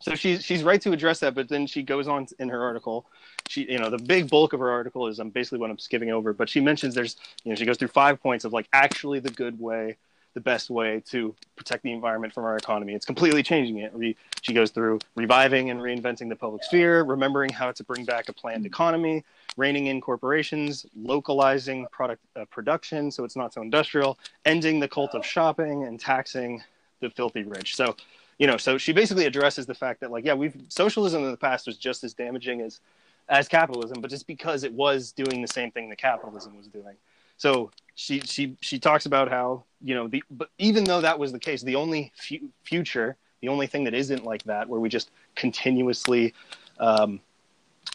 so 0.00 0.14
she's 0.14 0.44
she's 0.44 0.62
right 0.62 0.80
to 0.82 0.92
address 0.92 1.20
that 1.20 1.34
but 1.34 1.48
then 1.48 1.66
she 1.66 1.82
goes 1.82 2.08
on 2.08 2.26
in 2.38 2.48
her 2.48 2.62
article 2.62 3.06
she 3.48 3.70
you 3.70 3.78
know 3.78 3.88
the 3.90 3.98
big 3.98 4.28
bulk 4.28 4.52
of 4.52 4.60
her 4.60 4.70
article 4.70 5.06
is 5.06 5.20
um, 5.20 5.30
basically 5.30 5.58
what 5.58 5.70
i'm 5.70 5.78
skipping 5.78 6.10
over 6.10 6.32
but 6.32 6.48
she 6.48 6.60
mentions 6.60 6.94
there's 6.94 7.16
you 7.44 7.50
know 7.50 7.54
she 7.56 7.64
goes 7.64 7.76
through 7.78 7.88
five 7.88 8.20
points 8.20 8.44
of 8.44 8.52
like 8.52 8.68
actually 8.72 9.20
the 9.20 9.30
good 9.30 9.58
way 9.60 9.96
the 10.34 10.40
best 10.40 10.70
way 10.70 11.02
to 11.06 11.34
protect 11.56 11.82
the 11.82 11.92
environment 11.92 12.32
from 12.32 12.44
our 12.44 12.56
economy 12.56 12.94
it's 12.94 13.06
completely 13.06 13.42
changing 13.42 13.78
it 13.78 13.92
Re- 13.94 14.16
she 14.40 14.52
goes 14.52 14.70
through 14.70 14.98
reviving 15.14 15.70
and 15.70 15.80
reinventing 15.80 16.28
the 16.28 16.36
public 16.36 16.64
sphere 16.64 17.02
remembering 17.02 17.50
how 17.50 17.72
to 17.72 17.84
bring 17.84 18.04
back 18.04 18.28
a 18.28 18.32
planned 18.32 18.66
economy 18.66 19.24
reining 19.56 19.86
in 19.86 20.00
corporations, 20.00 20.86
localizing 20.96 21.86
product 21.90 22.22
uh, 22.36 22.44
production 22.46 23.10
so 23.10 23.24
it's 23.24 23.36
not 23.36 23.52
so 23.52 23.62
industrial, 23.62 24.18
ending 24.44 24.80
the 24.80 24.88
cult 24.88 25.14
of 25.14 25.24
shopping, 25.24 25.84
and 25.84 26.00
taxing 26.00 26.62
the 27.00 27.10
filthy 27.10 27.42
rich. 27.42 27.76
So, 27.76 27.96
you 28.38 28.46
know, 28.46 28.56
so 28.56 28.78
she 28.78 28.92
basically 28.92 29.26
addresses 29.26 29.66
the 29.66 29.74
fact 29.74 30.00
that, 30.00 30.10
like, 30.10 30.24
yeah, 30.24 30.34
we've 30.34 30.56
socialism 30.68 31.24
in 31.24 31.30
the 31.30 31.36
past 31.36 31.66
was 31.66 31.76
just 31.76 32.04
as 32.04 32.14
damaging 32.14 32.60
as 32.60 32.80
as 33.28 33.48
capitalism, 33.48 34.00
but 34.00 34.10
just 34.10 34.26
because 34.26 34.64
it 34.64 34.72
was 34.72 35.12
doing 35.12 35.42
the 35.42 35.48
same 35.48 35.70
thing 35.70 35.88
that 35.88 35.98
capitalism 35.98 36.56
was 36.56 36.66
doing. 36.66 36.96
So 37.36 37.70
she 37.94 38.20
she 38.20 38.56
she 38.60 38.78
talks 38.78 39.06
about 39.06 39.28
how 39.30 39.64
you 39.84 39.94
know 39.94 40.08
the 40.08 40.22
but 40.30 40.48
even 40.58 40.84
though 40.84 41.00
that 41.00 41.18
was 41.18 41.32
the 41.32 41.38
case, 41.38 41.62
the 41.62 41.76
only 41.76 42.12
fu- 42.16 42.48
future, 42.64 43.16
the 43.40 43.48
only 43.48 43.66
thing 43.66 43.84
that 43.84 43.94
isn't 43.94 44.24
like 44.24 44.42
that, 44.44 44.68
where 44.68 44.80
we 44.80 44.88
just 44.88 45.10
continuously 45.34 46.34
um, 46.78 47.20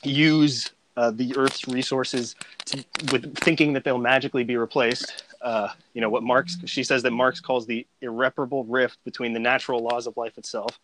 use 0.03 0.71
uh, 0.95 1.11
the 1.11 1.35
Earth's 1.37 1.67
resources 1.67 2.35
to, 2.65 2.83
with 3.11 3.37
thinking 3.37 3.73
that 3.73 3.83
they'll 3.83 3.97
magically 3.97 4.43
be 4.43 4.57
replaced. 4.57 5.23
Uh, 5.41 5.69
you 5.93 6.01
know 6.01 6.09
what 6.09 6.23
Marx? 6.23 6.57
She 6.65 6.83
says 6.83 7.03
that 7.03 7.11
Marx 7.11 7.39
calls 7.39 7.65
the 7.65 7.85
irreparable 8.01 8.63
rift 8.65 8.97
between 9.05 9.33
the 9.33 9.39
natural 9.39 9.81
laws 9.81 10.07
of 10.07 10.17
life 10.17 10.37
itself. 10.37 10.79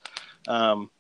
Um, 0.48 0.92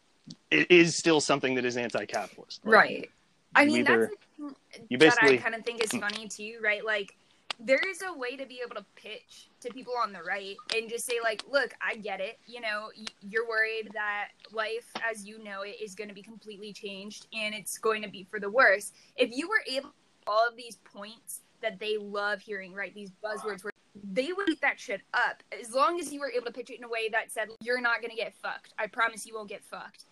it 0.49 0.71
is 0.71 0.95
still 0.95 1.21
something 1.21 1.55
that 1.55 1.65
is 1.65 1.77
anti-capitalist. 1.77 2.65
Like, 2.65 2.73
Right. 2.73 3.11
I 3.55 3.65
mean, 3.65 3.79
either- 3.81 3.99
that's 4.07 4.11
the 4.37 4.47
thing 4.47 4.85
you 4.89 4.97
that 4.97 5.05
basically- 5.19 5.37
I 5.37 5.41
kind 5.41 5.55
of 5.55 5.63
think 5.63 5.83
is 5.83 5.91
funny 5.91 6.27
too, 6.27 6.57
right? 6.63 6.83
Like, 6.83 7.15
there 7.59 7.79
is 7.87 8.01
a 8.01 8.17
way 8.17 8.35
to 8.35 8.45
be 8.45 8.61
able 8.65 8.75
to 8.75 8.85
pitch 8.95 9.47
to 9.63 9.73
people 9.73 9.93
on 10.01 10.13
the 10.13 10.21
right 10.21 10.55
and 10.75 10.89
just 10.89 11.05
say, 11.05 11.15
like, 11.23 11.43
look, 11.51 11.73
I 11.81 11.95
get 11.95 12.19
it. 12.19 12.39
You 12.45 12.61
know, 12.61 12.89
you're 13.21 13.47
worried 13.47 13.89
that 13.93 14.29
life 14.51 14.89
as 15.09 15.25
you 15.25 15.43
know 15.43 15.61
it 15.61 15.77
is 15.81 15.95
going 15.95 16.09
to 16.09 16.13
be 16.13 16.21
completely 16.21 16.73
changed 16.73 17.27
and 17.33 17.53
it's 17.53 17.77
going 17.77 18.01
to 18.03 18.09
be 18.09 18.27
for 18.29 18.39
the 18.39 18.49
worse. 18.49 18.91
If 19.15 19.31
you 19.35 19.47
were 19.47 19.63
able 19.69 19.93
all 20.27 20.47
of 20.47 20.55
these 20.55 20.77
points 20.85 21.41
that 21.61 21.79
they 21.79 21.97
love 21.97 22.41
hearing, 22.41 22.73
right? 22.73 22.93
These 22.93 23.11
buzzwords 23.23 23.63
where 23.63 23.73
they 24.11 24.31
would 24.33 24.49
eat 24.49 24.61
that 24.61 24.79
shit 24.79 25.01
up 25.13 25.43
as 25.59 25.73
long 25.73 25.99
as 25.99 26.11
you 26.11 26.19
were 26.19 26.31
able 26.31 26.45
to 26.47 26.51
pitch 26.51 26.69
it 26.69 26.77
in 26.77 26.83
a 26.83 26.89
way 26.89 27.09
that 27.11 27.31
said, 27.31 27.49
you're 27.61 27.81
not 27.81 28.01
going 28.01 28.11
to 28.11 28.15
get 28.15 28.33
fucked. 28.41 28.73
I 28.77 28.87
promise 28.87 29.25
you 29.25 29.35
won't 29.35 29.49
get 29.49 29.63
fucked. 29.63 30.05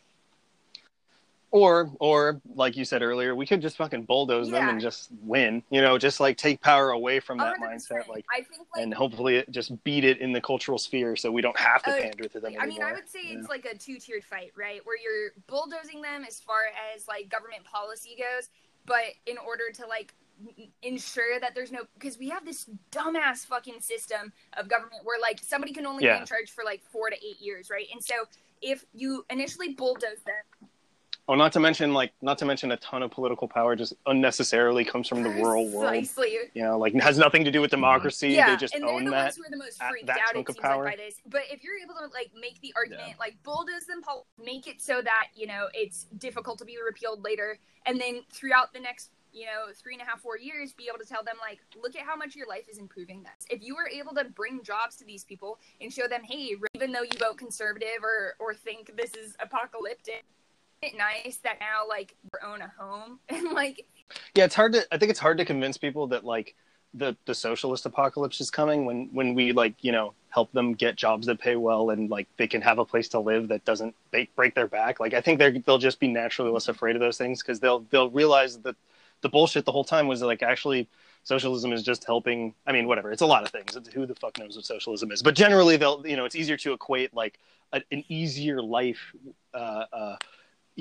Or, 1.51 1.91
or 1.99 2.41
like 2.55 2.77
you 2.77 2.85
said 2.85 3.01
earlier, 3.01 3.35
we 3.35 3.45
could 3.45 3.61
just 3.61 3.75
fucking 3.75 4.03
bulldoze 4.03 4.49
them 4.49 4.69
and 4.69 4.79
just 4.79 5.09
win. 5.21 5.61
You 5.69 5.81
know, 5.81 5.97
just 5.97 6.21
like 6.21 6.37
take 6.37 6.61
power 6.61 6.91
away 6.91 7.19
from 7.19 7.37
that 7.39 7.57
100%. 7.57 7.59
mindset, 7.59 8.07
like, 8.07 8.25
I 8.33 8.37
think, 8.37 8.67
like, 8.73 8.83
and 8.83 8.93
hopefully 8.93 9.35
it 9.35 9.51
just 9.51 9.83
beat 9.83 10.05
it 10.05 10.19
in 10.19 10.31
the 10.31 10.39
cultural 10.39 10.77
sphere, 10.77 11.17
so 11.17 11.29
we 11.29 11.41
don't 11.41 11.59
have 11.59 11.83
to 11.83 11.89
Uh, 11.91 12.01
pander 12.03 12.29
to 12.29 12.39
them 12.39 12.53
I 12.57 12.65
mean. 12.67 12.81
I 12.81 12.93
would 12.93 13.09
say 13.09 13.19
you 13.27 13.39
it's 13.39 13.49
like 13.49 13.65
a 13.65 13.77
two-tiered 13.77 14.23
fight, 14.23 14.53
right? 14.57 14.79
Where 14.85 14.97
you're 14.97 15.31
bulldozing 15.47 16.01
them 16.01 16.23
as 16.25 16.39
far 16.39 16.61
as 16.95 17.05
like 17.09 17.27
government 17.27 17.65
policy 17.65 18.15
goes, 18.17 18.47
but 18.85 19.03
in 19.25 19.37
order 19.37 19.71
to 19.73 19.85
like 19.87 20.13
ensure 20.81 21.39
that 21.39 21.53
there's 21.53 21.71
no 21.71 21.81
because 21.95 22.17
we 22.17 22.29
have 22.29 22.45
this 22.45 22.67
dumbass 22.91 23.45
fucking 23.45 23.79
system 23.81 24.31
of 24.57 24.67
government 24.67 25.03
where 25.03 25.19
like 25.21 25.39
somebody 25.43 25.73
can 25.73 25.85
only 25.85 26.05
Yeah. 26.05 26.15
be 26.15 26.19
in 26.21 26.25
charge 26.25 26.49
for 26.51 26.63
like 26.63 26.81
four 26.91 27.09
to 27.09 27.15
eight 27.17 27.39
years, 27.41 27.69
right? 27.69 27.87
And 27.91 28.01
so 28.03 28.15
if 28.61 28.85
you 28.93 29.25
initially 29.29 29.73
bulldoze 29.73 30.23
them, 30.25 30.69
Oh, 31.31 31.35
not 31.35 31.53
to 31.53 31.61
mention 31.61 31.93
like 31.93 32.11
not 32.21 32.37
to 32.39 32.45
mention 32.45 32.73
a 32.73 32.77
ton 32.77 33.01
of 33.01 33.09
political 33.09 33.47
power 33.47 33.73
just 33.73 33.93
unnecessarily 34.05 34.83
comes 34.83 35.07
from 35.07 35.23
the 35.23 35.29
rural 35.41 35.65
world. 35.69 35.87
precisely. 35.87 36.35
You 36.53 36.63
know, 36.63 36.77
like 36.77 36.93
has 36.95 37.17
nothing 37.17 37.45
to 37.45 37.51
do 37.51 37.61
with 37.61 37.71
mm-hmm. 37.71 37.77
democracy. 37.77 38.31
Yeah, 38.31 38.49
they 38.49 38.57
just 38.57 38.75
and 38.75 38.83
own 38.83 39.05
the 39.05 39.11
that. 39.11 39.23
ones 39.23 39.37
who 39.37 39.43
are 39.43 39.49
the 39.49 39.55
most 39.55 39.81
freaked 39.81 40.07
that 40.07 40.17
out. 40.17 40.33
chunk 40.33 40.49
It 40.49 40.51
of 40.51 40.55
seems 40.55 40.63
like 40.63 40.71
power. 40.73 40.83
by 40.83 40.95
this, 40.97 41.21
but 41.25 41.43
if 41.49 41.63
you're 41.63 41.77
able 41.81 41.93
to 42.05 42.13
like 42.13 42.31
make 42.37 42.59
the 42.59 42.73
argument, 42.75 43.17
like 43.17 43.41
bulldoze 43.43 43.85
them, 43.87 44.01
pol- 44.01 44.27
make 44.43 44.67
it 44.67 44.81
so 44.81 45.01
that 45.01 45.27
you 45.33 45.47
know 45.47 45.69
it's 45.73 46.03
difficult 46.17 46.59
to 46.59 46.65
be 46.65 46.75
repealed 46.85 47.23
later, 47.23 47.57
and 47.85 47.97
then 47.97 48.23
throughout 48.33 48.73
the 48.73 48.81
next 48.81 49.11
you 49.31 49.45
know 49.45 49.71
three 49.73 49.93
and 49.93 50.01
a 50.01 50.05
half 50.05 50.19
four 50.19 50.37
years, 50.37 50.73
be 50.73 50.89
able 50.89 50.99
to 50.99 51.07
tell 51.07 51.23
them 51.23 51.35
like, 51.41 51.59
look 51.81 51.95
at 51.95 52.01
how 52.01 52.17
much 52.17 52.35
your 52.35 52.49
life 52.49 52.67
is 52.69 52.77
improving. 52.77 53.23
This 53.23 53.47
if 53.49 53.63
you 53.65 53.73
were 53.73 53.87
able 53.87 54.13
to 54.15 54.25
bring 54.25 54.63
jobs 54.63 54.97
to 54.97 55.05
these 55.05 55.23
people 55.23 55.59
and 55.79 55.93
show 55.93 56.09
them, 56.09 56.23
hey, 56.25 56.57
even 56.75 56.91
though 56.91 57.03
you 57.03 57.17
vote 57.17 57.37
conservative 57.37 58.03
or 58.03 58.35
or 58.37 58.53
think 58.53 58.97
this 58.97 59.13
is 59.13 59.37
apocalyptic. 59.39 60.25
It 60.81 60.97
nice 60.97 61.37
that 61.43 61.59
now 61.59 61.87
like 61.87 62.15
you 62.23 62.29
own 62.43 62.61
a 62.61 62.71
home 62.75 63.19
and 63.29 63.51
like 63.51 63.85
Yeah, 64.33 64.45
it's 64.45 64.55
hard 64.55 64.73
to. 64.73 64.85
I 64.91 64.97
think 64.97 65.11
it's 65.11 65.19
hard 65.19 65.37
to 65.37 65.45
convince 65.45 65.77
people 65.77 66.07
that 66.07 66.25
like 66.25 66.55
the 66.93 67.15
the 67.25 67.35
socialist 67.35 67.85
apocalypse 67.85 68.41
is 68.41 68.49
coming 68.49 68.85
when 68.85 69.07
when 69.13 69.35
we 69.35 69.51
like 69.51 69.75
you 69.81 69.91
know 69.91 70.13
help 70.29 70.51
them 70.53 70.73
get 70.73 70.95
jobs 70.95 71.27
that 71.27 71.39
pay 71.39 71.55
well 71.55 71.91
and 71.91 72.09
like 72.09 72.27
they 72.37 72.47
can 72.47 72.61
have 72.61 72.79
a 72.79 72.85
place 72.85 73.09
to 73.09 73.19
live 73.19 73.47
that 73.49 73.63
doesn't 73.63 73.93
break 74.09 74.35
break 74.35 74.55
their 74.55 74.67
back. 74.67 74.99
Like 74.99 75.13
I 75.13 75.21
think 75.21 75.37
they 75.37 75.51
they'll 75.51 75.77
just 75.77 75.99
be 75.99 76.07
naturally 76.07 76.51
less 76.51 76.67
afraid 76.67 76.95
of 76.95 76.99
those 76.99 77.17
things 77.17 77.43
because 77.43 77.59
they'll 77.59 77.81
they'll 77.91 78.09
realize 78.09 78.57
that 78.59 78.75
the 79.21 79.29
bullshit 79.29 79.65
the 79.65 79.71
whole 79.71 79.83
time 79.83 80.07
was 80.07 80.23
like 80.23 80.41
actually 80.41 80.89
socialism 81.23 81.73
is 81.73 81.83
just 81.83 82.05
helping. 82.05 82.55
I 82.65 82.71
mean, 82.71 82.87
whatever. 82.87 83.11
It's 83.11 83.21
a 83.21 83.27
lot 83.27 83.43
of 83.43 83.51
things. 83.51 83.75
It's, 83.75 83.89
who 83.89 84.07
the 84.07 84.15
fuck 84.15 84.39
knows 84.39 84.55
what 84.55 84.65
socialism 84.65 85.11
is? 85.11 85.21
But 85.21 85.35
generally, 85.35 85.77
they'll 85.77 86.05
you 86.07 86.15
know 86.15 86.25
it's 86.25 86.35
easier 86.35 86.57
to 86.57 86.73
equate 86.73 87.13
like 87.13 87.39
a, 87.71 87.81
an 87.91 88.03
easier 88.09 88.61
life. 88.63 89.13
Uh, 89.53 89.85
uh, 89.93 90.15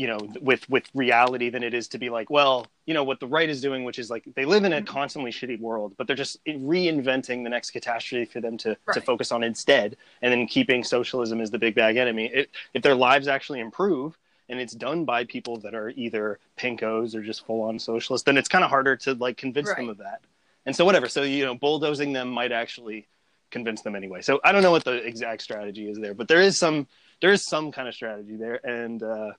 you 0.01 0.07
know 0.07 0.19
with 0.41 0.69
with 0.71 0.85
reality 0.95 1.51
than 1.51 1.63
it 1.63 1.75
is 1.75 1.89
to 1.89 1.99
be 1.99 2.09
like 2.09 2.31
well 2.31 2.67
you 2.87 2.95
know 2.95 3.05
what 3.05 3.21
the 3.21 3.27
right 3.27 3.51
is 3.51 3.61
doing 3.61 3.85
which 3.85 3.99
is 3.99 4.09
like 4.09 4.25
they 4.35 4.45
live 4.45 4.65
in 4.65 4.73
a 4.73 4.83
constantly 4.83 5.31
shitty 5.31 5.61
world 5.61 5.93
but 5.97 6.07
they're 6.07 6.17
just 6.17 6.43
reinventing 6.47 7.45
the 7.45 7.51
next 7.51 7.71
catastrophe 7.71 8.25
for 8.25 8.41
them 8.41 8.57
to 8.57 8.77
to 8.93 9.01
focus 9.01 9.33
on 9.33 9.43
instead. 9.43 9.97
And 10.23 10.33
then 10.33 10.47
keeping 10.47 10.85
socialism 10.85 11.41
as 11.41 11.51
the 11.51 11.59
big 11.59 11.75
bag 11.75 11.97
enemy. 11.97 12.31
It, 12.33 12.51
if 12.75 12.83
their 12.83 12.95
lives 12.95 13.29
actually 13.29 13.61
improve 13.61 14.17
and 14.49 14.59
it's 14.59 14.73
done 14.73 15.05
by 15.05 15.25
people 15.25 15.59
that 15.59 15.75
are 15.75 15.91
either 15.91 16.39
pinkos 16.59 17.15
or 17.15 17.23
just 17.23 17.47
full 17.47 17.63
on 17.63 17.79
socialists 17.79 18.25
then 18.25 18.37
it's 18.37 18.49
kind 18.49 18.65
of 18.65 18.71
harder 18.71 18.97
to 18.97 19.15
like 19.15 19.37
convince 19.37 19.73
them 19.75 19.89
of 19.89 19.99
that. 19.99 20.21
And 20.67 20.75
so 20.75 20.85
whatever. 20.85 21.09
So 21.09 21.23
you 21.23 21.45
know, 21.45 21.55
bulldozing 21.55 22.13
them 22.13 22.29
might 22.31 22.53
actually 22.53 23.09
convince 23.51 23.83
them 23.83 23.97
anyway. 23.97 24.23
So 24.23 24.41
I 24.45 24.53
don't 24.53 24.63
know 24.63 24.71
what 24.71 24.85
the 24.85 25.05
exact 25.05 25.43
strategy 25.43 25.89
is 25.89 25.99
there, 25.99 26.15
but 26.15 26.29
there 26.29 26.41
is 26.41 26.59
some 26.59 26.87
there 27.21 27.33
is 27.33 27.45
some 27.45 27.71
kind 27.73 27.87
of 27.87 27.95
strategy 27.95 28.37
there, 28.37 28.65
and 28.65 29.03
uh, 29.03 29.33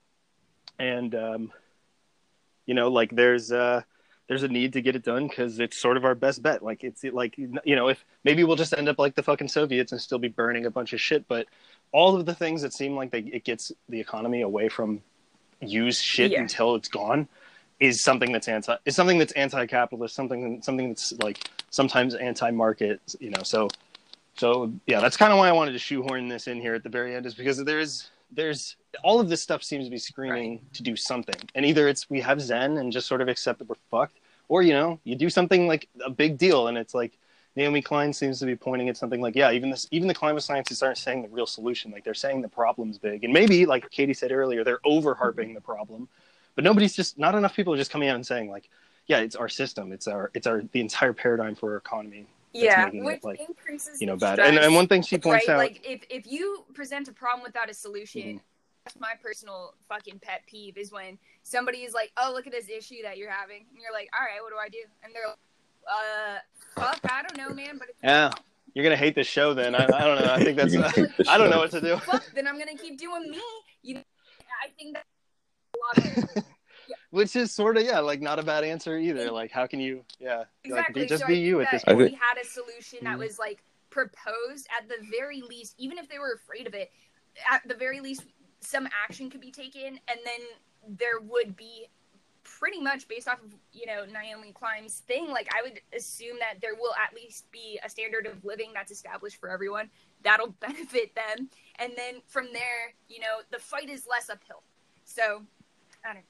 and 0.82 1.16
um, 1.16 1.52
you 2.66 2.74
know, 2.74 2.90
like 2.90 3.12
there's 3.16 3.52
uh, 3.52 3.82
there's 4.28 4.44
a 4.44 4.48
need 4.48 4.74
to 4.74 4.82
get 4.82 4.96
it 4.96 5.04
done 5.04 5.28
because 5.28 5.60
it's 5.60 5.78
sort 5.78 5.98
of 5.98 6.06
our 6.06 6.16
best 6.16 6.42
bet. 6.42 6.64
Like 6.64 6.84
it's 6.84 7.04
like 7.04 7.38
you 7.38 7.76
know, 7.76 7.88
if 7.90 8.04
maybe 8.24 8.44
we'll 8.44 8.56
just 8.56 8.74
end 8.78 8.90
up 8.90 9.00
like 9.00 9.16
the 9.16 9.24
fucking 9.24 9.48
Soviets 9.48 9.92
and 9.92 10.02
still 10.02 10.20
be 10.20 10.28
burning 10.28 10.66
a 10.66 10.72
bunch 10.72 10.94
of 10.94 11.02
shit, 11.02 11.28
but 11.28 11.48
all 11.92 12.16
of 12.16 12.26
the 12.26 12.34
things 12.34 12.62
that 12.62 12.74
seem 12.74 12.96
like 12.96 13.12
they, 13.12 13.20
it 13.20 13.44
gets 13.44 13.72
the 13.90 14.00
economy 14.00 14.42
away 14.42 14.70
from 14.70 15.02
used 15.62 16.02
shit 16.04 16.32
Yeah. 16.32 16.42
until 16.42 16.76
it's 16.76 16.88
gone 16.88 17.28
is 17.80 18.04
something 18.04 18.32
that's 18.32 18.48
anti 18.48 18.76
is 18.86 18.96
something 18.96 19.18
that's 19.18 19.34
anti-capitalist 19.34 20.16
something 20.16 20.62
something 20.62 20.88
that's 20.90 21.14
like 21.22 21.50
sometimes 21.70 22.16
anti-market 22.16 23.00
you 23.20 23.30
know 23.32 23.44
so 23.44 23.68
so 24.38 24.72
yeah 24.88 25.00
that's 25.00 25.18
kind 25.18 25.32
of 25.34 25.38
why 25.38 25.48
i 25.50 25.52
wanted 25.52 25.72
to 25.74 25.80
shoehorn 25.80 26.28
this 26.28 26.48
in 26.48 26.60
here 26.62 26.74
at 26.76 26.84
the 26.84 26.90
very 26.90 27.16
end 27.16 27.26
is 27.26 27.34
because 27.36 27.64
there's 27.64 28.10
there's 28.32 28.76
all 29.04 29.20
of 29.20 29.30
this 29.30 29.42
stuff 29.42 29.64
seems 29.64 29.86
to 29.86 29.92
be 29.92 29.98
screaming 29.98 30.62
to 30.74 30.84
do 30.84 30.96
something. 30.96 31.36
And 31.56 31.66
either 31.66 31.88
it's 31.88 32.10
we 32.10 32.22
have 32.22 32.42
zen 32.42 32.78
and 32.78 32.92
just 32.92 33.08
sort 33.08 33.22
of 33.22 33.28
accept 33.28 33.60
that 33.60 33.70
we're 33.70 33.76
fucked 33.90 34.18
or 34.50 34.62
you 34.62 34.74
know 34.74 35.00
you 35.04 35.16
do 35.16 35.30
something 35.30 35.68
like 35.68 35.88
a 36.04 36.10
big 36.10 36.38
deal 36.38 36.68
and 36.68 36.78
it's 36.78 36.94
like 36.94 37.18
naomi 37.56 37.82
klein 37.82 38.14
seems 38.14 38.40
to 38.40 38.46
be 38.46 38.56
pointing 38.56 38.90
at 38.90 38.98
something 38.98 39.22
like 39.22 39.36
yeah 39.36 39.52
even 39.52 39.70
this 39.70 39.88
even 39.92 40.08
the 40.08 40.14
climate 40.14 40.44
scientists 40.44 40.82
aren't 40.82 40.98
saying 40.98 41.22
the 41.22 41.30
real 41.30 41.48
solution. 41.48 41.92
Like 41.92 42.04
they're 42.04 42.14
saying 42.14 42.42
the 42.42 42.50
problem's 42.50 42.98
big. 42.98 43.24
And 43.24 43.34
maybe 43.34 43.66
like 43.66 43.90
katie 43.92 44.14
said 44.14 44.32
earlier 44.32 44.64
they're 44.64 44.82
over 44.86 45.14
harping 45.14 45.54
the 45.54 45.62
problem. 45.62 46.08
But 46.56 46.66
nobody's 46.66 46.94
just 46.94 47.18
not 47.18 47.34
enough 47.36 47.56
people 47.56 47.74
are 47.74 47.78
just 47.78 47.92
coming 47.92 48.10
out 48.10 48.16
and 48.16 48.26
saying 48.26 48.50
like 48.50 48.70
yeah 49.08 49.20
it's 49.20 49.36
our 49.36 49.50
system. 49.50 49.92
It's 49.92 50.08
our 50.08 50.32
it's 50.34 50.48
our 50.48 50.64
the 50.74 50.82
entire 50.82 51.14
paradigm 51.14 51.56
for 51.56 51.72
our 51.72 51.78
economy 51.78 52.28
yeah, 52.54 52.86
making 52.86 53.02
it, 53.02 53.06
which 53.06 53.24
like, 53.24 53.40
increases 53.40 54.02
you 54.02 54.08
know 54.08 54.18
bad. 54.18 54.40
And, 54.40 54.54
stress, 54.56 54.66
and 54.66 54.76
one 54.76 54.88
thing 54.88 55.02
she 55.02 55.18
points 55.18 55.48
right? 55.48 55.54
out 55.54 55.58
Like 55.58 55.82
if 55.88 56.04
if 56.10 56.28
you 56.28 56.66
present 56.74 57.08
a 57.08 57.14
problem 57.14 57.44
without 57.44 57.70
a 57.70 57.74
solution, 57.74 58.22
Mhm. 58.22 58.40
That's 58.86 59.00
my 59.00 59.14
personal 59.22 59.76
fucking 59.88 60.20
pet 60.20 60.42
peeve 60.48 60.78
is 60.78 60.92
when 60.92 61.18
somebody 61.44 61.80
is 61.80 61.94
like, 61.94 62.12
"Oh, 62.18 62.32
look 62.34 62.48
at 62.48 62.54
this 62.54 62.70
issue 62.70 63.04
that 63.04 63.18
you're 63.18 63.30
having," 63.30 63.66
and 63.70 63.80
you're 63.82 63.94
like, 63.94 64.10
"All 64.18 64.26
right, 64.26 64.42
what 64.42 64.52
do 64.52 64.58
I 64.58 64.70
do?" 64.70 64.80
And 65.04 65.14
they're 65.14 65.28
like, 65.28 65.38
"Uh, 65.88 66.40
fuck, 66.82 67.12
I 67.12 67.24
don't 67.24 67.38
know, 67.38 67.54
man." 67.54 67.78
But 67.78 67.90
if 67.90 67.96
yeah. 68.04 68.32
you're 68.74 68.84
gonna 68.84 68.96
hate 68.96 69.16
the 69.16 69.24
show 69.24 69.54
then. 69.54 69.76
I, 69.76 69.86
I 69.86 70.06
don't 70.06 70.24
know. 70.24 70.34
I 70.34 70.44
think 70.44 70.58
that's 70.58 70.74
You're 70.74 70.84
gonna 70.84 70.94
hate 70.94 71.18
the 71.18 71.26
i 71.30 71.38
don't 71.38 71.50
know 71.50 71.60
what 71.60 71.72
to 71.72 71.82
do. 71.82 71.98
Fuck, 71.98 72.26
then 72.34 72.48
I'm 72.48 72.58
gonna 72.58 72.78
keep 72.78 72.98
doing 72.98 73.30
me. 73.30 73.42
You, 73.84 73.96
know, 73.96 74.04
I 74.64 74.70
think 74.78 74.96
that 74.96 75.06
a 75.76 76.02
lot 76.02 76.18
of 76.38 76.44
which 77.12 77.36
is 77.36 77.52
sort 77.52 77.78
of 77.78 77.84
yeah 77.84 78.00
like 78.00 78.22
not 78.22 78.40
a 78.40 78.44
bad 78.44 78.64
answer 78.64 78.98
either. 78.98 79.32
Like 79.32 79.52
how 79.52 79.68
can 79.68 79.80
you 79.80 80.04
yeah 80.20 80.46
exactly. 80.64 81.02
like, 81.02 81.08
be, 81.08 81.10
just 81.10 81.22
so 81.22 81.28
be 81.28 81.38
you 81.38 81.62
at 81.62 81.70
this 81.72 81.84
point. 81.84 81.98
we 81.98 82.12
had 82.12 82.42
a 82.42 82.46
solution 82.46 83.00
that 83.04 83.20
was 83.20 83.38
like 83.38 83.64
proposed 83.92 84.68
at 84.76 84.88
the 84.90 84.96
very 85.12 85.42
least, 85.42 85.76
even 85.78 85.98
if 85.98 86.10
they 86.10 86.18
were 86.18 86.34
afraid 86.34 86.66
of 86.66 86.74
it, 86.74 86.92
at 87.50 87.62
the 87.68 87.76
very 87.76 88.00
least, 88.00 88.24
some 88.62 88.88
action 89.04 89.30
could 89.30 89.42
be 89.42 89.52
taken, 89.52 90.00
and 90.08 90.20
then 90.26 90.98
there 90.98 91.20
would 91.22 91.56
be 91.56 91.88
pretty 92.44 92.82
much 92.82 93.08
based 93.08 93.28
off 93.28 93.42
of 93.44 93.54
you 93.72 93.86
know 93.86 94.06
Naomi 94.06 94.52
Klein's 94.52 95.00
thing. 95.00 95.30
Like 95.30 95.50
I 95.54 95.62
would 95.62 95.80
assume 95.96 96.38
that 96.40 96.62
there 96.62 96.76
will 96.76 96.94
at 96.94 97.16
least 97.16 97.52
be 97.52 97.80
a 97.84 97.90
standard 97.90 98.26
of 98.26 98.44
living 98.44 98.72
that's 98.74 98.92
established 98.92 99.40
for 99.40 99.50
everyone 99.50 99.90
that'll 100.24 100.52
benefit 100.60 101.16
them, 101.16 101.50
and 101.80 101.94
then 101.96 102.22
from 102.28 102.48
there, 102.54 102.94
you 103.10 103.20
know, 103.20 103.42
the 103.52 103.60
fight 103.60 103.90
is 103.90 104.08
less 104.10 104.30
uphill. 104.30 104.64
So 105.06 105.44
I 106.06 106.14
don't. 106.14 106.26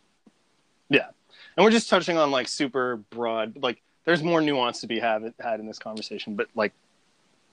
Yeah 0.89 1.07
and 1.55 1.63
we're 1.63 1.71
just 1.71 1.89
touching 1.89 2.17
on 2.17 2.31
like 2.31 2.47
super 2.47 2.97
broad 3.09 3.57
like 3.61 3.81
there's 4.05 4.23
more 4.23 4.41
nuance 4.41 4.81
to 4.81 4.87
be 4.87 4.99
have, 4.99 5.23
had 5.39 5.59
in 5.59 5.67
this 5.67 5.79
conversation 5.79 6.35
but 6.35 6.47
like 6.55 6.73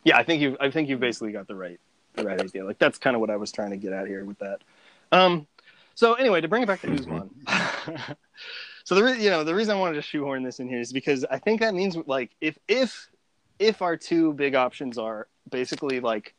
yeah 0.05 0.17
i 0.17 0.23
think 0.23 0.41
you 0.41 0.57
i 0.61 0.71
think 0.71 0.89
you 0.89 0.97
basically 0.97 1.33
got 1.33 1.47
the 1.47 1.55
right 1.55 1.81
the 2.19 2.25
right 2.25 2.41
idea. 2.41 2.65
Like 2.65 2.79
that's 2.79 2.99
kind 2.99 3.17
of 3.17 3.21
what 3.21 3.31
i 3.31 3.37
was 3.37 3.53
trying 3.53 3.71
to 3.71 3.77
get 3.77 3.93
at 3.93 4.07
here 4.07 4.25
with 4.25 4.39
that. 4.39 4.61
Um 5.13 5.47
so 5.95 6.15
anyway 6.15 6.41
to 6.41 6.49
bring 6.49 6.63
it 6.63 6.67
back 6.67 6.81
to 6.83 6.93
Usman. 6.93 7.31
so 8.85 8.95
the 8.95 9.05
re- 9.05 9.23
you 9.23 9.31
know 9.31 9.45
the 9.45 9.55
reason 9.55 9.77
i 9.77 9.79
wanted 9.79 9.95
to 9.95 10.03
shoehorn 10.03 10.43
this 10.43 10.61
in 10.61 10.69
here 10.69 10.81
is 10.81 10.93
because 10.93 11.25
i 11.31 11.39
think 11.39 11.61
that 11.61 11.75
means 11.75 11.97
like 12.07 12.31
if 12.41 12.59
if 12.69 13.11
if 13.59 13.83
our 13.83 13.97
two 13.97 14.33
big 14.33 14.55
options 14.55 14.97
are 14.97 15.29
basically 15.51 16.01
like 16.01 16.35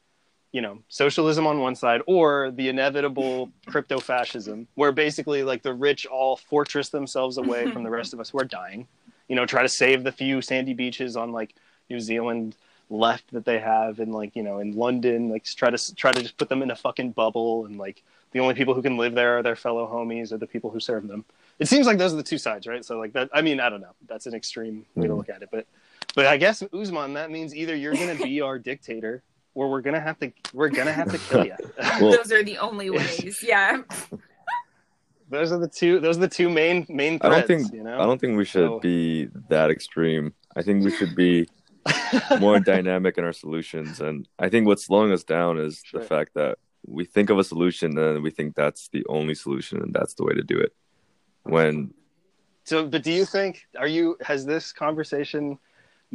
you 0.52 0.62
know 0.62 0.80
socialism 0.88 1.46
on 1.46 1.60
one 1.60 1.76
side 1.76 2.02
or 2.08 2.52
the 2.52 2.70
inevitable 2.70 3.52
crypto 3.68 4.00
fascism 4.00 4.68
where 4.76 4.92
basically 4.92 5.44
like 5.44 5.62
the 5.62 5.74
rich 5.74 6.06
all 6.08 6.36
fortress 6.36 6.90
themselves 6.90 7.38
away 7.38 7.70
from 7.70 7.84
the 7.84 7.90
rest 7.90 8.14
of 8.14 8.20
us 8.20 8.30
who 8.30 8.40
are 8.40 8.46
dying 8.46 8.88
you 9.28 9.36
know 9.36 9.46
try 9.46 9.62
to 9.62 9.70
save 9.70 10.04
the 10.04 10.12
few 10.12 10.42
sandy 10.42 10.74
beaches 10.74 11.16
on 11.16 11.32
like 11.32 11.54
new 11.90 12.00
zealand 12.00 12.56
left 12.90 13.32
that 13.32 13.46
they 13.46 13.60
have 13.60 14.00
and 14.00 14.14
like 14.14 14.36
you 14.36 14.42
know 14.42 14.60
in 14.60 14.76
london 14.76 15.30
like 15.30 15.44
try 15.44 15.70
to 15.70 15.96
try 15.96 16.12
to 16.12 16.22
just 16.22 16.38
put 16.38 16.50
them 16.50 16.64
in 16.64 16.72
a 16.72 16.76
fucking 16.76 17.12
bubble 17.12 17.66
and 17.66 17.78
like 17.78 18.04
the 18.32 18.40
only 18.40 18.54
people 18.54 18.74
who 18.74 18.82
can 18.82 18.98
live 18.98 19.14
there 19.14 19.38
are 19.38 19.44
their 19.44 19.56
fellow 19.56 19.88
homies 19.88 20.32
or 20.32 20.38
the 20.38 20.48
people 20.48 20.70
who 20.70 20.80
serve 20.80 21.08
them 21.08 21.24
it 21.60 21.68
seems 21.68 21.86
like 21.86 21.98
those 21.98 22.14
are 22.14 22.18
the 22.18 22.24
two 22.24 22.38
sides 22.38 22.66
right 22.66 22.84
so 22.84 22.98
like 22.98 23.14
that 23.14 23.30
i 23.34 23.42
mean 23.42 23.60
i 23.60 23.70
don't 23.70 23.82
know 23.82 23.94
that's 24.08 24.26
an 24.26 24.34
extreme 24.34 24.86
way 24.96 25.06
to 25.06 25.14
hmm. 25.14 25.20
look 25.20 25.30
at 25.30 25.44
it 25.44 25.50
but 25.52 25.68
but 26.16 26.26
i 26.26 26.36
guess 26.36 26.64
usman 26.74 27.14
that 27.14 27.30
means 27.30 27.56
either 27.56 27.76
you're 27.76 27.94
gonna 27.94 28.16
be 28.16 28.42
our 28.42 28.58
dictator 28.58 29.22
or 29.54 29.70
we're 29.70 29.82
gonna 29.82 30.00
have 30.00 30.18
to 30.20 30.32
we're 30.54 30.70
gonna 30.70 30.94
have 30.94 31.12
to 31.12 31.18
kill 31.18 31.46
you 31.46 31.56
Well- 32.02 32.12
Those 32.12 32.32
are 32.32 32.44
the 32.44 32.58
only 32.58 32.90
ways. 32.90 33.44
Yeah. 33.44 33.82
those 35.30 35.52
are 35.52 35.60
the 35.60 35.68
two 35.68 36.00
those 36.00 36.18
are 36.18 36.22
the 36.22 36.28
two 36.28 36.50
main 36.50 36.86
main 36.90 37.20
I 37.22 37.30
don't 37.30 37.46
think 37.46 37.72
you 37.72 37.84
know 37.84 38.00
I 38.00 38.06
don't 38.06 38.20
think 38.20 38.38
we 38.38 38.46
should 38.46 38.68
So- 38.68 38.80
be 38.80 39.30
that 39.50 39.70
extreme. 39.70 40.34
I 40.56 40.64
think 40.64 40.84
we 40.84 40.92
should 40.92 41.16
be 41.16 41.48
more 42.40 42.60
dynamic 42.60 43.18
in 43.18 43.24
our 43.24 43.34
solutions. 43.34 44.00
And 44.02 44.28
I 44.38 44.50
think 44.50 44.68
what's 44.68 44.86
slowing 44.86 45.12
us 45.12 45.24
down 45.24 45.60
is 45.60 45.82
Sure. 45.86 46.00
the 46.02 46.06
fact 46.06 46.34
that 46.36 46.58
we 46.88 47.06
think 47.06 47.30
of 47.30 47.38
a 47.38 47.44
solution 47.44 47.98
and 47.98 48.24
we 48.24 48.32
think 48.32 48.56
that's 48.56 48.88
the 48.90 49.06
only 49.08 49.36
solution 49.36 49.82
and 49.82 49.94
that's 49.94 50.14
the 50.14 50.24
way 50.24 50.34
to 50.34 50.44
do 50.44 50.58
it. 50.58 50.74
When 51.44 51.94
So, 52.64 52.88
but 52.88 53.04
do 53.04 53.12
you 53.12 53.26
think 53.26 53.68
are 53.78 53.88
you 53.88 54.18
has 54.22 54.46
this 54.46 54.72
conversation 54.72 55.60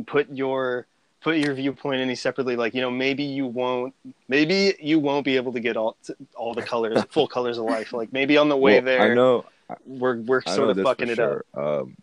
put 0.07 0.29
your 0.31 0.87
put 1.21 1.39
your 1.39 1.55
viewpoint 1.55 2.01
any 2.01 2.15
separately? 2.15 2.57
Like, 2.57 2.75
you 2.75 2.81
know, 2.81 2.91
maybe 2.91 3.25
you 3.25 3.47
won't, 3.47 3.95
maybe 4.29 4.75
you 4.81 4.99
won't 4.99 5.25
be 5.25 5.37
able 5.37 5.53
to 5.53 5.61
get 5.61 5.77
all 5.77 5.97
all 6.37 6.55
the 6.55 6.63
colors, 6.63 7.03
full 7.11 7.27
colors 7.27 7.59
of 7.59 7.65
life. 7.65 7.93
Like, 7.93 8.13
maybe 8.13 8.37
on 8.37 8.49
the 8.49 8.57
way 8.57 8.75
well, 8.75 8.83
there, 8.83 9.01
I 9.13 9.15
know 9.15 9.45
we're 9.87 10.19
we're 10.21 10.43
sort 10.43 10.71
of 10.71 10.79
fucking 10.85 11.09
it 11.09 11.19
up. 11.19 11.43
Um, 11.55 11.97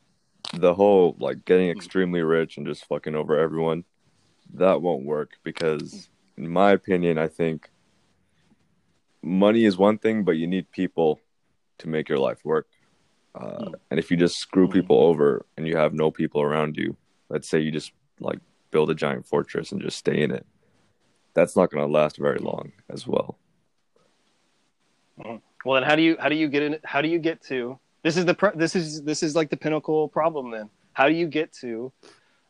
the 0.54 0.74
whole 0.74 1.16
like 1.20 1.46
getting 1.46 1.70
extremely 1.70 2.22
rich 2.22 2.58
and 2.58 2.66
just 2.66 2.86
fucking 2.86 3.16
over 3.16 3.38
everyone, 3.38 3.84
that 4.54 4.82
won't 4.82 5.06
work 5.06 5.38
because, 5.44 6.10
in 6.38 6.50
my 6.50 6.72
opinion, 6.72 7.18
I 7.18 7.28
think 7.28 7.70
money 9.22 9.66
is 9.66 9.78
one 9.78 9.98
thing, 9.98 10.24
but 10.24 10.34
you 10.34 10.48
need 10.48 10.72
people 10.72 11.20
to 11.80 11.88
make 11.88 12.10
your 12.10 12.20
life 12.20 12.44
work. 12.44 12.68
Uh, 13.34 13.60
Mm. 13.60 13.74
and 13.92 14.00
if 14.00 14.12
you 14.12 14.18
just 14.18 14.38
screw 14.38 14.68
Mhm. 14.68 14.74
people 14.74 15.00
over 15.00 15.46
and 15.56 15.66
you 15.68 15.78
have 15.78 15.94
no 15.94 16.12
people 16.12 16.42
around 16.42 16.76
you, 16.76 16.98
let's 17.30 17.48
say 17.48 17.60
you 17.60 17.72
just 17.72 17.94
like 18.20 18.40
build 18.72 18.90
a 18.90 18.96
giant 18.96 19.26
fortress 19.26 19.72
and 19.72 19.82
just 19.82 19.98
stay 19.98 20.22
in 20.22 20.32
it, 20.32 20.46
that's 21.34 21.56
not 21.56 21.72
going 21.72 21.86
to 21.86 21.92
last 21.92 22.18
very 22.18 22.40
long 22.40 22.74
as 22.90 23.08
well. 23.08 23.38
Well, 25.64 25.80
then 25.80 25.84
how 25.84 25.96
do 25.96 26.02
you 26.02 26.18
how 26.20 26.28
do 26.30 26.36
you 26.36 26.50
get 26.50 26.64
in? 26.64 26.80
How 26.84 27.02
do 27.02 27.08
you 27.08 27.20
get 27.20 27.42
to 27.44 27.80
this? 28.04 28.18
Is 28.18 28.26
the 28.26 28.34
pro, 28.34 28.52
this 28.52 28.76
is 28.76 29.02
this 29.04 29.24
is 29.24 29.36
like 29.36 29.50
the 29.50 29.58
pinnacle 29.58 30.08
problem. 30.08 30.52
Then 30.52 30.70
how 30.94 31.08
do 31.08 31.14
you 31.14 31.28
get 31.28 31.52
to, 31.62 31.92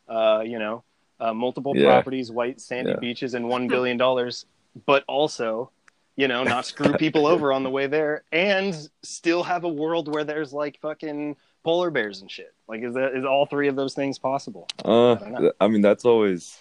uh, 0.08 0.42
you 0.44 0.58
know, 0.58 0.82
uh, 1.20 1.32
multiple 1.32 1.76
Yeah. 1.76 1.86
properties, 1.86 2.30
white 2.30 2.60
sandy 2.60 2.90
Yeah. 2.90 2.96
beaches, 2.98 3.34
and 3.34 3.48
one 3.48 3.68
billion 3.68 3.96
dollars, 3.96 4.46
but 4.86 5.04
also, 5.06 5.70
you 6.16 6.26
know, 6.28 6.42
not 6.44 6.66
screw 6.66 6.92
people 7.04 7.26
over 7.26 7.52
on 7.52 7.62
the 7.62 7.70
way 7.70 7.86
there, 7.86 8.24
and 8.32 8.74
still 9.02 9.42
have 9.42 9.64
a 9.64 9.68
world 9.68 10.12
where 10.12 10.24
there's 10.24 10.52
like 10.52 10.78
fucking 10.80 11.36
polar 11.64 11.90
bears 11.90 12.20
and 12.22 12.30
shit. 12.30 12.52
Like, 12.66 12.82
is 12.82 12.94
that 12.94 13.14
is 13.14 13.24
all 13.24 13.46
three 13.46 13.68
of 13.68 13.76
those 13.76 13.94
things 13.94 14.18
possible? 14.18 14.66
Uh, 14.84 15.14
don't 15.14 15.32
know. 15.32 15.38
th- 15.40 15.52
I 15.60 15.68
mean, 15.68 15.80
that's 15.82 16.04
always 16.04 16.58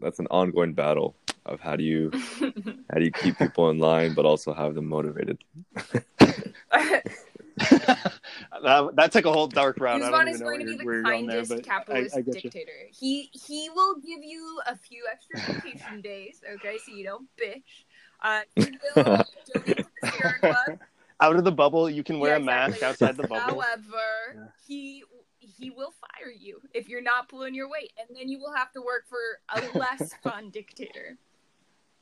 that's 0.00 0.18
an 0.18 0.26
ongoing 0.30 0.74
battle 0.74 1.14
of 1.46 1.60
how 1.60 1.76
do 1.76 1.84
you 1.84 2.10
how 2.90 2.98
do 2.98 3.04
you 3.04 3.12
keep 3.12 3.38
people 3.38 3.70
in 3.70 3.78
line 3.78 4.14
but 4.14 4.24
also 4.26 4.52
have 4.52 4.74
them 4.74 4.86
motivated. 4.86 5.38
that, 7.58 8.90
that 8.96 9.12
took 9.12 9.24
a 9.24 9.32
whole 9.32 9.46
dark 9.46 9.78
route. 9.80 10.02
I 10.02 10.10
don't 10.10 10.14
Usman 10.14 10.28
even 10.28 10.34
is 10.34 10.40
know 10.40 10.46
going 10.46 10.60
to 10.60 10.64
where 10.66 10.76
be 10.76 10.84
you're, 10.84 10.84
where 10.84 11.02
the 11.02 11.08
you're 11.08 11.26
there, 11.26 11.36
kindest 11.36 11.48
but 11.50 11.58
I, 11.58 11.62
capitalist 11.62 12.16
I 12.16 12.20
get 12.20 12.34
you. 12.34 12.40
dictator. 12.42 12.72
He 12.90 13.30
he 13.32 13.70
will 13.70 13.96
give 13.96 14.22
you 14.22 14.60
a 14.66 14.76
few 14.76 15.04
extra 15.10 15.40
vacation 15.40 16.00
days, 16.02 16.42
okay, 16.54 16.78
so 16.78 16.92
you 16.92 17.04
don't 17.04 17.26
bitch. 17.40 17.84
Uh, 18.22 18.40
he 18.56 18.78
will 18.94 19.04
donate 19.54 19.86
to 20.04 20.38
Club. 20.40 20.78
Out 21.20 21.36
of 21.36 21.44
the 21.44 21.52
bubble, 21.52 21.88
you 21.88 22.02
can 22.04 22.18
wear 22.18 22.32
Yeah, 22.32 22.36
a 22.36 22.40
mask 22.40 22.74
exactly. 22.76 23.06
outside 23.06 23.16
the 23.16 23.26
bubble. 23.26 23.62
However, 23.62 24.34
Yeah. 24.34 24.40
he 24.66 25.02
he 25.38 25.70
will 25.70 25.92
fire 25.92 26.30
you 26.30 26.60
if 26.74 26.88
you're 26.90 27.00
not 27.02 27.28
pulling 27.30 27.54
your 27.54 27.70
weight, 27.70 27.92
and 27.98 28.14
then 28.14 28.28
you 28.28 28.38
will 28.38 28.52
have 28.52 28.70
to 28.72 28.82
work 28.82 29.04
for 29.08 29.18
a 29.48 29.78
less 29.78 30.14
fun 30.22 30.50
dictator. 30.50 31.16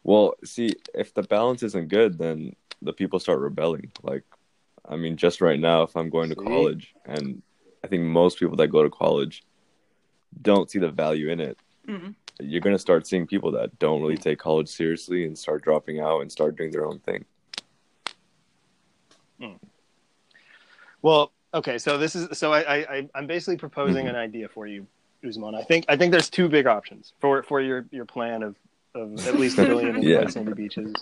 Well, 0.02 0.34
see, 0.44 0.74
if 0.94 1.14
the 1.14 1.22
balance 1.22 1.62
isn't 1.62 1.88
good, 1.88 2.18
then 2.18 2.56
the 2.82 2.92
people 2.92 3.20
start 3.20 3.38
rebelling. 3.38 3.92
Like, 4.02 4.24
I 4.88 4.96
mean, 4.96 5.16
just 5.16 5.40
right 5.40 5.58
now, 5.58 5.82
if 5.82 5.96
I'm 5.96 6.10
going 6.10 6.28
to 6.30 6.36
See? 6.38 6.44
college, 6.44 6.94
and 7.06 7.42
I 7.82 7.86
think 7.86 8.02
most 8.02 8.38
people 8.38 8.56
that 8.56 8.68
go 8.68 8.82
to 8.82 8.90
college, 8.90 9.44
don't 10.42 10.70
see 10.70 10.78
the 10.78 10.90
value 10.90 11.30
in 11.30 11.40
it, 11.40 11.58
Mhm. 11.88 12.14
you're 12.40 12.60
gonna 12.60 12.78
start 12.78 13.06
seeing 13.06 13.26
people 13.26 13.52
that 13.52 13.78
don't 13.78 14.00
really 14.00 14.14
mm-hmm. 14.14 14.22
take 14.22 14.38
college 14.38 14.68
seriously 14.68 15.24
and 15.24 15.38
start 15.38 15.62
dropping 15.62 16.00
out 16.00 16.20
and 16.20 16.32
start 16.32 16.56
doing 16.56 16.70
their 16.70 16.86
own 16.86 16.98
thing. 17.00 17.24
Hmm. 19.40 19.52
Well, 21.02 21.32
okay, 21.52 21.78
so 21.78 21.98
this 21.98 22.16
is 22.16 22.36
so 22.38 22.52
I, 22.52 22.60
I 22.62 22.76
I- 22.96 23.08
I'm 23.14 23.26
basically 23.26 23.56
proposing 23.56 24.06
mm-hmm. 24.06 24.14
an 24.14 24.16
idea 24.16 24.48
for 24.48 24.66
you, 24.66 24.86
Usman. 25.26 25.54
I 25.54 25.62
think 25.62 25.84
I 25.88 25.96
think 25.96 26.10
there's 26.12 26.30
two 26.30 26.48
big 26.48 26.66
options 26.66 27.12
for 27.20 27.42
for 27.42 27.60
your 27.60 27.86
your 27.90 28.04
plan 28.06 28.42
of 28.42 28.56
of 28.94 29.26
at 29.26 29.38
least 29.38 29.58
a 29.58 29.64
billion 29.64 30.02
Yeah. 30.02 30.26
sandy 30.28 30.52
beaches. 30.52 30.92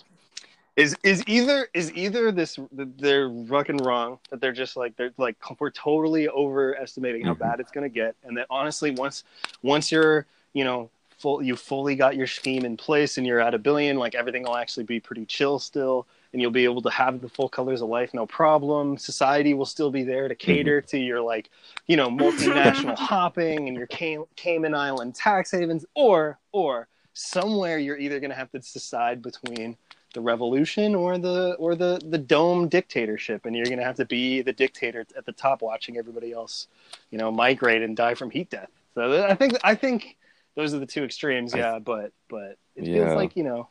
Is 0.75 0.97
is 1.03 1.23
either 1.27 1.69
is 1.75 1.93
either 1.93 2.33
this 2.33 2.59
they're 2.73 3.31
fucking 3.47 3.77
wrong 3.79 4.19
that 4.31 4.41
they're 4.41 4.53
just 4.53 4.75
like 4.77 4.97
they're 4.97 5.13
like 5.19 5.37
we're 5.61 5.71
totally 5.71 6.29
overestimating 6.29 7.25
how 7.27 7.35
Mhm. 7.35 7.39
bad 7.41 7.61
it's 7.61 7.71
gonna 7.71 7.91
get, 7.91 8.17
and 8.25 8.37
that 8.39 8.47
honestly 8.49 8.91
once 8.91 9.25
once 9.63 9.93
you're 9.93 10.27
you 10.55 10.65
know 10.65 10.89
full 11.19 11.43
you 11.43 11.57
fully 11.57 11.95
got 11.95 12.17
your 12.17 12.27
scheme 12.27 12.65
in 12.65 12.77
place 12.79 13.19
and 13.19 13.27
you're 13.27 13.39
at 13.39 13.53
a 13.55 13.59
billion, 13.59 13.97
like 13.99 14.15
everything 14.15 14.45
will 14.45 14.57
actually 14.57 14.85
be 14.85 14.99
pretty 14.99 15.27
chill 15.27 15.59
still 15.59 16.07
and 16.33 16.41
you'll 16.41 16.51
be 16.51 16.65
able 16.65 16.81
to 16.83 16.91
have 16.91 17.21
the 17.21 17.29
full 17.29 17.49
colors 17.51 17.83
of 17.83 17.89
life 17.91 18.15
no 18.15 18.25
problem 18.27 18.97
society 18.97 19.53
will 19.53 19.67
still 19.67 19.91
be 19.91 20.03
there 20.03 20.27
to 20.27 20.35
cater 20.35 20.81
to 20.81 20.99
your 20.99 21.21
like 21.21 21.51
you 21.87 21.97
know 21.97 22.09
multinational 22.09 22.97
hopping 23.11 23.69
and 23.69 23.77
your 23.77 23.87
Cay- 23.87 24.19
cayman 24.37 24.75
island 24.75 25.15
tax 25.15 25.51
havens 25.51 25.85
or 25.95 26.39
or 26.53 26.89
somewhere 27.13 27.79
you're 27.79 27.99
either 27.99 28.19
going 28.19 28.31
to 28.31 28.37
have 28.37 28.51
to 28.51 28.59
decide 28.59 29.21
between 29.21 29.77
the 30.13 30.21
revolution 30.21 30.95
or 30.95 31.19
the 31.19 31.55
or 31.59 31.75
the 31.75 32.01
the 32.05 32.19
dome 32.19 32.69
dictatorship 32.69 33.47
and 33.47 33.57
you're 33.57 33.65
going 33.67 33.79
to 33.79 33.85
have 33.85 33.97
to 33.97 34.05
be 34.05 34.43
the 34.43 34.53
dictator 34.53 35.05
at 35.17 35.25
the 35.27 35.33
top 35.33 35.63
watching 35.63 35.97
everybody 35.97 36.33
else 36.33 36.69
you 37.11 37.19
know 37.19 37.31
migrate 37.31 37.83
and 37.83 37.97
die 37.97 38.15
from 38.15 38.31
heat 38.31 38.51
death 38.51 38.71
so 38.95 39.25
i 39.27 39.35
think 39.35 39.55
i 39.65 39.75
think 39.75 40.17
those 40.55 40.75
are 40.75 40.79
the 40.79 40.87
two 40.87 41.03
extremes 41.05 41.55
I- 41.55 41.59
yeah 41.59 41.79
but 41.79 42.13
but 42.29 42.59
it 42.77 42.85
Yeah. 42.85 43.05
feels 43.07 43.17
like 43.17 43.37
you 43.37 43.45
know 43.45 43.69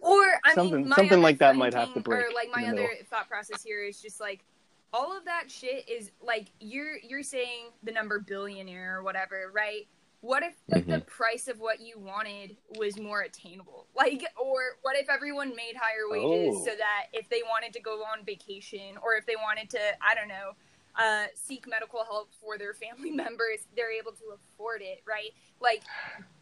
Or 0.00 0.24
I 0.44 0.54
Something- 0.54 0.82
mean, 0.84 0.92
something 0.92 1.22
like 1.22 1.38
that 1.38 1.56
might 1.56 1.74
have 1.74 1.88
to 1.88 1.94
thinking- 1.94 2.12
Or 2.12 2.26
like 2.34 2.48
my 2.54 2.62
other 2.64 2.74
middle. 2.82 2.88
thought 3.10 3.28
process 3.28 3.62
here 3.62 3.82
is 3.82 4.00
just 4.00 4.20
like 4.20 4.44
all 4.92 5.16
of 5.16 5.24
that 5.24 5.50
shit 5.50 5.88
is 5.88 6.10
like 6.22 6.46
you're 6.60 6.96
you're 6.98 7.22
saying 7.22 7.70
the 7.82 7.92
number 7.92 8.18
billionaire 8.20 8.98
or 8.98 9.02
whatever, 9.02 9.50
right? 9.52 9.86
What 10.20 10.42
if 10.42 10.54
like 10.68 10.86
the 10.86 11.00
price 11.00 11.46
of 11.46 11.60
what 11.60 11.80
you 11.80 11.98
wanted 11.98 12.56
was 12.78 12.98
more 12.98 13.20
attainable? 13.22 13.86
Like, 13.96 14.22
or 14.40 14.76
what 14.82 14.94
if 14.98 15.08
everyone 15.08 15.56
made 15.56 15.74
higher 15.74 16.08
wages 16.10 16.56
Oh. 16.60 16.64
so 16.66 16.70
that 16.76 17.06
if 17.14 17.28
they 17.30 17.40
wanted 17.42 17.72
to 17.72 17.80
go 17.80 18.02
on 18.02 18.24
vacation 18.26 18.98
or 19.02 19.14
if 19.14 19.24
they 19.24 19.36
wanted 19.36 19.70
to, 19.70 19.78
I 20.02 20.14
don't 20.14 20.28
know, 20.28 20.52
uh, 20.96 21.26
seek 21.34 21.66
medical 21.66 22.04
help 22.04 22.30
for 22.40 22.58
their 22.58 22.74
family 22.74 23.10
members, 23.24 23.60
they're 23.74 23.90
able 23.92 24.12
to 24.12 24.24
afford 24.34 24.82
it, 24.82 25.02
right? 25.08 25.30
Like, 25.60 25.82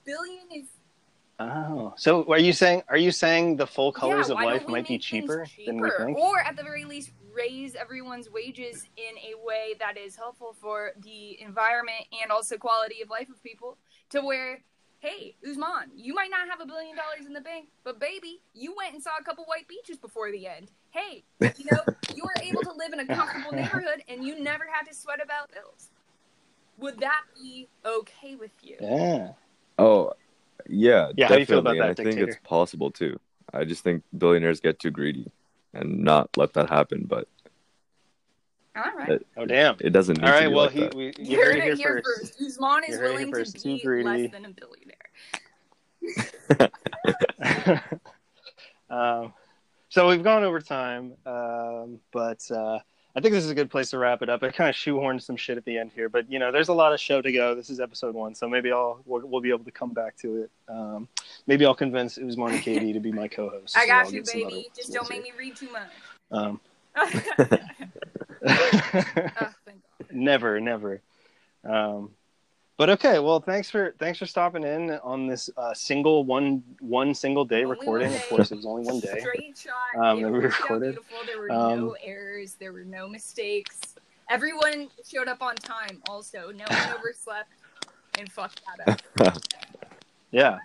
billion 0.05 0.47
is 0.53 0.67
Oh, 1.41 1.93
so 1.97 2.25
are 2.31 2.39
you 2.39 2.53
saying 2.53 2.83
are 2.89 2.97
you 2.97 3.11
saying 3.11 3.57
the 3.57 3.67
full 3.67 3.91
colors 3.93 4.29
Yeah, 4.29 4.35
of 4.35 4.41
life 4.41 4.69
might 4.69 4.85
be 4.87 4.95
things 4.95 5.05
cheaper, 5.05 5.47
than 5.67 5.81
we 5.81 5.89
cheaper? 5.91 6.05
think? 6.07 6.19
Or 6.19 6.39
at 6.39 6.57
the 6.57 6.63
very 6.63 6.85
least, 6.85 7.11
raise 7.35 7.75
everyone's 7.75 8.31
wages 8.31 8.87
in 8.97 9.17
a 9.19 9.35
way 9.45 9.75
that 9.79 9.97
is 9.99 10.17
helpful 10.17 10.55
for 10.61 10.93
the 11.03 11.41
environment 11.41 12.07
and 12.23 12.31
also 12.31 12.57
quality 12.57 13.03
of 13.03 13.11
life 13.11 13.29
of 13.29 13.43
people. 13.43 13.77
To 14.11 14.21
where, 14.21 14.63
hey, 15.01 15.35
Usman, 15.49 15.91
you 15.97 16.15
might 16.15 16.31
not 16.31 16.49
have 16.49 16.61
a 16.61 16.67
billion 16.67 16.97
dollars 16.97 17.27
in 17.27 17.33
the 17.33 17.41
bank, 17.41 17.69
but 17.83 17.99
baby, 17.99 18.41
you 18.55 18.75
went 18.77 18.95
and 18.95 19.03
saw 19.03 19.11
a 19.19 19.25
couple 19.25 19.45
white 19.45 19.67
beaches 19.69 19.99
before 19.99 20.31
the 20.31 20.47
end. 20.47 20.71
Hey, 20.91 21.25
you 21.41 21.65
know, 21.65 21.81
you 22.15 22.23
were 22.23 22.41
able 22.49 22.63
to 22.63 22.73
live 22.73 22.93
in 22.93 23.01
a 23.01 23.07
comfortable 23.07 23.53
neighborhood 23.57 24.03
and 24.09 24.25
you 24.25 24.41
never 24.43 24.65
had 24.73 24.85
to 24.89 24.95
sweat 24.95 25.21
about 25.23 25.51
bills. 25.53 25.89
Would 26.79 27.01
that 27.01 27.23
be 27.41 27.69
okay 27.85 28.37
with 28.37 28.53
you? 28.63 28.77
Yeah. 28.81 29.33
Oh, 29.79 30.13
yeah, 30.69 31.11
Yeah, 31.17 31.29
how 31.29 31.35
do 31.35 31.41
you 31.41 31.47
feel 31.47 31.59
about 31.59 31.73
and 31.73 31.81
that, 31.83 31.91
I 31.91 31.95
think 31.95 32.21
it's 32.21 32.37
possible 32.45 32.91
too. 32.91 33.19
I 33.53 33.65
just 33.65 33.83
think 33.85 34.03
billionaires 34.17 34.61
get 34.61 34.79
too 34.79 34.91
greedy 34.91 35.31
and 35.75 36.05
not 36.05 36.37
let 36.37 36.53
that 36.55 36.69
happen, 36.71 37.05
but 37.07 37.29
All 38.77 38.83
right. 38.97 39.09
it, 39.11 39.27
Oh 39.37 39.45
damn. 39.47 39.77
it 39.81 39.91
doesn't 39.91 40.19
need 40.21 40.27
All 40.27 40.33
to 40.33 40.49
be 40.49 40.55
Well, 40.55 40.65
like 40.67 40.75
he 40.75 40.81
that. 40.81 40.95
we, 40.95 41.05
you 41.19 41.19
You're 41.19 41.45
heard 41.45 41.57
it 41.57 41.63
here 41.65 41.77
hear 41.77 42.03
first. 42.05 42.39
first. 42.39 42.43
Usman 42.43 42.85
is 42.85 42.91
You 42.91 42.97
heard 42.97 43.11
willing 43.13 43.31
first. 43.33 43.57
to 43.57 43.63
Too 43.63 43.77
be 43.77 43.83
greedy. 43.83 44.09
less 44.23 44.31
than 44.33 44.45
a 44.47 44.51
billionaire. 44.51 44.99
um, 48.91 49.33
so 49.89 50.09
we've 50.09 50.23
gone 50.25 50.45
over 50.45 50.61
time, 50.61 51.15
um, 51.27 52.01
but 52.13 52.41
uh, 52.51 52.79
I 53.17 53.21
think 53.21 53.33
this 53.33 53.45
is 53.45 53.51
a 53.51 53.55
good 53.55 53.71
place 53.71 53.91
to 53.91 53.99
wrap 53.99 54.23
it 54.23 54.29
up. 54.29 54.43
I 54.43 54.51
kind 54.51 54.69
of 54.69 54.75
shoehorned 54.75 55.23
some 55.23 55.37
shit 55.37 55.57
at 55.57 55.65
the 55.65 55.79
end 55.79 55.93
here, 55.95 56.09
but 56.09 56.31
you 56.31 56.41
know, 56.41 56.51
there's 56.51 56.69
a 56.69 56.75
lot 56.75 56.93
of 56.93 56.99
show 56.99 57.23
to 57.23 57.31
go. 57.31 57.55
This 57.55 57.71
is 57.71 57.79
episode 57.79 58.15
one, 58.15 58.35
so 58.35 58.49
maybe 58.49 58.73
I'll 58.73 59.01
we'll, 59.07 59.25
we'll 59.25 59.41
be 59.41 59.51
able 59.51 59.65
to 59.65 59.71
come 59.71 59.93
back 59.93 60.17
to 60.19 60.43
it. 60.43 60.51
Um, 60.69 61.07
maybe 61.47 61.65
I'll 61.65 61.77
convince 61.77 62.19
Usman 62.19 62.55
and 62.55 62.63
Katie 62.63 62.93
to 62.93 62.99
be 62.99 63.13
my 63.13 63.29
co-host. 63.29 63.77
I 63.79 63.87
got 63.87 64.07
I'll 64.07 64.13
you, 64.13 64.25
baby. 64.25 64.69
Just 64.75 64.93
don't 64.93 65.11
here. 65.11 65.23
make 65.23 65.33
me 65.33 65.39
read 65.39 65.55
too 65.55 65.71
much. 65.71 65.91
Um, 66.33 66.61
oh, 66.97 67.07
thank 67.07 67.37
God. 69.37 69.55
never, 70.11 70.61
never. 70.61 71.01
Um, 71.65 72.11
but 72.77 72.91
okay, 72.91 73.19
well, 73.19 73.41
thanks 73.41 73.71
for 73.71 73.95
thanks 73.99 74.19
for 74.19 74.27
stopping 74.27 74.63
in 74.65 74.91
on 75.03 75.27
this 75.27 75.51
uh, 75.57 75.73
single 75.75 76.25
one 76.25 76.63
one 76.81 77.15
single 77.15 77.45
day 77.45 77.65
Only 77.65 77.71
recording. 77.79 78.09
one 78.11 78.17
Of 78.17 78.29
course, 78.29 78.53
it 78.53 78.57
was 78.57 78.67
only 78.67 78.85
one 78.85 79.01
day. 79.01 79.21
Straight 79.21 79.57
shot. 79.59 79.75
Um, 80.05 80.19
it 80.19 80.23
that 80.23 80.33
we 80.33 80.39
worked 80.41 80.55
out 80.55 80.61
recorded. 80.61 80.95
beautiful. 80.95 81.17
There 81.27 81.41
were 81.41 81.51
Um, 81.53 81.81
no 81.81 81.97
errors. 82.03 82.55
There 82.59 82.73
were 82.73 82.85
no 82.85 83.09
mistakes. 83.09 83.81
Everyone 84.31 84.89
showed 85.07 85.29
up 85.29 85.43
on 85.43 85.55
time. 85.57 86.01
Also, 86.09 86.51
no 86.51 86.65
one 86.69 86.95
overslept 86.99 87.51
and 88.19 88.31
fucked 88.33 88.63
that 88.87 89.01
up. 89.21 89.37
Yeah, 90.31 90.59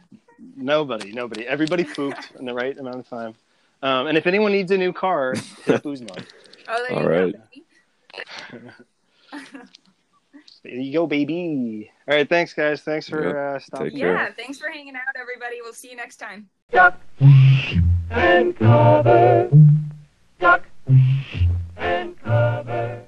nobody, 0.55 1.11
nobody, 1.11 1.45
everybody 1.45 1.83
pooped 1.83 2.31
in 2.39 2.45
the 2.45 2.53
right 2.55 2.75
amount 2.79 2.95
of 2.95 3.07
time. 3.07 3.35
Um, 3.83 4.07
and 4.07 4.17
if 4.17 4.25
anyone 4.25 4.51
needs 4.51 4.71
a 4.71 4.77
new 4.79 4.91
car, 4.91 5.35
hit 5.63 5.75
up 5.75 5.85
Usman. 5.85 6.09
Oh, 6.71 6.85
there 6.87 6.97
All 6.97 7.03
you 7.03 7.09
right. 9.31 9.69
There 10.63 10.73
you 10.73 10.93
go, 10.93 11.07
baby. 11.07 11.91
All 12.07 12.15
right, 12.15 12.27
thanks, 12.27 12.53
guys. 12.53 12.81
Thanks 12.81 13.07
for 13.07 13.25
yep. 13.25 13.35
uh, 13.35 13.59
stopping. 13.59 13.95
Yeah, 13.95 14.31
thanks 14.31 14.57
for 14.57 14.69
hanging 14.69 14.95
out, 14.95 15.15
everybody. 15.19 15.57
We'll 15.61 15.73
see 15.73 15.89
you 15.89 15.95
next 15.95 16.17
time. 16.17 16.49
Duck 16.71 16.99
and 18.09 18.55
cover. 18.57 19.49
Duck 20.39 20.63
and 21.77 22.19
cover. 22.21 22.98